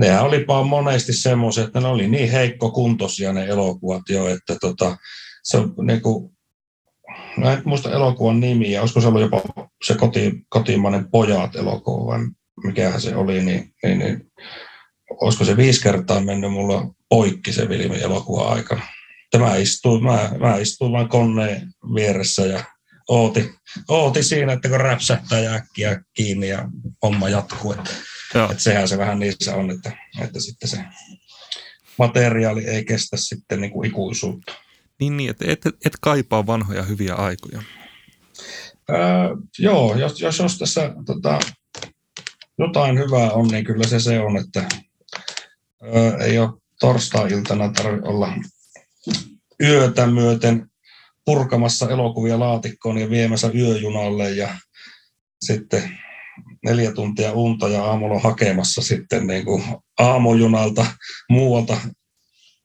nehän 0.00 0.24
olipa 0.24 0.64
monesti 0.64 1.12
semmoisia, 1.12 1.64
että 1.64 1.80
ne 1.80 1.88
oli 1.88 2.08
niin 2.08 2.30
heikkokuntoisia 2.30 3.32
ne 3.32 3.44
elokuvat 3.44 4.02
jo, 4.08 4.28
että 4.28 4.56
tota, 4.60 4.96
se 5.42 5.58
niin 5.86 6.02
kuin, 6.02 6.36
mä 7.36 7.52
en 7.52 7.62
muista 7.64 7.92
elokuvan 7.92 8.40
nimiä, 8.40 8.80
olisiko 8.80 9.00
se 9.00 9.08
ollut 9.08 9.20
jopa 9.20 9.42
se 9.84 9.94
koti, 9.94 10.32
kotimainen 10.48 11.10
Pojat 11.10 11.56
elokuva 11.56 12.06
vai 12.06 12.18
mikähän 12.64 13.00
se 13.00 13.16
oli, 13.16 13.44
niin, 13.44 13.74
niin, 13.82 13.98
niin 13.98 14.32
olisiko 15.10 15.44
se 15.44 15.56
viisi 15.56 15.82
kertaa 15.82 16.20
mennyt 16.20 16.52
mulla 16.52 16.94
poikki 17.08 17.52
se 17.52 17.66
filmi 17.66 18.02
elokuva 18.02 18.48
aikana. 18.48 18.82
Tämä 19.30 19.56
istuu, 19.56 20.00
mä, 20.00 20.30
mä 20.38 20.56
istuin 20.56 20.92
vain 20.92 21.08
koneen 21.08 21.72
vieressä 21.94 22.46
ja 22.46 22.64
ooti, 23.08 23.54
ooti 23.88 24.22
siinä, 24.22 24.52
että 24.52 24.68
kun 24.68 24.80
räpsähtää 24.80 25.40
ja 25.40 25.52
äkkiä 25.52 26.00
kiinni 26.14 26.48
ja 26.48 26.68
homma 27.02 27.28
jatkuu. 27.28 27.72
Että, 27.72 27.90
että 28.50 28.62
sehän 28.62 28.88
se 28.88 28.98
vähän 28.98 29.18
niissä 29.18 29.56
on, 29.56 29.70
että, 29.70 29.92
että 30.20 30.40
sitten 30.40 30.68
se 30.68 30.84
materiaali 31.98 32.64
ei 32.64 32.84
kestä 32.84 33.16
sitten 33.16 33.60
niin 33.60 33.70
kuin 33.70 33.88
ikuisuutta. 33.88 34.52
Niin, 35.00 35.16
niin 35.16 35.30
että 35.30 35.44
et, 35.48 35.60
et 35.66 35.92
kaipaa 36.00 36.46
vanhoja 36.46 36.82
hyviä 36.82 37.14
aikoja. 37.14 37.62
Öö, 38.90 38.98
joo, 39.58 39.94
jos, 39.96 40.20
jos, 40.20 40.38
jos 40.38 40.58
tässä 40.58 40.94
tota, 41.06 41.38
jotain 42.58 42.98
hyvää 42.98 43.30
on, 43.30 43.48
niin 43.48 43.64
kyllä 43.64 43.86
se 43.86 44.00
se 44.00 44.20
on, 44.20 44.36
että 44.36 44.68
öö, 45.82 46.16
ei 46.18 46.38
ole 46.38 46.50
torstai-iltana 46.80 47.72
tarvitse 47.72 48.08
olla 48.08 48.32
yötä 49.62 50.06
myöten 50.06 50.70
purkamassa 51.24 51.90
elokuvia 51.90 52.38
laatikkoon 52.38 52.98
ja 52.98 53.10
viemässä 53.10 53.50
yöjunalle 53.54 54.30
ja 54.30 54.54
sitten 55.44 55.98
neljä 56.64 56.92
tuntia 56.92 57.32
unta 57.32 57.68
ja 57.68 57.84
aamulla 57.84 58.20
hakemassa 58.20 58.82
sitten 58.82 59.26
niin 59.26 59.44
kuin 59.44 59.62
aamujunalta 59.98 60.86
muualta 61.30 61.76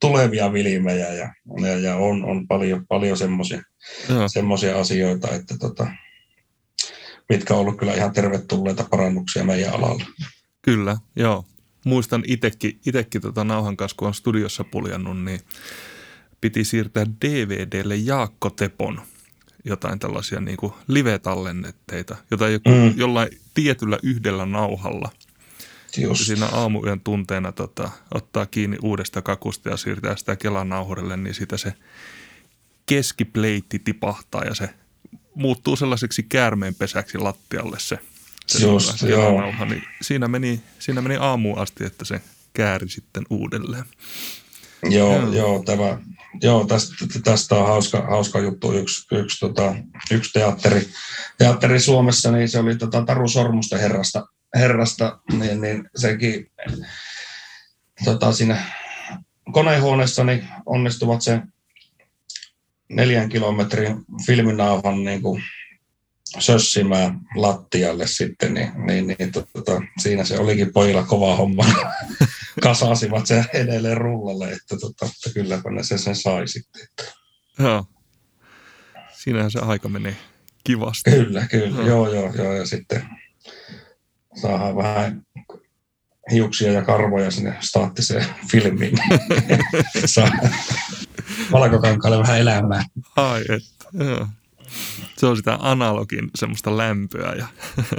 tulevia 0.02 0.54
vilmejä 0.54 1.14
ja, 1.14 1.34
ja, 1.62 1.78
ja 1.78 1.96
on, 1.96 2.26
on 2.26 2.48
paljon, 2.48 2.88
paljon 2.88 3.18
semmoisia 4.28 4.80
asioita, 4.80 5.36
että 5.36 5.58
tota, 5.58 5.88
mitkä 7.30 7.54
on 7.54 7.60
ollut 7.60 7.78
kyllä 7.78 7.94
ihan 7.94 8.14
tervetulleita 8.14 8.88
parannuksia 8.92 9.44
meidän 9.44 9.74
alalla. 9.74 10.06
Kyllä, 10.62 10.98
joo. 11.16 11.46
Muistan 11.86 12.24
itsekin, 12.28 12.80
itekin 12.86 13.22
tota 13.22 13.44
nauhan 13.44 13.78
kanssa, 13.78 13.98
kun 13.98 14.08
on 14.08 14.14
studiossa 14.14 14.64
puljannut, 14.64 15.24
niin 15.24 15.40
piti 16.42 16.64
siirtää 16.64 17.06
DVDlle 17.26 17.96
Jaakko 17.96 18.50
Tepon 18.50 19.02
jotain 19.66 20.00
tällaisia 20.00 20.42
niin 20.42 20.58
kuin 20.58 20.74
live-tallennetteita, 20.88 22.16
jota 22.32 22.50
joku, 22.50 22.70
mm. 22.70 22.94
jollain 22.96 23.30
tietyllä 23.54 24.00
yhdellä 24.04 24.46
nauhalla– 24.46 25.10
Just. 25.98 26.26
Siinä 26.26 26.46
aamuyön 26.46 27.02
tunteena 27.02 27.52
tota, 27.52 27.90
ottaa 28.14 28.46
kiinni 28.46 28.78
uudesta 28.82 29.22
kakusta 29.22 29.70
ja 29.70 29.78
siirtää 29.78 30.16
sitä 30.16 30.36
Kelan 30.36 30.70
nauhurille, 30.70 31.18
niin 31.18 31.34
sitä 31.34 31.58
se 31.58 31.74
keskipleitti 32.86 33.80
tipahtaa 33.80 34.44
ja 34.44 34.56
se 34.56 34.70
muuttuu 35.36 35.76
sellaiseksi 35.76 36.24
käärmeenpesäksi 36.24 37.18
lattialle 37.18 37.80
se, 37.80 38.00
se 38.58 38.66
Just, 38.66 39.02
joo. 39.02 39.42
nauha. 39.42 39.66
Niin 39.66 39.84
siinä, 40.02 40.28
meni, 40.28 40.62
siinä 40.80 41.02
meni 41.02 41.16
aamuun 41.20 41.60
asti, 41.60 41.86
että 41.86 42.06
se 42.06 42.22
kääri 42.54 42.90
sitten 42.90 43.24
uudelleen. 43.30 43.86
Joo, 44.90 45.16
joo. 45.16 45.34
joo, 45.34 45.64
tämä, 45.64 45.98
joo 46.42 46.66
tästä, 46.66 46.96
tästä 47.24 47.56
on 47.56 47.68
hauska, 47.68 48.02
hauska 48.02 48.40
juttu. 48.40 48.74
Yksi, 48.74 49.08
yksi, 49.12 49.40
tota, 49.40 49.76
yksi 50.12 50.34
teatteri, 50.34 50.90
teatteri 51.38 51.80
Suomessa, 51.80 52.32
niin 52.32 52.50
se 52.50 52.60
oli 52.60 52.76
tota, 52.76 53.06
Taru 53.06 53.28
Sormusten 53.28 53.80
herrasta 53.80 54.28
herrasta, 54.56 55.20
niin, 55.32 55.62
niin 55.62 55.90
sekin 55.96 56.52
tota, 58.06 58.32
siinä 58.32 58.66
konehuoneessani 59.52 60.44
onnistuvat 60.66 61.22
sen 61.22 61.54
neljän 62.90 63.30
kilometrin 63.30 64.06
filminauhan 64.26 65.04
niin 65.04 65.22
kuin 65.22 65.44
sössimään 66.40 67.20
lattialle 67.36 68.08
sitten, 68.08 68.54
niin, 68.54 68.72
niin, 68.86 69.08
niin 69.08 69.32
tota, 69.32 69.82
siinä 70.00 70.24
se 70.24 70.40
olikin 70.40 70.74
pojilla 70.74 71.04
kova 71.04 71.36
homma. 71.36 71.66
Kasasivat 72.64 73.28
sen 73.28 73.46
edelleen 73.54 73.98
rullalle, 73.98 74.52
että, 74.52 74.78
tota, 74.78 75.06
että 75.06 75.34
kylläpä 75.34 75.70
ne 75.72 75.84
sen, 75.84 76.00
sen 76.00 76.16
sai 76.16 76.48
sitten. 76.48 76.88
Joo. 77.60 77.86
Siinähän 79.14 79.52
se 79.52 79.60
aika 79.60 79.90
menee 79.90 80.16
kivasti. 80.64 81.12
Kyllä, 81.12 81.48
kyllä. 81.48 81.84
Joo, 81.84 82.14
joo, 82.14 82.34
joo. 82.34 82.54
Ja 82.54 82.66
sitten 82.66 83.10
saadaan 84.42 84.76
vähän 84.76 85.22
hiuksia 86.32 86.72
ja 86.72 86.82
karvoja 86.82 87.32
sinne 87.32 87.58
staattiseen 87.60 88.26
filmiin. 88.52 88.98
Valkokankaalle 91.52 92.20
vähän 92.20 92.40
elämää. 92.40 92.84
Ai 93.16 93.42
että, 93.42 94.06
joo. 94.06 94.28
Se 95.18 95.26
on 95.26 95.38
sitä 95.38 95.58
analogin 95.62 96.32
semmoista 96.36 96.78
lämpöä. 96.78 97.34
Ja 97.34 97.48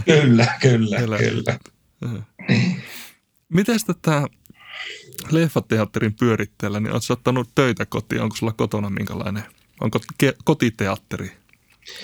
kyllä, 0.05 0.47
kyllä, 0.61 0.99
kyllä. 1.18 1.59
Miten 3.49 3.79
tätä 3.87 4.27
leffateatterin 5.31 6.14
pyöritteellä, 6.14 6.81
niin 6.81 6.93
oletko 6.93 7.12
ottanut 7.12 7.49
töitä 7.55 7.87
kotiin? 7.87 8.23
Onko 8.23 8.37
sulla 8.37 8.53
kotona 8.53 8.91
minkälainen? 8.91 9.43
Onko 9.81 10.01
kotiteatteri 10.45 11.33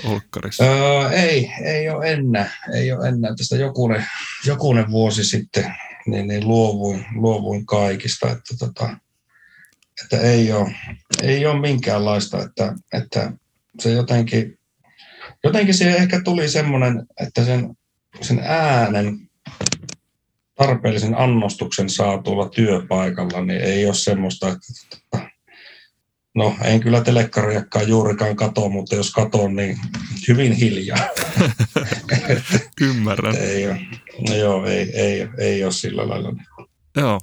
Olkkarissa? 0.04 0.64
Öö, 0.64 1.10
ei, 1.10 1.52
ei 1.64 1.88
ole 1.90 2.12
enää. 2.12 2.50
Ei 2.74 2.92
ole 2.92 3.08
enää. 3.08 3.34
Tästä 3.36 3.56
jokunen, 3.56 4.06
jokunen 4.46 4.90
vuosi 4.90 5.24
sitten 5.24 5.74
niin, 6.06 6.28
niin 6.28 6.48
luovuin, 6.48 7.06
luovuin 7.14 7.66
kaikista. 7.66 8.30
Että, 8.30 8.56
tota, 8.58 8.96
että 10.04 10.20
ei, 10.20 10.52
ole, 10.52 10.74
ei 11.22 11.46
ole 11.46 11.60
minkäänlaista, 11.60 12.42
että, 12.42 12.74
että 12.92 13.32
se 13.80 13.90
jotenkin, 13.90 14.57
jotenkin 15.48 15.74
siihen 15.74 15.96
ehkä 15.96 16.20
tuli 16.20 16.48
semmoinen, 16.48 17.06
että 17.20 17.44
sen, 17.44 17.76
sen 18.20 18.40
äänen 18.44 19.18
tarpeellisen 20.54 21.18
annostuksen 21.18 21.90
saa 21.90 22.22
tuolla 22.22 22.48
työpaikalla, 22.48 23.44
niin 23.44 23.60
ei 23.60 23.86
ole 23.86 23.94
semmoista, 23.94 24.48
että 24.48 25.28
No, 26.34 26.56
en 26.64 26.80
kyllä 26.80 27.00
telekkariakaan 27.00 27.88
juurikaan 27.88 28.36
kato, 28.36 28.68
mutta 28.68 28.94
jos 28.94 29.10
katon, 29.10 29.56
niin 29.56 29.78
hyvin 30.28 30.52
hiljaa. 30.52 30.98
Ymmärrän. 32.80 33.36
ei 33.36 33.66
ole, 33.66 33.80
no 34.28 34.34
joo, 34.34 34.66
ei, 34.66 34.90
ei, 34.94 35.28
ei 35.38 35.64
ole 35.64 35.72
sillä 35.72 36.08
lailla. 36.08 36.32
Joo. 36.96 37.20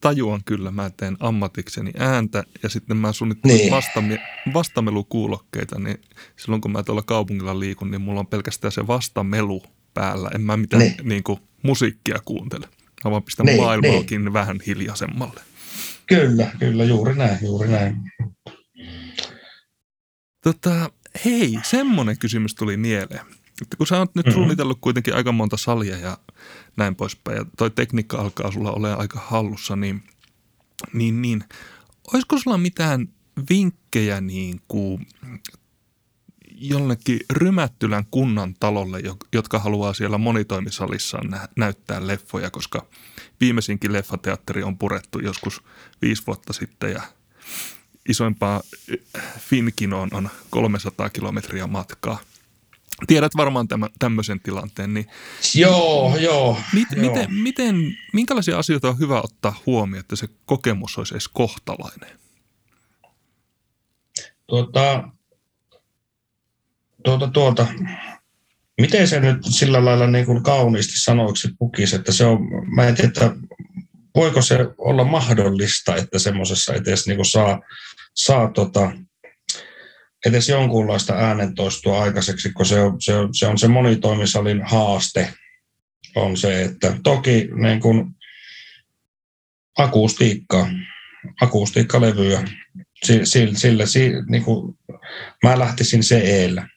Tajuan 0.00 0.44
kyllä, 0.44 0.70
mä 0.70 0.90
teen 0.90 1.16
ammatikseni 1.20 1.92
ääntä 1.98 2.44
ja 2.62 2.68
sitten 2.68 2.96
mä 2.96 3.12
suunnittelen 3.12 3.56
niin. 3.56 3.72
vastame, 3.72 4.18
vastamelukuulokkeita, 4.54 5.78
niin 5.78 6.00
silloin 6.36 6.60
kun 6.60 6.72
mä 6.72 6.82
tuolla 6.82 7.02
kaupungilla 7.02 7.60
liikun, 7.60 7.90
niin 7.90 8.00
mulla 8.00 8.20
on 8.20 8.26
pelkästään 8.26 8.72
se 8.72 8.86
vastamelu 8.86 9.62
päällä. 9.94 10.30
En 10.34 10.40
mä 10.40 10.56
mitään 10.56 10.82
niin. 10.82 10.94
Niin 11.02 11.22
kuin, 11.22 11.40
musiikkia 11.62 12.18
kuuntele. 12.24 12.68
Mä 13.04 13.10
vaan 13.10 13.22
pistän 13.22 13.46
niin, 13.46 13.60
maailmaakin 13.60 14.24
niin. 14.24 14.32
vähän 14.32 14.58
hiljaisemmalle. 14.66 15.40
Kyllä, 16.06 16.50
kyllä, 16.58 16.84
juuri 16.84 17.14
näin, 17.14 17.38
juuri 17.42 17.68
näin. 17.68 17.96
Tota, 20.44 20.90
hei, 21.24 21.58
semmoinen 21.62 22.18
kysymys 22.18 22.54
tuli 22.54 22.76
mieleen. 22.76 23.37
Että 23.62 23.76
kun 23.76 23.86
sä 23.86 23.98
oot 23.98 24.14
nyt 24.14 24.26
mm-hmm. 24.26 24.34
suunnitellut 24.34 24.78
kuitenkin 24.80 25.14
aika 25.14 25.32
monta 25.32 25.56
salia 25.56 25.96
ja 25.96 26.18
näin 26.76 26.94
poispäin, 26.94 27.36
ja 27.36 27.44
toi 27.56 27.70
tekniikka 27.70 28.18
alkaa 28.18 28.52
sulla 28.52 28.72
ole 28.72 28.94
aika 28.94 29.20
hallussa, 29.26 29.76
niin, 29.76 30.02
niin, 30.92 31.22
niin 31.22 31.44
olisiko 32.12 32.38
sulla 32.38 32.58
mitään 32.58 33.08
vinkkejä 33.50 34.20
niin 34.20 34.60
kuin 34.68 35.06
jollekin 36.60 37.20
Rymättylän 37.30 38.06
kunnan 38.10 38.54
talolle, 38.60 39.00
jotka 39.32 39.58
haluaa 39.58 39.94
siellä 39.94 40.18
monitoimisalissaan 40.18 41.30
nä- 41.30 41.48
näyttää 41.56 42.06
leffoja, 42.06 42.50
koska 42.50 42.86
viimeisinkin 43.40 43.92
leffateatteri 43.92 44.62
on 44.62 44.78
purettu 44.78 45.18
joskus 45.18 45.62
viisi 46.02 46.22
vuotta 46.26 46.52
sitten 46.52 46.92
ja 46.92 47.02
isoimpaa 48.08 48.62
eh, 48.88 49.22
Finkinoon 49.38 50.08
on 50.12 50.30
300 50.50 51.10
kilometriä 51.10 51.66
matkaa. 51.66 52.18
Tiedät 53.06 53.36
varmaan 53.36 53.68
tämän, 53.68 53.90
tämmöisen 53.98 54.40
tilanteen. 54.40 54.94
Niin 54.94 55.06
joo, 55.54 56.16
joo, 56.16 56.58
mit, 56.72 56.88
joo. 56.92 57.02
Miten, 57.02 57.34
miten, 57.34 57.96
minkälaisia 58.12 58.58
asioita 58.58 58.88
on 58.88 58.98
hyvä 58.98 59.20
ottaa 59.20 59.62
huomioon, 59.66 60.00
että 60.00 60.16
se 60.16 60.28
kokemus 60.44 60.98
olisi 60.98 61.14
edes 61.14 61.28
kohtalainen? 61.28 62.18
Tuota, 64.46 65.08
tuota, 67.04 67.28
tuota, 67.28 67.66
miten 68.80 69.08
se 69.08 69.20
nyt 69.20 69.38
sillä 69.44 69.84
lailla 69.84 70.06
niin 70.06 70.26
kuin 70.26 70.42
kauniisti 70.42 71.00
sanoiksi 71.00 71.48
pukisi, 71.58 71.96
että 71.96 72.12
se 72.12 72.24
on, 72.24 72.38
mä 72.74 72.86
en 72.86 72.94
tiedä, 72.94 73.08
että 73.08 73.36
voiko 74.14 74.42
se 74.42 74.58
olla 74.78 75.04
mahdollista, 75.04 75.96
että 75.96 76.18
semmoisessa 76.18 76.74
edes 76.74 77.06
niin 77.06 77.16
kuin 77.16 77.26
saa, 77.26 77.60
saa 78.14 78.50
tota, 78.50 78.92
edes 80.26 80.48
jonkunlaista 80.48 81.14
äänentoistua 81.14 82.02
aikaiseksi, 82.02 82.52
kun 82.52 82.66
se 82.66 82.80
on 82.80 83.00
se, 83.00 83.16
on, 83.16 83.34
se, 83.34 83.46
on 83.46 83.58
se 83.58 83.68
monitoimisalin 83.68 84.62
haaste, 84.62 85.34
on 86.16 86.36
se, 86.36 86.62
että 86.62 86.96
toki 87.02 87.48
niin 87.54 87.80
kuin 87.80 88.04
akustiikkaa, 89.78 90.70
akustiikkalevyä, 91.40 92.48
sillä, 93.24 93.86
sillä 93.86 94.24
niin 94.28 94.44
kuin, 94.44 94.78
mä 95.42 95.58
lähtisin 95.58 96.02
se 96.02 96.18
eellä 96.18 96.68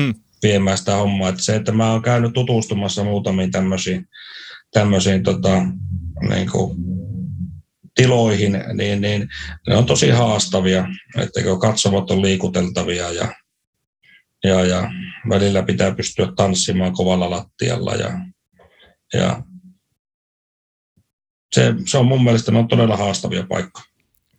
hmm. 0.00 0.14
viemään 0.42 0.78
sitä 0.78 0.96
hommaa. 0.96 1.28
Että 1.28 1.42
se, 1.42 1.56
että 1.56 1.72
mä 1.72 1.92
oon 1.92 2.02
käynyt 2.02 2.32
tutustumassa 2.32 3.04
muutamiin 3.04 3.50
tämmöisiin, 3.50 4.08
tämmöisiin 4.72 5.22
tota, 5.22 5.62
niin 6.28 6.50
kuin, 6.50 6.76
tiloihin, 8.02 8.52
niin, 8.74 9.00
niin 9.00 9.28
ne 9.68 9.76
on 9.76 9.86
tosi 9.86 10.10
haastavia, 10.10 10.88
että 11.18 11.40
katsovat 11.60 12.10
on 12.10 12.22
liikuteltavia 12.22 13.10
ja, 13.10 13.34
ja, 14.44 14.64
ja 14.64 14.90
välillä 15.28 15.62
pitää 15.62 15.94
pystyä 15.94 16.32
tanssimaan 16.36 16.92
kovalla 16.92 17.30
lattialla 17.30 17.94
ja, 17.94 18.10
ja 19.14 19.42
se, 21.54 21.74
se 21.86 21.98
on 21.98 22.06
mun 22.06 22.24
mielestä 22.24 22.52
ne 22.52 22.58
on 22.58 22.68
todella 22.68 22.96
haastavia 22.96 23.46
paikkoja. 23.48 23.84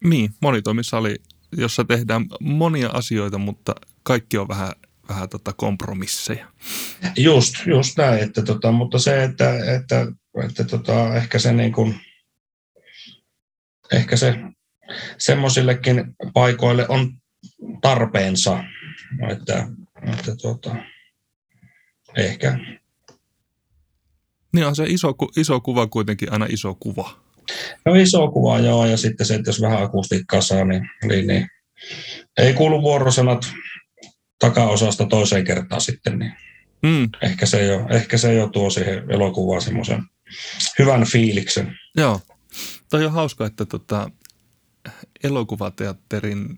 Niin, 0.04 0.30
monitoimisali, 0.42 1.16
jossa 1.58 1.84
tehdään 1.84 2.26
monia 2.40 2.90
asioita, 2.90 3.38
mutta 3.38 3.76
kaikki 4.04 4.38
on 4.38 4.48
vähän, 4.48 4.72
vähän 5.10 5.30
tota 5.30 5.54
kompromisseja. 5.54 6.48
Just, 7.18 7.56
just 7.66 7.98
näin, 7.98 8.24
että 8.24 8.42
tota, 8.42 8.72
mutta 8.72 9.00
se, 9.00 9.24
että, 9.24 9.76
että, 9.76 10.08
että 10.44 10.64
tota, 10.64 11.16
ehkä 11.16 11.40
se 11.40 11.54
niin 11.54 11.72
kuin, 11.72 11.96
ehkä 13.92 14.18
se 14.18 14.36
semmoisillekin 15.18 16.04
paikoille 16.34 16.88
on 16.88 17.14
tarpeensa, 17.82 18.64
että, 19.30 19.68
että 20.14 20.36
tota, 20.42 20.76
ehkä. 22.18 22.60
Niin 24.54 24.66
on 24.66 24.76
se 24.76 24.84
iso, 24.88 25.16
iso 25.38 25.62
kuva 25.62 25.88
kuitenkin 25.88 26.32
aina 26.32 26.46
iso 26.50 26.76
kuva. 26.80 27.20
No 27.86 27.96
iso 27.96 28.32
kuva 28.32 28.60
joo, 28.60 28.86
ja 28.86 28.98
sitten 28.98 29.26
se, 29.26 29.36
että 29.36 29.50
jos 29.50 29.62
vähän 29.62 29.84
akustiikkaa 29.84 30.42
saa, 30.42 30.66
niin, 30.66 30.90
niin, 31.08 31.28
niin 31.28 31.48
ei 32.38 32.54
kuulu 32.54 32.82
vuorosanat 32.82 33.52
takaosasta 34.40 35.06
toiseen 35.06 35.44
kertaan 35.44 35.82
sitten, 35.82 36.20
niin 36.20 36.34
mm. 36.84 37.10
ehkä, 37.22 37.46
se 37.46 37.66
jo, 37.66 37.88
ehkä 37.90 38.18
se 38.18 38.34
jo 38.34 38.48
tuo 38.48 38.70
siihen 38.70 39.12
elokuvaan 39.12 39.62
semmoisen 39.62 40.04
hyvän 40.80 41.06
fiiliksen. 41.06 41.78
Joo. 41.98 42.22
Toi 42.92 43.06
on 43.06 43.12
hauska, 43.12 43.46
että 43.46 43.66
tota, 43.66 44.12
elokuvateatterin 45.24 46.58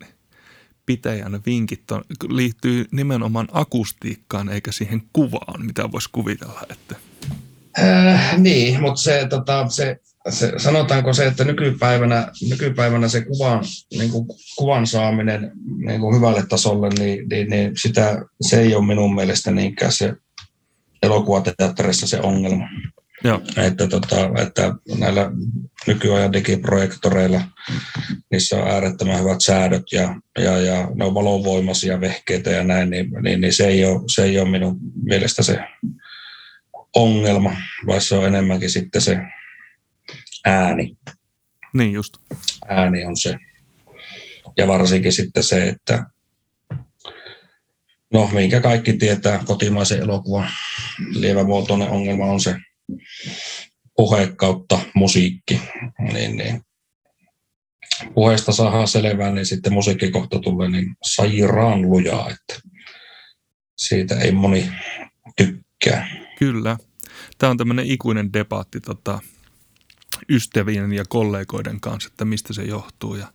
pitäjän 0.86 1.42
vinkit 1.46 1.92
on, 1.92 2.04
liittyy 2.30 2.86
nimenomaan 2.92 3.48
akustiikkaan 3.52 4.50
eikä 4.50 4.72
siihen 4.72 5.02
kuvaan, 5.14 5.66
mitä 5.66 5.92
voisi 5.92 6.10
kuvitella. 6.12 6.62
Että. 6.70 6.96
Äh, 7.80 8.38
niin, 8.38 8.82
mutta 8.82 9.02
se, 9.02 9.28
tota, 9.30 9.70
se, 9.70 10.00
se, 10.30 10.54
sanotaanko 10.58 11.14
se, 11.14 11.26
että 11.28 11.44
nykypäivänä, 11.44 12.32
nykypäivänä 12.50 13.08
se 13.08 13.26
kuvan, 13.26 13.64
niin 13.98 14.12
kuin, 14.12 14.28
kuvan 14.58 14.88
saaminen 14.88 15.52
niin 15.86 16.02
kuin 16.02 16.16
hyvälle 16.16 16.46
tasolle, 16.50 16.90
niin, 16.90 17.30
niin, 17.30 17.50
niin 17.50 17.72
sitä, 17.82 18.26
se 18.42 18.62
ei 18.62 18.76
ole 18.76 18.86
minun 18.86 19.16
mielestä 19.16 19.52
niinkään 19.52 19.92
se 19.92 20.14
elokuvateatterissa 21.04 22.08
se 22.08 22.20
ongelma. 22.20 22.66
Joo. 23.24 23.42
Että, 23.58 23.88
tota, 23.88 24.30
että 24.42 24.74
näillä 25.00 25.32
nykyajan 25.88 26.34
digiprojektoreilla 26.34 27.42
niissä 28.32 28.56
on 28.56 28.72
äärettömän 28.72 29.20
hyvät 29.20 29.42
säädöt 29.42 29.84
ja, 29.92 30.16
ja, 30.40 30.58
ja 30.58 30.88
ne 30.96 31.06
on 31.06 31.14
valovoimaisia 31.14 32.02
vehkeitä 32.02 32.50
ja 32.50 32.64
näin, 32.64 32.90
niin, 32.90 33.12
niin, 33.22 33.42
niin 33.42 33.54
se, 33.54 33.68
ei 33.68 33.86
ole, 33.86 34.02
se 34.16 34.24
ei 34.24 34.40
ole 34.40 34.50
minun 34.50 34.80
mielestä 35.04 35.44
se 35.44 35.60
ongelma, 36.96 37.56
vaan 37.88 38.02
se 38.02 38.16
on 38.16 38.26
enemmänkin 38.26 38.70
sitten 38.70 39.02
se 39.02 39.18
ääni. 40.46 40.98
Niin 41.74 41.92
just. 41.92 42.14
Ääni 42.68 43.06
on 43.06 43.18
se. 43.18 43.36
Ja 44.58 44.68
varsinkin 44.68 45.14
sitten 45.14 45.44
se, 45.44 45.68
että 45.70 46.06
no 48.14 48.30
minkä 48.34 48.62
kaikki 48.62 48.94
tietää, 48.94 49.44
kotimaisen 49.46 50.00
elokuvan 50.00 50.50
lievämuotoinen 51.14 51.90
ongelma 51.90 52.26
on 52.26 52.40
se 52.40 52.56
puhe 53.96 54.34
kautta 54.36 54.80
musiikki, 54.96 55.62
niin, 56.14 56.38
niin 56.38 56.62
puheesta 58.14 58.52
saadaan 58.52 58.88
selvää, 58.88 59.32
niin 59.32 59.46
sitten 59.46 59.74
musiikki 59.74 60.12
kohta 60.12 60.40
tulee 60.40 60.70
niin 60.70 60.96
sairaan 61.04 61.82
lujaa, 61.82 62.30
että 62.30 62.70
siitä 63.78 64.20
ei 64.20 64.32
moni 64.32 64.70
tykkää. 65.38 66.08
Kyllä. 66.40 66.78
Tämä 67.38 67.52
on 67.52 67.58
tämmöinen 67.58 67.86
ikuinen 67.86 68.34
debatti 68.34 68.82
tota, 68.82 69.20
ystävien 70.30 70.94
ja 70.94 71.04
kollegoiden 71.10 71.80
kanssa, 71.80 72.10
että 72.12 72.26
mistä 72.26 72.54
se 72.54 72.64
johtuu. 72.64 73.16
Ja 73.16 73.28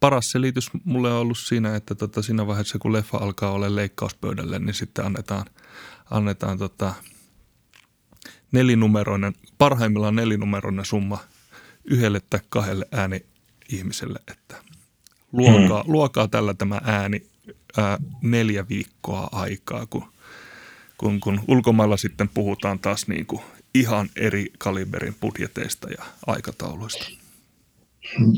paras 0.00 0.30
selitys 0.30 0.70
mulle 0.84 1.12
on 1.12 1.20
ollut 1.20 1.38
siinä, 1.38 1.76
että 1.76 1.94
tota, 1.94 2.22
siinä 2.22 2.46
vaiheessa 2.46 2.78
kun 2.78 2.92
leffa 2.92 3.18
alkaa 3.18 3.52
olla 3.52 3.74
leikkauspöydälle, 3.74 4.58
niin 4.58 4.74
sitten 4.74 5.04
annetaan, 5.04 5.44
annetaan 6.10 6.58
tota, 6.58 6.94
nelinumeroinen, 8.52 9.34
parhaimmillaan 9.58 10.16
nelinumeroinen 10.16 10.84
summa 10.84 11.18
yhdelle 11.84 12.20
tai 12.30 12.40
kahdelle 12.48 12.86
ääni 12.92 13.24
ihmiselle, 13.68 14.18
että 14.30 14.56
luokaa, 15.32 15.82
hmm. 15.82 15.92
luokaa 15.92 16.28
tällä 16.28 16.54
tämä 16.54 16.80
ääni 16.84 17.26
ää, 17.76 17.98
neljä 18.22 18.68
viikkoa 18.68 19.28
aikaa, 19.32 19.86
kun, 19.86 20.04
kun, 20.98 21.20
kun 21.20 21.40
ulkomailla 21.48 21.96
sitten 21.96 22.28
puhutaan 22.28 22.78
taas 22.78 23.08
niin 23.08 23.26
kuin 23.26 23.42
ihan 23.74 24.08
eri 24.16 24.52
kaliberin 24.58 25.16
budjeteista 25.20 25.88
ja 25.90 26.04
aikatauluista. 26.26 27.10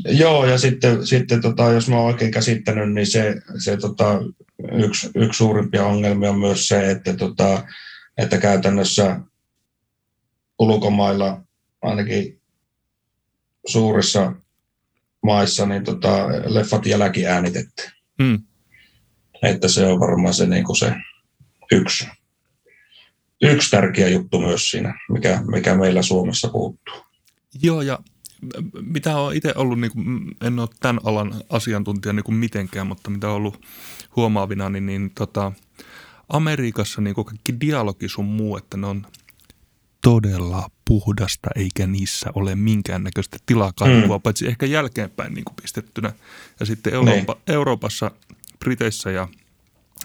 Joo, 0.05 0.45
ja 0.45 0.57
sitten, 0.57 1.07
sitten 1.07 1.41
tota, 1.41 1.63
jos 1.63 1.89
mä 1.89 1.95
oon 1.95 2.05
oikein 2.05 2.31
käsittänyt, 2.31 2.93
niin 2.93 3.07
se, 3.07 3.41
se 3.63 3.77
tota, 3.77 4.19
yksi, 4.71 5.09
yksi 5.15 5.37
suurimpia 5.37 5.85
ongelmia 5.85 6.29
on 6.29 6.39
myös 6.39 6.67
se, 6.67 6.91
että, 6.91 7.13
tota, 7.13 7.63
että 8.17 8.37
käytännössä 8.37 9.19
ulkomailla, 10.61 11.41
ainakin 11.81 12.41
suurissa 13.67 14.35
maissa, 15.23 15.65
niin 15.65 15.83
tota, 15.83 16.27
leffat 16.45 16.85
jälkiäänitetty. 16.85 17.83
Hmm. 18.23 18.43
Että 19.43 19.67
se 19.67 19.87
on 19.87 19.99
varmaan 19.99 20.33
se, 20.33 20.45
niin 20.45 20.63
kuin 20.63 20.77
se 20.77 20.95
yksi, 21.71 22.07
yksi 23.41 23.71
tärkeä 23.71 24.07
juttu 24.07 24.39
myös 24.39 24.71
siinä, 24.71 24.99
mikä, 25.09 25.41
mikä 25.45 25.75
meillä 25.75 26.01
Suomessa 26.01 26.47
puuttuu. 26.47 26.95
Joo, 27.61 27.81
ja 27.81 27.99
mitä 28.81 29.17
on 29.17 29.35
itse 29.35 29.53
ollut, 29.55 29.79
niin 29.79 29.91
kuin, 29.91 30.35
en 30.41 30.59
ole 30.59 30.69
tämän 30.79 30.99
alan 31.03 31.33
asiantuntija 31.49 32.13
niin 32.13 32.23
kuin 32.23 32.35
mitenkään, 32.35 32.87
mutta 32.87 33.09
mitä 33.09 33.29
on 33.29 33.35
ollut 33.35 33.65
huomaavina, 34.15 34.69
niin, 34.69 34.85
niin 34.85 35.11
tota, 35.15 35.51
Amerikassa 36.29 37.01
niin 37.01 37.15
kaikki 37.15 37.59
dialogi 37.61 38.09
sun 38.09 38.25
muu, 38.25 38.57
että 38.57 38.77
ne 38.77 38.87
on 38.87 39.07
todella 40.01 40.69
puhdasta, 40.85 41.49
eikä 41.55 41.87
niissä 41.87 42.29
ole 42.35 42.55
minkäännäköistä 42.55 43.37
tilakaivua, 43.45 44.17
mm. 44.17 44.21
paitsi 44.21 44.47
ehkä 44.47 44.65
jälkeenpäin 44.65 45.33
niin 45.33 45.45
kuin 45.45 45.55
pistettynä. 45.61 46.13
Ja 46.59 46.65
sitten 46.65 46.93
Eurooppa, 46.93 47.33
niin. 47.33 47.55
Euroopassa, 47.55 48.11
Briteissä 48.59 49.11
ja 49.11 49.27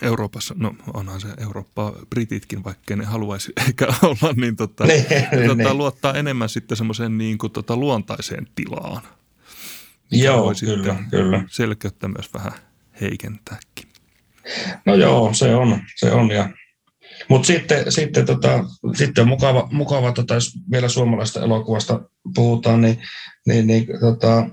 Euroopassa, 0.02 0.54
no 0.58 0.74
onhan 0.94 1.20
se 1.20 1.28
Eurooppa, 1.38 1.92
Brititkin, 2.10 2.64
vaikka 2.64 2.96
ne 2.96 3.04
haluaisi 3.04 3.52
ehkä 3.68 3.86
olla, 4.02 4.32
niin, 4.36 4.56
tota, 4.56 4.86
ne, 4.86 4.94
niin, 5.32 5.48
tota, 5.48 5.54
niin. 5.54 5.78
luottaa 5.78 6.14
enemmän 6.14 6.48
sitten 6.48 6.76
semmoiseen 6.76 7.18
niin 7.18 7.38
kuin, 7.38 7.52
tota, 7.52 7.76
luontaiseen 7.76 8.46
tilaan. 8.54 9.02
Joo, 10.10 10.44
voi 10.44 10.54
kyllä, 10.54 10.96
kyllä. 11.10 11.44
Selkeyttä 11.48 12.08
myös 12.08 12.34
vähän 12.34 12.52
heikentääkin. 13.00 13.88
No 14.84 14.94
joo, 14.94 15.34
se 15.34 15.54
on, 15.54 15.80
se 15.96 16.12
on 16.12 16.30
ja 16.30 16.48
mutta 17.28 17.46
sitten, 17.46 17.92
sitten, 17.92 18.26
tota, 18.26 18.64
sitten 18.94 19.22
on 19.22 19.28
mukava, 19.28 19.68
mukava 19.72 20.12
tota, 20.12 20.34
jos 20.34 20.52
vielä 20.70 20.88
suomalaista 20.88 21.40
elokuvasta 21.40 22.00
puhutaan, 22.34 22.80
niin, 22.80 23.02
niin, 23.46 23.66
niin 23.66 23.86
tota, 24.00 24.48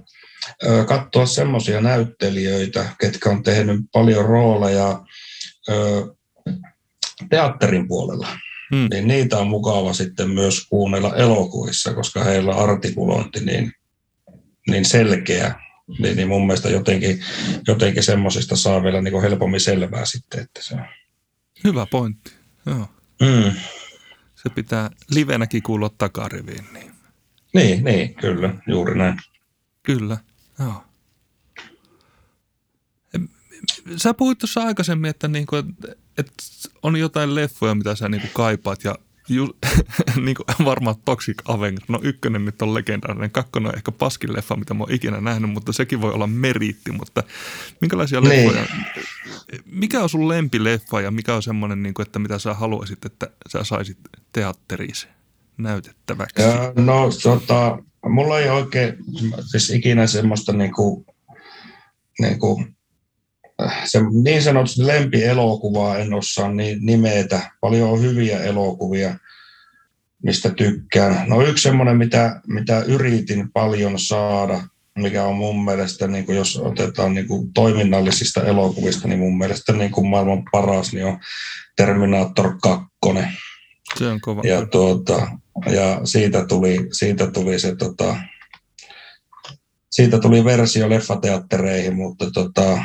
katsoa 0.88 1.26
semmoisia 1.26 1.82
näyttelijöitä, 1.82 2.86
ketkä 2.99 3.30
on 3.30 3.43
tehnyt 3.43 3.82
paljon 3.91 4.26
rooleja 4.26 5.03
ö, 5.70 6.05
teatterin 7.30 7.88
puolella. 7.88 8.28
Hmm. 8.76 8.88
Niin 8.91 9.07
niitä 9.07 9.38
on 9.38 9.47
mukava 9.47 9.93
sitten 9.93 10.30
myös 10.30 10.68
kuunnella 10.70 11.16
elokuvissa, 11.16 11.93
koska 11.93 12.24
heillä 12.24 12.55
on 12.55 12.70
artikulointi 12.70 13.39
niin, 13.39 13.74
niin 14.70 14.86
selkeä. 14.86 15.55
Niin, 15.99 16.16
niin 16.16 16.28
mun 16.28 16.47
mielestä 16.47 16.70
jotenkin, 16.70 17.20
jotenkin 17.68 18.03
semmoisista 18.03 18.55
saa 18.55 18.84
vielä 18.84 19.01
niin 19.01 19.22
helpommin 19.22 19.59
selvää 19.59 20.05
sitten, 20.05 20.39
että 20.39 20.64
se 20.64 20.76
on 20.76 20.86
Hyvä 21.64 21.86
pointti. 21.86 22.32
Joo. 22.66 22.89
Mm. 23.22 23.51
Se 24.36 24.49
pitää 24.49 24.89
livenäkin 25.09 25.64
kuulla 25.64 25.89
takariviin. 25.97 26.68
Niin. 26.74 26.91
Niin, 27.53 27.84
niin, 27.84 28.16
kyllä, 28.16 28.53
juuri 28.68 28.97
näin. 28.97 29.20
Kyllä, 29.84 30.18
joo. 30.59 30.84
Sä 33.97 34.14
puhuit 34.14 34.38
tuossa 34.38 34.64
aikaisemmin, 34.64 35.09
että, 35.09 35.28
niinku, 35.28 35.55
että 36.18 36.34
on 36.84 36.95
jotain 36.95 37.36
leffoja, 37.36 37.76
mitä 37.76 37.95
sä 37.95 38.09
niinku 38.09 38.28
kaipaat 38.34 38.84
ja 38.84 38.95
ju, 39.30 39.49
niinku 40.26 40.43
varmaan 40.65 40.95
Toxic 41.05 41.41
Avenger. 41.45 41.84
No 41.88 41.99
ykkönen 42.03 42.45
nyt 42.45 42.61
on 42.61 42.74
legendaarinen, 42.74 43.32
kakkonen 43.32 43.69
on 43.69 43.76
ehkä 43.76 43.91
paskin 43.91 44.34
leffa, 44.34 44.55
mitä 44.55 44.74
mä 44.74 44.84
oon 44.84 44.91
ikinä 44.91 45.21
nähnyt, 45.21 45.51
mutta 45.51 45.74
sekin 45.74 46.01
voi 46.01 46.13
olla 46.13 46.28
meriitti. 46.28 46.91
Mutta 46.91 47.24
minkälaisia 47.82 48.21
niin. 48.21 48.47
leffoja, 48.47 48.65
mikä 49.65 50.03
on 50.03 50.09
sun 50.09 50.28
lempileffa 50.28 51.01
ja 51.01 51.11
mikä 51.11 51.36
on 51.36 51.43
semmoinen, 51.43 51.84
niinku, 51.84 52.01
että 52.01 52.19
mitä 52.19 52.39
sä 52.39 52.53
haluaisit, 52.53 53.05
että 53.05 53.30
sä 53.49 53.63
saisit 53.63 53.97
teatteriin 54.32 54.93
näytettäväksi? 55.57 56.41
Ja, 56.41 56.74
no 56.76 57.09
tota, 57.24 57.78
mulla 58.05 58.39
ei 58.39 58.49
oikein 58.49 58.97
siis 59.51 59.69
ikinä 59.69 60.07
semmoista 60.07 60.53
niinku, 60.53 61.05
niinku 62.19 62.65
se 63.85 63.99
niin 64.23 64.43
sanotusti 64.43 64.87
lempielokuvaa 64.87 65.97
en 65.97 66.13
osaa 66.13 66.51
niin 66.51 66.85
nimetä. 66.85 67.51
Paljon 67.61 67.89
on 67.89 68.01
hyviä 68.01 68.39
elokuvia, 68.39 69.15
mistä 70.23 70.49
tykkään. 70.49 71.29
No 71.29 71.41
yksi 71.41 71.63
semmoinen, 71.63 71.97
mitä, 71.97 72.41
mitä 72.47 72.79
yritin 72.79 73.51
paljon 73.51 73.99
saada, 73.99 74.61
mikä 74.95 75.23
on 75.23 75.35
mun 75.35 75.65
mielestä, 75.65 76.07
niin 76.07 76.25
kuin 76.25 76.37
jos 76.37 76.57
otetaan 76.57 77.13
niin 77.13 77.27
kuin 77.27 77.53
toiminnallisista 77.53 78.43
elokuvista, 78.43 79.07
niin 79.07 79.19
mun 79.19 79.37
mielestä 79.37 79.73
niin 79.73 79.91
kuin 79.91 80.07
maailman 80.07 80.43
paras 80.51 80.93
niin 80.93 81.05
on 81.05 81.19
Terminator 81.75 82.55
2. 82.61 82.85
Se 83.99 84.07
on 84.07 84.21
kova. 84.21 84.41
Ja, 84.45 84.65
tuota, 84.65 85.27
ja 85.65 86.01
siitä, 86.03 86.45
tuli, 86.45 86.87
siitä 86.91 87.31
tuli 87.31 87.59
se 87.59 87.75
tota, 87.75 88.15
siitä 89.91 90.19
tuli 90.19 90.45
versio 90.45 90.89
leffateattereihin, 90.89 91.95
mutta 91.95 92.31
tota, 92.31 92.83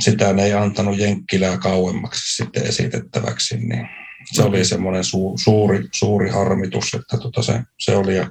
sitä 0.00 0.32
ne 0.32 0.44
ei 0.44 0.52
antanut 0.52 0.98
Jenkkilää 0.98 1.58
kauemmaksi 1.58 2.36
sitten 2.36 2.66
esitettäväksi, 2.66 3.56
niin 3.56 3.88
se 4.32 4.42
oli 4.42 4.64
semmoinen 4.64 5.04
su, 5.04 5.34
suuri, 5.44 5.88
suuri 5.92 6.30
harmitus, 6.30 6.94
että 6.94 7.18
tota 7.18 7.42
se, 7.42 7.60
se 7.78 7.96
oli 7.96 8.16
ja, 8.16 8.30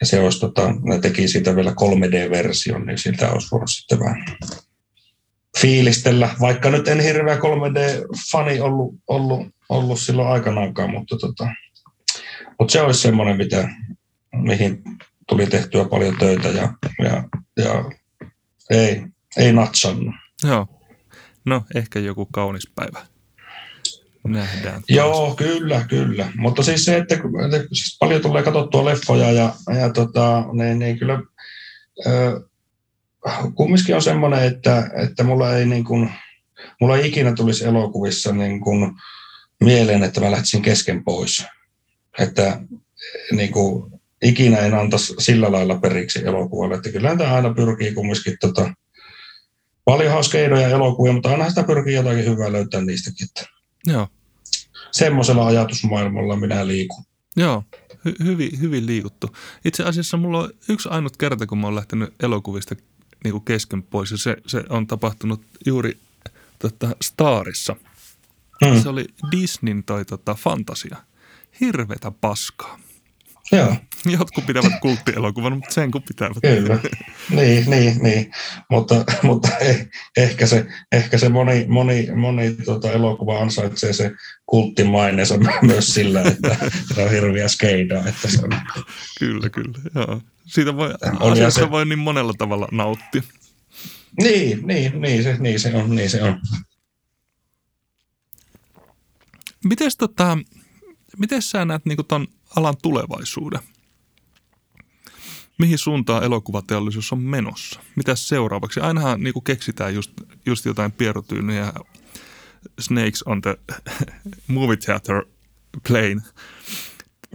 ja 0.00 0.06
se 0.06 0.20
olisi, 0.20 0.40
tota, 0.40 0.74
ne 0.82 0.98
teki 0.98 1.28
siitä 1.28 1.56
vielä 1.56 1.70
3D-version, 1.70 2.86
niin 2.86 2.98
siltä 2.98 3.32
olisi 3.32 3.48
voinut 3.50 3.70
sitten 3.70 4.00
vähän 4.00 4.24
fiilistellä, 5.60 6.30
vaikka 6.40 6.70
nyt 6.70 6.88
en 6.88 7.00
hirveä 7.00 7.36
3D-fani 7.36 8.60
ollut, 8.60 8.94
ollut, 9.06 9.46
ollut 9.68 10.00
silloin 10.00 10.28
aikanaankaan, 10.28 10.90
mutta, 10.90 11.16
tota, 11.16 11.48
mutta 12.58 12.72
se 12.72 12.80
olisi 12.80 13.00
semmoinen, 13.00 13.36
mitä, 13.36 13.68
mihin 14.32 14.82
tuli 15.28 15.46
tehtyä 15.46 15.84
paljon 15.84 16.16
töitä 16.18 16.48
ja, 16.48 16.72
ja, 16.98 17.24
ja 17.56 17.84
ei, 18.70 19.02
ei 19.36 19.52
natsannut. 19.52 20.14
Joo. 20.44 20.66
No, 21.44 21.64
ehkä 21.74 21.98
joku 21.98 22.26
kaunis 22.26 22.70
päivä 22.74 23.06
nähdään. 24.28 24.82
Joo, 24.88 25.34
kyllä, 25.34 25.84
kyllä. 25.88 26.32
Mutta 26.36 26.62
siis 26.62 26.84
se, 26.84 26.96
että, 26.96 27.14
että 27.14 27.68
siis 27.72 27.96
paljon 28.00 28.20
tulee 28.20 28.42
katsottua 28.42 28.84
leffoja 28.84 29.32
ja, 29.32 29.54
ja 29.80 29.90
tota, 29.90 30.44
niin, 30.52 30.78
niin 30.78 30.98
kyllä 30.98 31.22
äh, 32.06 32.34
kumminkin 33.54 33.94
on 33.94 34.02
semmoinen, 34.02 34.42
että, 34.42 34.90
että 34.96 35.24
mulla 35.24 35.56
ei 35.56 35.66
niin 35.66 35.84
kuin, 35.84 36.10
mulla 36.80 36.96
ei 36.96 37.08
ikinä 37.08 37.32
tulisi 37.32 37.64
elokuvissa 37.64 38.32
niin 38.32 38.60
kuin 38.60 38.92
mieleen, 39.60 40.02
että 40.02 40.20
mä 40.20 40.30
lähtisin 40.30 40.62
kesken 40.62 41.04
pois. 41.04 41.46
Että 42.18 42.60
niin 43.32 43.52
kuin, 43.52 43.92
ikinä 44.22 44.58
en 44.58 44.74
antaisi 44.74 45.14
sillä 45.18 45.52
lailla 45.52 45.78
periksi 45.78 46.26
elokuvalle. 46.26 46.74
Että 46.74 46.92
kyllä 46.92 47.16
tämä 47.16 47.34
aina 47.34 47.54
pyrkii 47.54 47.94
kumminkin 47.94 48.36
tota, 48.40 48.74
paljon 49.84 50.12
hauskeidoja 50.12 50.68
elokuvia, 50.68 51.12
mutta 51.12 51.30
aina 51.30 51.48
sitä 51.48 51.62
pyrkii 51.62 51.94
jotakin 51.94 52.24
hyvää 52.24 52.52
löytää 52.52 52.80
niistäkin. 52.80 53.28
Joo. 53.86 54.08
Semmoisella 54.92 55.46
ajatusmaailmalla 55.46 56.36
minä 56.36 56.66
liikun. 56.66 57.04
Joo, 57.36 57.64
hy- 58.08 58.24
hyvin, 58.24 58.60
hyvin 58.60 58.86
liikuttu. 58.86 59.36
Itse 59.64 59.82
asiassa 59.82 60.16
mulla 60.16 60.38
on 60.38 60.50
yksi 60.68 60.88
ainut 60.88 61.16
kerta, 61.16 61.46
kun 61.46 61.58
mä 61.58 61.66
oon 61.66 61.74
lähtenyt 61.74 62.14
elokuvista 62.22 62.74
niin 63.24 63.32
kuin 63.32 63.44
kesken 63.44 63.82
pois, 63.82 64.10
ja 64.10 64.18
se, 64.18 64.36
se 64.46 64.64
on 64.68 64.86
tapahtunut 64.86 65.42
juuri 65.66 65.98
tota, 66.58 66.96
Starissa. 67.02 67.76
Hmm. 68.64 68.82
Se 68.82 68.88
oli 68.88 69.06
Disneyn 69.30 69.84
toi 69.84 70.04
tota, 70.04 70.34
fantasia. 70.34 70.96
Hirvetä 71.60 72.10
paskaa. 72.10 72.78
Joo. 73.52 73.76
Jotkut 74.06 74.46
pitävät 74.46 74.72
kulttielokuvan, 74.80 75.52
mutta 75.52 75.74
sen 75.74 75.90
kun 75.90 76.02
pitävät. 76.02 76.36
Kyllä, 76.42 76.78
niin, 77.30 77.70
niin, 77.70 78.02
niin. 78.02 78.30
mutta, 78.70 79.04
mutta 79.22 79.48
eh, 79.60 79.88
ehkä 80.16 80.46
se, 80.46 80.66
ehkä 80.92 81.18
se 81.18 81.28
moni, 81.28 81.66
moni, 81.68 82.08
moni 82.14 82.52
tota 82.64 82.92
elokuva 82.92 83.38
ansaitsee 83.38 83.92
se 83.92 84.12
kulttimaineensa 84.46 85.34
myös 85.62 85.94
sillä, 85.94 86.22
että 86.22 86.56
se 86.94 87.02
on 87.02 87.10
hirviä 87.10 87.48
skeidaa. 87.48 88.06
Että 88.08 88.28
se 88.28 88.38
on. 88.44 88.50
Kyllä, 89.18 89.48
kyllä. 89.48 89.78
Joo. 89.94 90.20
Siitä 90.46 90.76
voi, 90.76 90.94
on 91.20 91.52
se... 91.52 91.70
voi 91.70 91.86
niin 91.86 91.98
monella 91.98 92.32
tavalla 92.38 92.68
nauttia. 92.72 93.22
Niin, 94.22 94.66
niin, 94.66 95.00
niin, 95.00 95.22
se, 95.22 95.36
niin 95.38 95.60
se 95.60 95.74
on, 95.74 95.96
niin 95.96 96.10
se 96.10 96.22
on. 96.22 96.40
Mites 99.64 99.96
tota, 99.96 100.38
miten 101.18 101.42
sä 101.42 101.64
näet 101.64 101.86
niin 101.86 101.98
ton 102.08 102.26
alan 102.56 102.74
tulevaisuuden? 102.82 103.60
Mihin 105.58 105.78
suuntaan 105.78 106.24
elokuvateollisuus 106.24 107.12
on 107.12 107.22
menossa? 107.22 107.80
Mitä 107.96 108.14
seuraavaksi? 108.14 108.80
Ainahan 108.80 109.20
niin 109.20 109.32
kuin 109.32 109.44
keksitään 109.44 109.94
just, 109.94 110.12
just 110.46 110.64
jotain 110.64 110.92
pierrotyynyjä. 110.92 111.72
Snakes 112.80 113.22
on 113.22 113.42
the 113.42 113.58
movie 114.48 114.76
theater 114.76 115.24
plane 115.88 116.22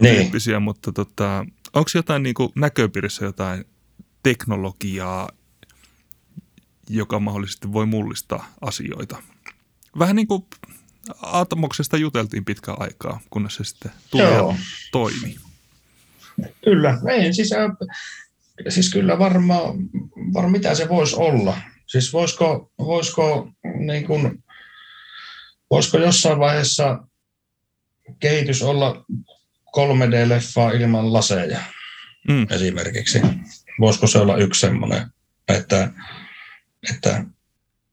niin. 0.00 0.16
tyyppisiä, 0.16 0.60
mutta 0.60 0.92
tota, 0.92 1.46
onko 1.72 1.90
jotain 1.94 2.22
niin 2.22 2.34
kuin 2.34 2.52
näköpiirissä 2.54 3.24
jotain 3.24 3.64
teknologiaa, 4.22 5.28
joka 6.88 7.20
mahdollisesti 7.20 7.72
voi 7.72 7.86
mullistaa 7.86 8.46
asioita? 8.60 9.22
Vähän 9.98 10.16
niin 10.16 10.26
kuin 10.26 10.46
Atomoksesta 11.22 11.96
juteltiin 11.96 12.44
pitkään 12.44 12.76
aikaa, 12.80 13.20
kunnes 13.30 13.54
se 13.54 13.64
sitten 13.64 13.92
tuli 14.10 14.22
Joo. 14.22 14.50
ja 14.50 14.58
toimi. 14.92 15.36
Kyllä, 16.64 16.98
ei, 17.10 17.34
siis, 17.34 17.52
äh, 17.52 17.70
siis 18.68 18.92
kyllä 18.92 19.18
varmaan, 19.18 19.74
varma, 20.34 20.50
mitä 20.50 20.74
se 20.74 20.88
voisi 20.88 21.16
olla. 21.16 21.58
Siis 21.86 22.12
voisiko, 22.12 22.72
voisiko, 22.78 23.50
niin 23.78 24.06
kuin, 24.06 24.44
voisiko 25.70 25.98
jossain 25.98 26.38
vaiheessa 26.38 26.98
kehitys 28.20 28.62
olla 28.62 29.04
3D-leffaa 29.76 30.80
ilman 30.80 31.12
laseja 31.12 31.60
mm. 32.28 32.46
esimerkiksi? 32.50 33.20
Voisiko 33.80 34.06
se 34.06 34.18
olla 34.18 34.36
yksi 34.36 34.60
semmoinen, 34.60 35.06
että, 35.48 35.90
että 36.90 37.24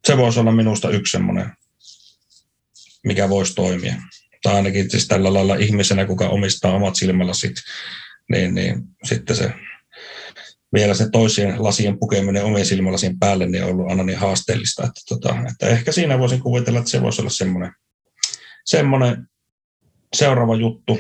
se 0.06 0.18
voisi 0.18 0.40
olla 0.40 0.52
minusta 0.52 0.90
yksi 0.90 1.12
semmoinen 1.12 1.52
mikä 3.08 3.30
voisi 3.30 3.56
toimia. 3.56 3.96
Tai 4.44 4.56
ainakin 4.56 4.92
siis 4.92 5.08
tällä 5.08 5.34
lailla 5.34 5.56
ihmisenä, 5.56 6.06
kuka 6.06 6.30
omistaa 6.30 6.76
omat 6.76 6.96
silmälasit, 6.96 7.56
niin, 8.32 8.56
niin 8.56 8.84
sitten 9.04 9.36
se 9.36 9.54
vielä 10.74 10.94
se 10.94 11.10
toisien 11.10 11.64
lasien 11.64 12.00
pukeminen 12.00 12.44
omien 12.44 12.66
silmälasien 12.66 13.20
päälle 13.20 13.46
niin 13.46 13.64
on 13.64 13.70
ollut 13.70 13.90
aina 13.90 14.04
niin 14.04 14.18
haasteellista, 14.18 14.84
että, 14.84 15.02
tota, 15.10 15.36
että 15.52 15.68
ehkä 15.68 15.92
siinä 15.92 16.20
voisin 16.20 16.40
kuvitella, 16.40 16.80
että 16.80 16.92
se 16.92 17.02
voisi 17.02 17.22
olla 17.22 17.30
semmoinen, 17.30 17.74
semmoinen 18.66 19.28
seuraava 20.16 20.56
juttu. 20.56 21.00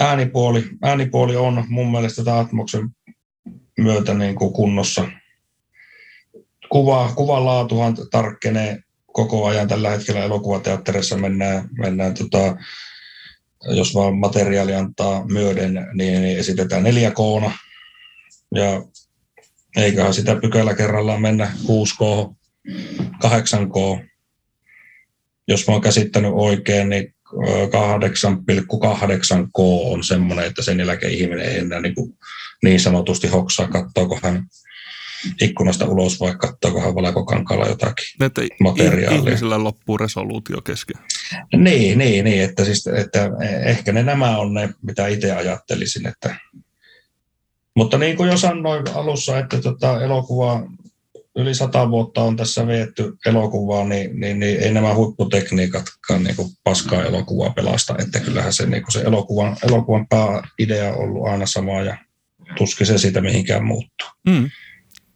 Äänipuoli, 0.00 0.64
äänipuoli 0.82 1.36
on 1.36 1.64
mun 1.68 1.92
mielestä 1.92 2.38
Atmoksen 2.38 2.88
myötä 3.78 4.14
niin 4.14 4.34
kuin 4.34 4.52
kunnossa. 4.52 5.08
Kuva, 6.68 7.12
kuvan 7.16 7.44
laatuhan 7.44 7.96
tarkkenee 8.10 8.84
koko 9.14 9.46
ajan 9.46 9.68
tällä 9.68 9.90
hetkellä 9.90 10.24
elokuvateatterissa 10.24 11.16
mennään, 11.16 11.68
mennään 11.78 12.14
tota, 12.14 12.56
jos 13.68 13.94
vaan 13.94 14.16
materiaali 14.16 14.74
antaa 14.74 15.26
myöden, 15.26 15.86
niin, 15.94 16.38
esitetään 16.38 16.82
4 16.82 17.10
k 17.10 17.18
ja 18.54 18.82
eiköhän 19.76 20.14
sitä 20.14 20.36
pykälä 20.36 20.74
kerrallaan 20.74 21.22
mennä 21.22 21.52
6K, 21.62 22.34
8K. 23.24 24.04
Jos 25.48 25.66
mä 25.66 25.72
oon 25.72 25.82
käsittänyt 25.82 26.30
oikein, 26.34 26.88
niin 26.88 27.14
8,8K 27.32 29.60
on 29.92 30.04
semmoinen, 30.04 30.46
että 30.46 30.62
sen 30.62 30.78
jälkeen 30.78 31.12
ihminen 31.12 31.46
ei 31.46 31.58
enää 31.58 31.80
niin, 31.80 31.94
kuin 31.94 32.18
niin 32.62 32.80
sanotusti 32.80 33.28
hoksaa, 33.28 33.68
katsoako 33.68 34.18
hän 34.22 34.46
ikkunasta 35.40 35.84
ulos, 35.86 36.20
vaikka 36.20 36.52
katsoo 36.62 36.94
valkokankaalla 36.94 37.66
jotakin 37.66 38.06
Että 38.20 38.42
materiaalia. 38.60 39.18
ihmisellä 39.18 39.64
loppuu 39.64 39.98
resoluutio 39.98 40.60
kesken. 40.60 40.96
Niin, 41.56 41.98
niin, 41.98 42.24
niin 42.24 42.42
että, 42.42 42.64
siis, 42.64 42.86
että 42.86 43.30
ehkä 43.64 43.92
ne 43.92 44.02
nämä 44.02 44.38
on 44.38 44.54
ne, 44.54 44.68
mitä 44.82 45.06
itse 45.06 45.32
ajattelisin. 45.32 46.06
Että. 46.06 46.36
Mutta 47.76 47.98
niin 47.98 48.16
kuin 48.16 48.30
jo 48.30 48.36
sanoin 48.36 48.84
alussa, 48.94 49.38
että 49.38 49.60
tota 49.60 50.02
elokuva 50.02 50.62
yli 51.36 51.54
sata 51.54 51.90
vuotta 51.90 52.22
on 52.22 52.36
tässä 52.36 52.66
vietty 52.66 53.16
elokuvaa, 53.26 53.84
niin, 53.84 54.20
niin, 54.20 54.38
niin 54.38 54.60
ei 54.60 54.72
nämä 54.72 54.94
huipputekniikatkaan 54.94 56.24
niin 56.24 56.36
kuin 56.36 56.48
paskaa 56.64 57.04
elokuvaa 57.04 57.50
pelasta. 57.50 57.94
Että 57.98 58.20
kyllähän 58.20 58.52
se, 58.52 58.66
niin 58.66 58.82
kuin 58.82 58.92
se 58.92 59.00
elokuvan, 59.00 59.56
elokuvan 59.68 60.06
pääidea 60.08 60.94
on 60.94 61.00
ollut 61.00 61.26
aina 61.26 61.46
sama 61.46 61.80
ja 61.80 61.96
tuskin 62.58 62.86
se 62.86 62.98
siitä 62.98 63.20
mihinkään 63.20 63.64
muuttuu. 63.64 64.08
Mm, 64.26 64.50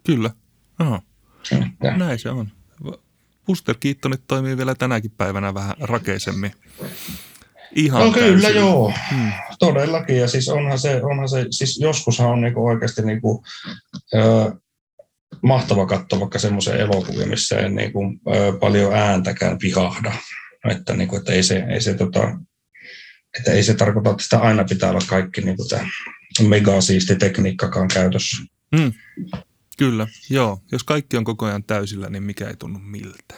kyllä. 0.09 0.31
Aha, 0.79 1.03
Että, 1.53 1.97
näin 1.97 2.19
se 2.19 2.31
on. 2.31 2.49
Buster 3.47 3.75
Keatonit 3.81 4.21
toimii 4.27 4.57
vielä 4.57 4.75
tänäkin 4.75 5.11
päivänä 5.11 5.55
vähän 5.55 5.75
rakeisemmin. 5.81 6.53
Ihan 7.75 8.07
No 8.07 8.13
kyllä, 8.13 8.27
täysillä. 8.43 8.61
joo. 8.61 8.93
Mm. 9.13 9.33
Todellakin, 9.59 10.17
ja 10.17 10.29
siis 10.29 10.49
onhan 10.49 10.79
se, 10.79 11.01
onhan 11.03 11.29
se 11.29 11.47
siis 11.51 11.79
joskushan 11.81 12.29
on 12.31 12.41
niinku 12.41 12.67
oikeasti 12.67 13.03
niinku, 13.03 13.45
ö, 14.15 14.53
mahtava 15.43 15.87
katsoa 15.87 16.21
vaikka 16.21 16.39
semmoisen 16.39 16.81
elokuvia, 16.81 17.27
missä 17.27 17.59
ei 17.59 17.71
niinku, 17.71 18.01
ö, 18.35 18.53
paljon 18.61 18.95
ääntäkään 18.95 19.59
vihahda. 19.63 20.13
Että, 20.71 20.95
niinku, 20.95 21.17
että 21.17 21.33
ei 21.33 21.43
se, 21.43 21.65
ei 21.69 21.81
se, 21.81 21.95
tota, 21.95 22.39
että 23.39 23.53
ei 23.53 23.63
se 23.63 23.75
tarkoita, 23.75 24.11
että 24.11 24.23
sitä 24.23 24.39
aina 24.39 24.65
pitää 24.65 24.91
olla 24.91 25.01
kaikki 25.07 25.41
niinku 25.41 25.67
tämä 25.69 25.87
mega 26.49 26.81
siisti 26.81 27.17
tekniikkakaan 27.17 27.89
käytössä. 27.89 28.37
Mm. 28.73 28.93
Kyllä, 29.79 30.07
joo. 30.31 30.63
Jos 30.73 30.85
kaikki 30.85 31.17
on 31.17 31.25
koko 31.25 31.47
ajan 31.47 31.65
täysillä, 31.65 32.09
niin 32.11 32.23
mikä 32.23 32.49
ei 32.49 32.57
tunnu 32.57 32.79
miltä. 32.79 33.35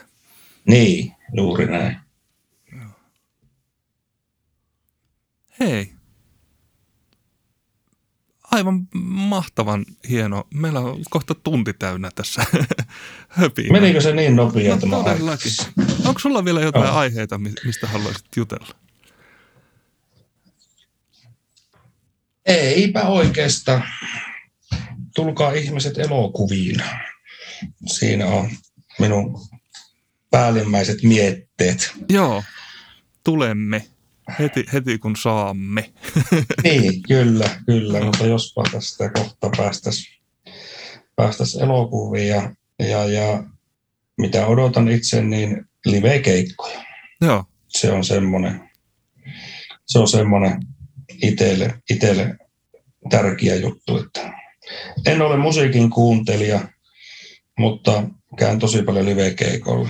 Niin, 0.64 1.12
juuri 1.36 1.66
näin. 1.66 1.97
Hei. 5.61 5.93
Aivan 8.51 8.88
mahtavan 9.03 9.84
hieno. 10.09 10.45
Meillä 10.55 10.80
on 10.80 11.01
kohta 11.11 11.34
tunti 11.34 11.72
täynnä 11.72 12.11
tässä 12.14 12.45
höpinä. 13.28 13.72
Menikö 13.72 14.01
se 14.01 14.12
niin 14.12 14.36
nopea 14.36 14.74
No 14.74 14.80
tämä 14.80 14.97
aika? 14.97 15.11
todellakin. 15.11 15.53
Onko 16.07 16.18
sulla 16.20 16.45
vielä 16.45 16.61
jotain 16.61 16.84
Joo. 16.86 16.95
aiheita, 16.97 17.38
mi- 17.38 17.53
mistä 17.64 17.86
haluaisit 17.86 18.26
jutella? 18.36 18.74
Eipä 22.47 23.03
oikeastaan. 23.03 23.82
Tulkaa 25.15 25.53
ihmiset 25.53 25.99
elokuviin. 25.99 26.83
Siinä 27.87 28.27
on 28.27 28.51
minun 28.99 29.41
päällimmäiset 30.31 31.03
mietteet. 31.03 31.93
Joo, 32.09 32.43
tulemme 33.25 33.87
heti, 34.39 34.65
heti 34.73 34.99
kun 34.99 35.17
saamme. 35.17 35.91
Niin, 36.63 37.03
kyllä, 37.03 37.51
kyllä, 37.67 38.05
mutta 38.05 38.27
jospa 38.27 38.63
tästä 38.73 39.11
kohta 39.11 39.51
päästäisiin 39.57 40.21
päästäis 41.17 41.55
elokuviin 41.55 42.29
ja, 42.29 42.51
ja, 42.79 43.05
ja 43.05 43.45
mitä 44.19 44.47
odotan 44.47 44.89
itse, 44.89 45.23
niin 45.23 45.65
live-keikkoja. 45.85 46.85
Joo, 47.21 47.45
Se 47.69 47.93
on 47.93 48.05
semmoinen, 48.05 48.71
se 49.87 49.99
on 49.99 50.09
semmoinen 50.09 50.61
itselle, 51.23 51.75
itselle 51.91 52.37
tärkeä 53.11 53.55
juttu, 53.55 53.99
että 53.99 54.33
en 55.07 55.23
ole 55.23 55.37
musiikin 55.37 55.91
kuuntelija, 55.91 56.61
mutta 57.59 58.03
käyn 58.39 58.59
tosi 58.59 58.83
paljon 58.83 59.07
live-keikolla. 59.07 59.89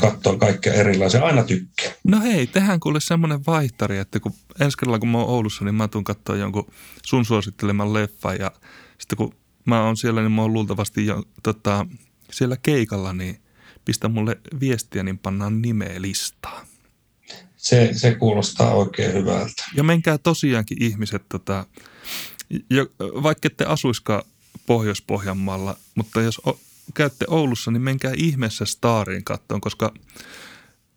Katsoin 0.00 0.38
kaikkea 0.38 0.74
erilaisia, 0.74 1.22
aina 1.24 1.42
tykkää. 1.42 1.92
No 2.04 2.20
hei, 2.20 2.46
tehdään 2.46 2.80
kuule 2.80 3.00
semmoinen 3.00 3.40
vaihtari, 3.46 3.98
että 3.98 4.20
kun 4.20 4.32
ensi 4.60 4.78
kerralla 4.78 4.98
kun 4.98 5.08
mä 5.08 5.18
oon 5.18 5.28
Oulussa, 5.28 5.64
niin 5.64 5.74
mä 5.74 5.88
tuun 5.88 6.04
katsoa 6.04 6.36
jonkun 6.36 6.70
sun 7.04 7.24
suositteleman 7.24 7.92
leffan 7.92 8.38
ja 8.38 8.52
sitten 8.98 9.16
kun 9.16 9.34
mä 9.64 9.84
oon 9.84 9.96
siellä, 9.96 10.20
niin 10.20 10.32
mä 10.32 10.42
oon 10.42 10.52
luultavasti 10.52 11.06
jo, 11.06 11.22
tota, 11.42 11.86
siellä 12.32 12.56
keikalla, 12.62 13.12
niin 13.12 13.40
pistä 13.84 14.08
mulle 14.08 14.40
viestiä, 14.60 15.02
niin 15.02 15.18
pannaan 15.18 15.62
nimeä 15.62 16.02
listaa. 16.02 16.66
Se, 17.56 17.90
se 17.92 18.14
kuulostaa 18.14 18.74
oikein 18.74 19.12
hyvältä. 19.12 19.64
Ja 19.74 19.82
menkää 19.82 20.18
tosiaankin 20.18 20.82
ihmiset, 20.82 21.22
tota, 21.28 21.66
jo, 22.70 22.86
vaikka 22.98 23.46
ette 23.46 23.64
asuiskaan 23.64 24.22
Pohjois-Pohjanmaalla, 24.66 25.76
mutta 25.94 26.22
jos 26.22 26.40
o, 26.46 26.60
käytte 26.94 27.24
Oulussa, 27.28 27.70
niin 27.70 27.82
menkää 27.82 28.12
ihmeessä 28.16 28.64
Stariin 28.64 29.24
kattoon, 29.24 29.60
koska, 29.60 29.94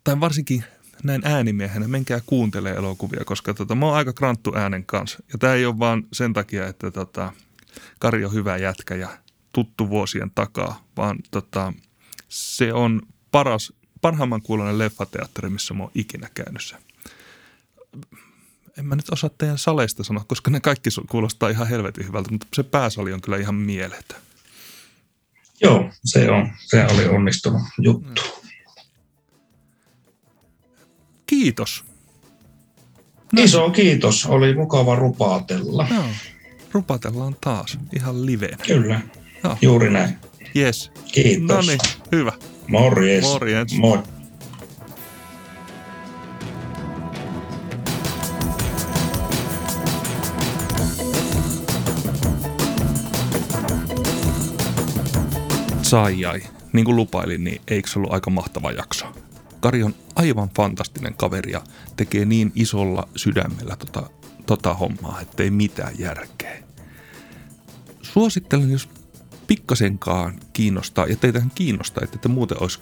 tai 0.04 0.20
varsinkin 0.20 0.64
näin 1.02 1.22
äänimiehenä, 1.24 1.88
menkää 1.88 2.20
kuuntelee 2.26 2.74
elokuvia, 2.74 3.24
koska 3.24 3.54
tota, 3.54 3.74
mä 3.74 3.86
oon 3.86 3.96
aika 3.96 4.12
kranttu 4.12 4.52
äänen 4.54 4.84
kanssa. 4.84 5.18
Ja 5.32 5.38
tämä 5.38 5.54
ei 5.54 5.66
ole 5.66 5.78
vaan 5.78 6.04
sen 6.12 6.32
takia, 6.32 6.66
että 6.66 6.90
tota, 6.90 7.32
Kari 7.98 8.24
on 8.24 8.32
hyvä 8.32 8.56
jätkä 8.56 8.94
ja 8.94 9.08
tuttu 9.52 9.88
vuosien 9.88 10.30
takaa, 10.34 10.84
vaan 10.96 11.18
tota, 11.30 11.72
se 12.28 12.72
on 12.72 13.02
paras, 13.30 13.72
parhaimman 14.00 14.42
kuulonen 14.42 14.78
leffateatteri, 14.78 15.50
missä 15.50 15.74
mä 15.74 15.82
oon 15.82 15.92
ikinä 15.94 16.28
käynyt 16.34 16.76
en 18.78 18.86
mä 18.86 18.96
nyt 18.96 19.10
osaa 19.10 19.30
teidän 19.38 19.58
saleista 19.58 20.04
sanoa, 20.04 20.24
koska 20.28 20.50
ne 20.50 20.60
kaikki 20.60 20.90
kuulostaa 21.10 21.48
ihan 21.48 21.68
helvetin 21.68 22.06
hyvältä, 22.06 22.30
mutta 22.30 22.46
se 22.54 22.62
pääsali 22.62 23.12
on 23.12 23.20
kyllä 23.20 23.36
ihan 23.36 23.54
mieletön. 23.54 24.18
Joo, 25.60 25.90
se 26.04 26.30
on. 26.30 26.52
Se 26.66 26.86
oli 26.94 27.06
onnistunut 27.06 27.62
juttu. 27.80 28.22
Kiitos. 31.26 31.84
No. 33.32 33.42
Iso 33.42 33.70
kiitos, 33.70 34.26
oli 34.26 34.54
mukava 34.54 34.96
rupaatella. 34.96 35.86
Joo, 35.94 36.04
rupatellaan 36.72 37.36
taas 37.40 37.78
ihan 37.96 38.26
liveen. 38.26 38.58
Kyllä, 38.66 39.00
Joo. 39.44 39.58
juuri 39.62 39.90
näin. 39.90 40.16
Yes. 40.56 40.90
Kiitos. 41.12 41.56
No 41.56 41.60
niin, 41.62 41.80
hyvä. 42.12 42.32
Morjes. 42.68 43.24
Morjens. 43.24 43.74
Moi. 43.78 43.98
Sai 55.88 56.24
ai. 56.24 56.42
Niin 56.72 56.84
kuin 56.84 56.96
lupailin, 56.96 57.44
niin 57.44 57.60
eikö 57.68 57.88
se 57.88 57.98
ollut 57.98 58.12
aika 58.12 58.30
mahtava 58.30 58.72
jakso? 58.72 59.06
Kari 59.60 59.82
on 59.82 59.94
aivan 60.14 60.50
fantastinen 60.56 61.14
kaveri 61.14 61.52
ja 61.52 61.62
tekee 61.96 62.24
niin 62.24 62.52
isolla 62.54 63.08
sydämellä 63.16 63.76
tota, 63.76 64.10
tota 64.46 64.74
hommaa, 64.74 65.20
ettei 65.20 65.50
mitään 65.50 65.98
järkeä. 65.98 66.62
Suosittelen, 68.02 68.70
jos 68.70 68.88
pikkasenkaan 69.46 70.40
kiinnostaa, 70.52 71.06
ja 71.06 71.16
teitähän 71.16 71.52
kiinnostaa, 71.54 72.04
että 72.04 72.18
te 72.18 72.28
muuten 72.28 72.62
olisi 72.62 72.80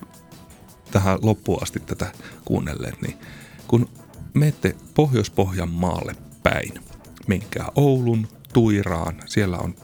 tähän 0.90 1.18
loppuun 1.22 1.62
asti 1.62 1.80
tätä 1.80 2.12
kuunnelleet, 2.44 3.02
niin 3.02 3.18
kun 3.68 3.88
menette 4.34 4.76
Pohjois-Pohjanmaalle 4.94 6.16
päin, 6.42 6.72
menkää 7.26 7.68
Oulun, 7.74 8.28
Tuiraan, 8.52 9.22
siellä 9.26 9.58
on 9.58 9.74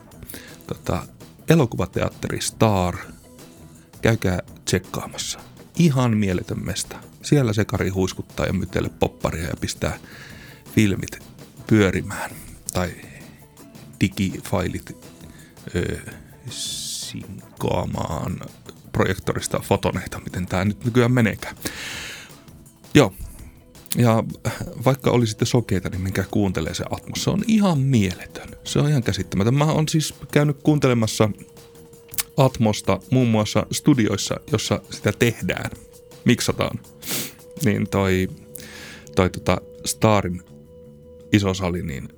tota, 0.67 1.07
elokuvateatteri 1.53 2.41
Star, 2.41 2.97
käykää 4.03 4.41
tsekkaamassa. 4.65 5.41
Ihan 5.79 6.17
mieletön 6.17 6.65
mesta. 6.65 6.97
Siellä 7.23 7.53
se 7.53 7.65
Kari 7.65 7.89
huiskuttaa 7.89 8.47
ja 8.47 8.53
mytelee 8.53 8.91
popparia 9.01 9.49
ja 9.49 9.57
pistää 9.61 9.99
filmit 10.75 11.19
pyörimään. 11.67 12.31
Tai 12.73 12.91
digifailit 14.01 14.97
ö, 15.75 15.99
sinkoamaan 16.51 18.41
projektorista 18.93 19.59
fotoneita, 19.59 20.21
miten 20.21 20.47
tämä 20.47 20.65
nyt 20.65 20.85
nykyään 20.85 21.13
meneekään. 21.13 21.57
Joo, 22.95 23.15
ja 23.97 24.25
vaikka 24.85 25.11
olisitte 25.11 25.45
sokeita, 25.45 25.89
niin 25.89 26.01
menkää 26.01 26.25
kuuntelee 26.31 26.75
se 26.75 26.85
Atmos. 26.91 27.25
Se 27.25 27.31
on 27.31 27.43
ihan 27.47 27.79
mieletön. 27.79 28.49
Se 28.65 28.79
on 28.79 28.89
ihan 28.89 29.03
käsittämätön. 29.03 29.55
Mä 29.55 29.65
oon 29.65 29.89
siis 29.89 30.15
käynyt 30.33 30.57
kuuntelemassa 30.63 31.31
Atmosta 32.37 33.01
muun 33.11 33.29
muassa 33.29 33.67
studioissa, 33.73 34.41
jossa 34.53 34.81
sitä 34.91 35.13
tehdään, 35.13 35.71
miksataan. 36.25 36.79
Niin 37.65 37.89
toi, 37.91 38.29
toi 39.17 39.31
tota 39.31 39.59
Starin 39.85 40.43
iso 41.33 41.55
sali, 41.55 41.83
niin 41.83 42.09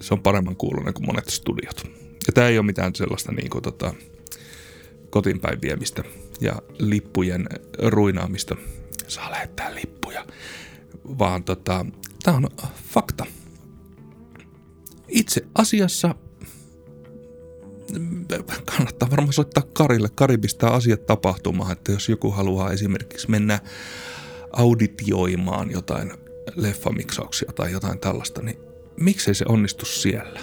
se 0.00 0.14
on 0.14 0.22
paremman 0.22 0.56
kuulunen 0.56 0.94
kuin 0.94 1.06
monet 1.06 1.28
studiot. 1.28 1.82
Ja 2.26 2.32
tämä 2.34 2.48
ei 2.48 2.58
ole 2.58 2.66
mitään 2.66 2.94
sellaista 2.94 3.32
niin 3.32 3.50
kuin 3.50 3.62
tota, 3.62 3.94
kotiinpäin 5.10 5.62
viemistä 5.62 6.04
ja 6.40 6.54
lippujen 6.78 7.46
ruinaamista. 7.78 8.56
Saa 9.08 9.30
lähettää 9.30 9.74
lippuja 9.74 10.26
vaan 11.18 11.44
tota, 11.44 11.86
tämä 12.22 12.36
on 12.36 12.48
fakta. 12.92 13.26
Itse 15.08 15.46
asiassa 15.54 16.14
kannattaa 18.76 19.10
varmaan 19.10 19.32
soittaa 19.32 19.62
Karille. 19.72 20.08
Kari 20.14 20.38
pistää 20.38 20.70
asiat 20.70 21.06
tapahtumaan, 21.06 21.72
että 21.72 21.92
jos 21.92 22.08
joku 22.08 22.30
haluaa 22.30 22.72
esimerkiksi 22.72 23.30
mennä 23.30 23.60
auditioimaan 24.52 25.70
jotain 25.70 26.12
leffamiksauksia 26.54 27.52
tai 27.54 27.72
jotain 27.72 27.98
tällaista, 27.98 28.42
niin 28.42 28.58
miksei 29.00 29.34
se 29.34 29.44
onnistu 29.48 29.84
siellä? 29.84 30.40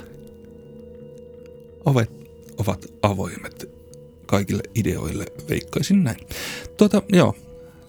Ovet 1.85 2.11
ovat 2.57 2.85
avoimet 3.01 3.69
kaikille 4.25 4.63
ideoille, 4.75 5.25
veikkaisin 5.49 6.03
näin. 6.03 6.27
Tuota, 6.77 7.01
joo, 7.13 7.35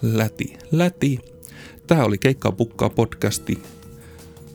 läti, 0.02 0.56
läti. 0.72 1.31
Tämä 1.92 2.04
oli 2.04 2.18
Keikkaa 2.18 2.52
pukkaa 2.52 2.90
podcasti. 2.90 3.62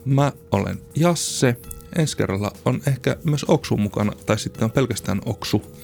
Mä 0.06 0.32
olen 0.52 0.82
Jasse. 0.96 1.56
Ensi 1.96 2.18
kerralla 2.18 2.52
on 2.66 2.82
ehkä 2.88 3.18
myös 3.24 3.46
Oksu 3.48 3.78
mukana, 3.78 4.12
tai 4.26 4.40
sitten 4.40 4.64
on 4.64 4.72
pelkästään 4.72 5.22
Oksu. 5.26 5.76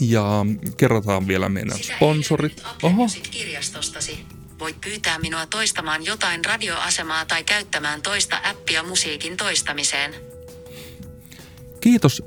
Ja 0.00 0.46
kerrotaan 0.76 1.28
vielä 1.28 1.48
meidän 1.48 1.78
sponsorit. 1.78 2.62
Oho. 2.82 3.06
kirjastostasi. 3.30 4.18
Voit 4.58 4.80
pyytää 4.80 5.18
minua 5.18 5.46
toistamaan 5.46 6.04
jotain 6.04 6.44
radioasemaa 6.44 7.24
tai 7.24 7.44
käyttämään 7.44 8.02
toista 8.02 8.40
appia 8.44 8.82
musiikin 8.82 9.36
toistamiseen. 9.36 10.14
Kiitos 11.80 12.22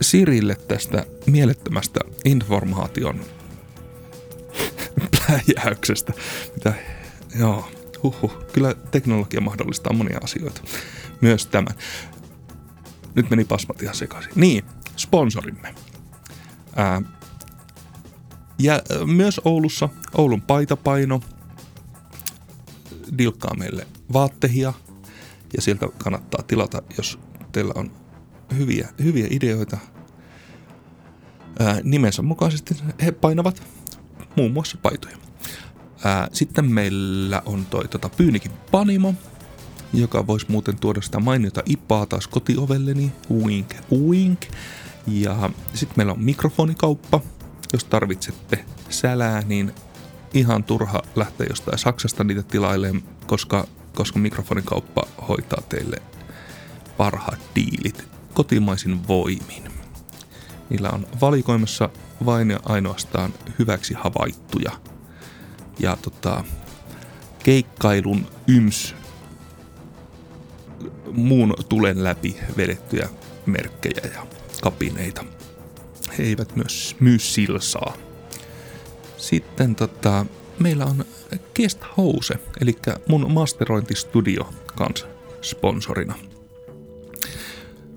Sirille 0.00 0.56
tästä 0.68 1.06
mielettömästä 1.26 2.00
informaation 2.24 3.24
pläjäyksestä. 5.26 6.12
Mitä, 6.54 6.74
joo, 7.38 7.70
huhhuh. 8.02 8.44
Kyllä 8.52 8.74
teknologia 8.74 9.40
mahdollistaa 9.40 9.92
monia 9.92 10.18
asioita. 10.22 10.60
Myös 11.20 11.46
tämän. 11.46 11.74
Nyt 13.14 13.30
meni 13.30 13.44
pasmat 13.44 13.82
ihan 13.82 13.94
sekaisin. 13.94 14.32
Niin, 14.34 14.64
sponsorimme. 14.96 15.74
Ää, 16.76 17.02
ja 18.58 18.82
myös 19.06 19.40
Oulussa, 19.44 19.88
Oulun 20.14 20.42
paitapaino, 20.42 21.20
dilkkaa 23.18 23.54
meille 23.56 23.86
vaattehia 24.12 24.72
ja 25.56 25.62
sieltä 25.62 25.86
kannattaa 25.98 26.42
tilata, 26.42 26.82
jos 26.96 27.18
teillä 27.52 27.72
on 27.76 27.90
hyviä, 28.56 28.88
hyviä 29.02 29.26
ideoita. 29.30 29.78
Ää, 31.58 31.80
nimensä 31.82 32.22
mukaisesti 32.22 32.76
he 33.02 33.12
painavat 33.12 33.62
muun 34.36 34.52
muassa 34.52 34.78
paitoja. 34.82 35.27
Ää, 36.04 36.28
sitten 36.32 36.72
meillä 36.72 37.42
on 37.46 37.66
toi 37.66 37.88
tota, 37.88 38.08
Pyynikin 38.08 38.52
Panimo, 38.70 39.14
joka 39.92 40.26
voisi 40.26 40.46
muuten 40.48 40.78
tuoda 40.78 41.02
sitä 41.02 41.20
mainiota 41.20 41.62
ipaa 41.66 42.06
taas 42.06 42.26
kotiovelleni, 42.26 43.12
wink 43.30 43.74
wink. 43.92 44.40
Ja 45.06 45.50
sitten 45.74 45.94
meillä 45.96 46.12
on 46.12 46.24
mikrofonikauppa, 46.24 47.20
jos 47.72 47.84
tarvitsette 47.84 48.64
sälää, 48.88 49.42
niin 49.46 49.72
ihan 50.34 50.64
turha 50.64 51.02
lähteä 51.16 51.46
jostain 51.50 51.78
Saksasta 51.78 52.24
niitä 52.24 52.42
tilailemaan, 52.42 53.02
koska, 53.26 53.66
koska 53.94 54.18
mikrofonikauppa 54.18 55.02
hoitaa 55.28 55.62
teille 55.68 56.02
parhaat 56.96 57.40
diilit 57.54 58.08
kotimaisin 58.34 59.08
voimin. 59.08 59.62
Niillä 60.70 60.90
on 60.90 61.06
valikoimassa 61.20 61.88
vain 62.24 62.50
ja 62.50 62.60
ainoastaan 62.64 63.34
hyväksi 63.58 63.94
havaittuja 63.94 64.72
ja 65.78 65.96
tota, 66.02 66.44
keikkailun 67.44 68.26
yms 68.48 68.94
muun 71.12 71.54
tulen 71.68 72.04
läpi 72.04 72.36
vedettyjä 72.56 73.08
merkkejä 73.46 74.10
ja 74.14 74.26
kapineita. 74.62 75.24
He 76.18 76.22
eivät 76.22 76.56
myös 76.56 76.96
myy 77.00 77.18
silsaa. 77.18 77.96
Sitten 79.16 79.74
tota, 79.74 80.26
meillä 80.58 80.84
on 80.84 81.04
Guest 81.56 81.80
House, 81.96 82.34
eli 82.60 82.76
mun 83.08 83.32
masterointistudio 83.32 84.52
kanssa 84.76 85.06
sponsorina. 85.42 86.14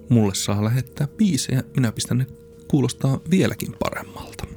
Mulle 0.09 0.35
saa 0.35 0.63
lähettää 0.63 1.07
biisejä, 1.07 1.63
minä 1.75 1.91
pistän 1.91 2.17
ne 2.17 2.25
kuulostaa 2.67 3.19
vieläkin 3.29 3.75
paremmalta. 3.79 4.47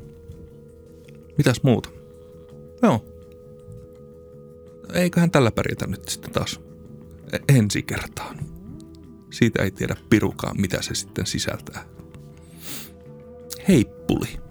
Mitäs 1.39 1.63
muuta? 1.63 1.89
Joo. 2.83 3.14
Eiköhän 4.93 5.31
tällä 5.31 5.51
pärjätä 5.51 5.87
nyt 5.87 6.09
sitten 6.09 6.33
taas 6.33 6.61
ensi 7.49 7.83
kertaan. 7.83 8.39
Siitä 9.31 9.63
ei 9.63 9.71
tiedä 9.71 9.97
pirukaan, 10.11 10.61
mitä 10.61 10.83
se 10.83 10.95
sitten 10.95 11.27
sisältää. 11.27 11.85
Heippuli. 13.69 14.44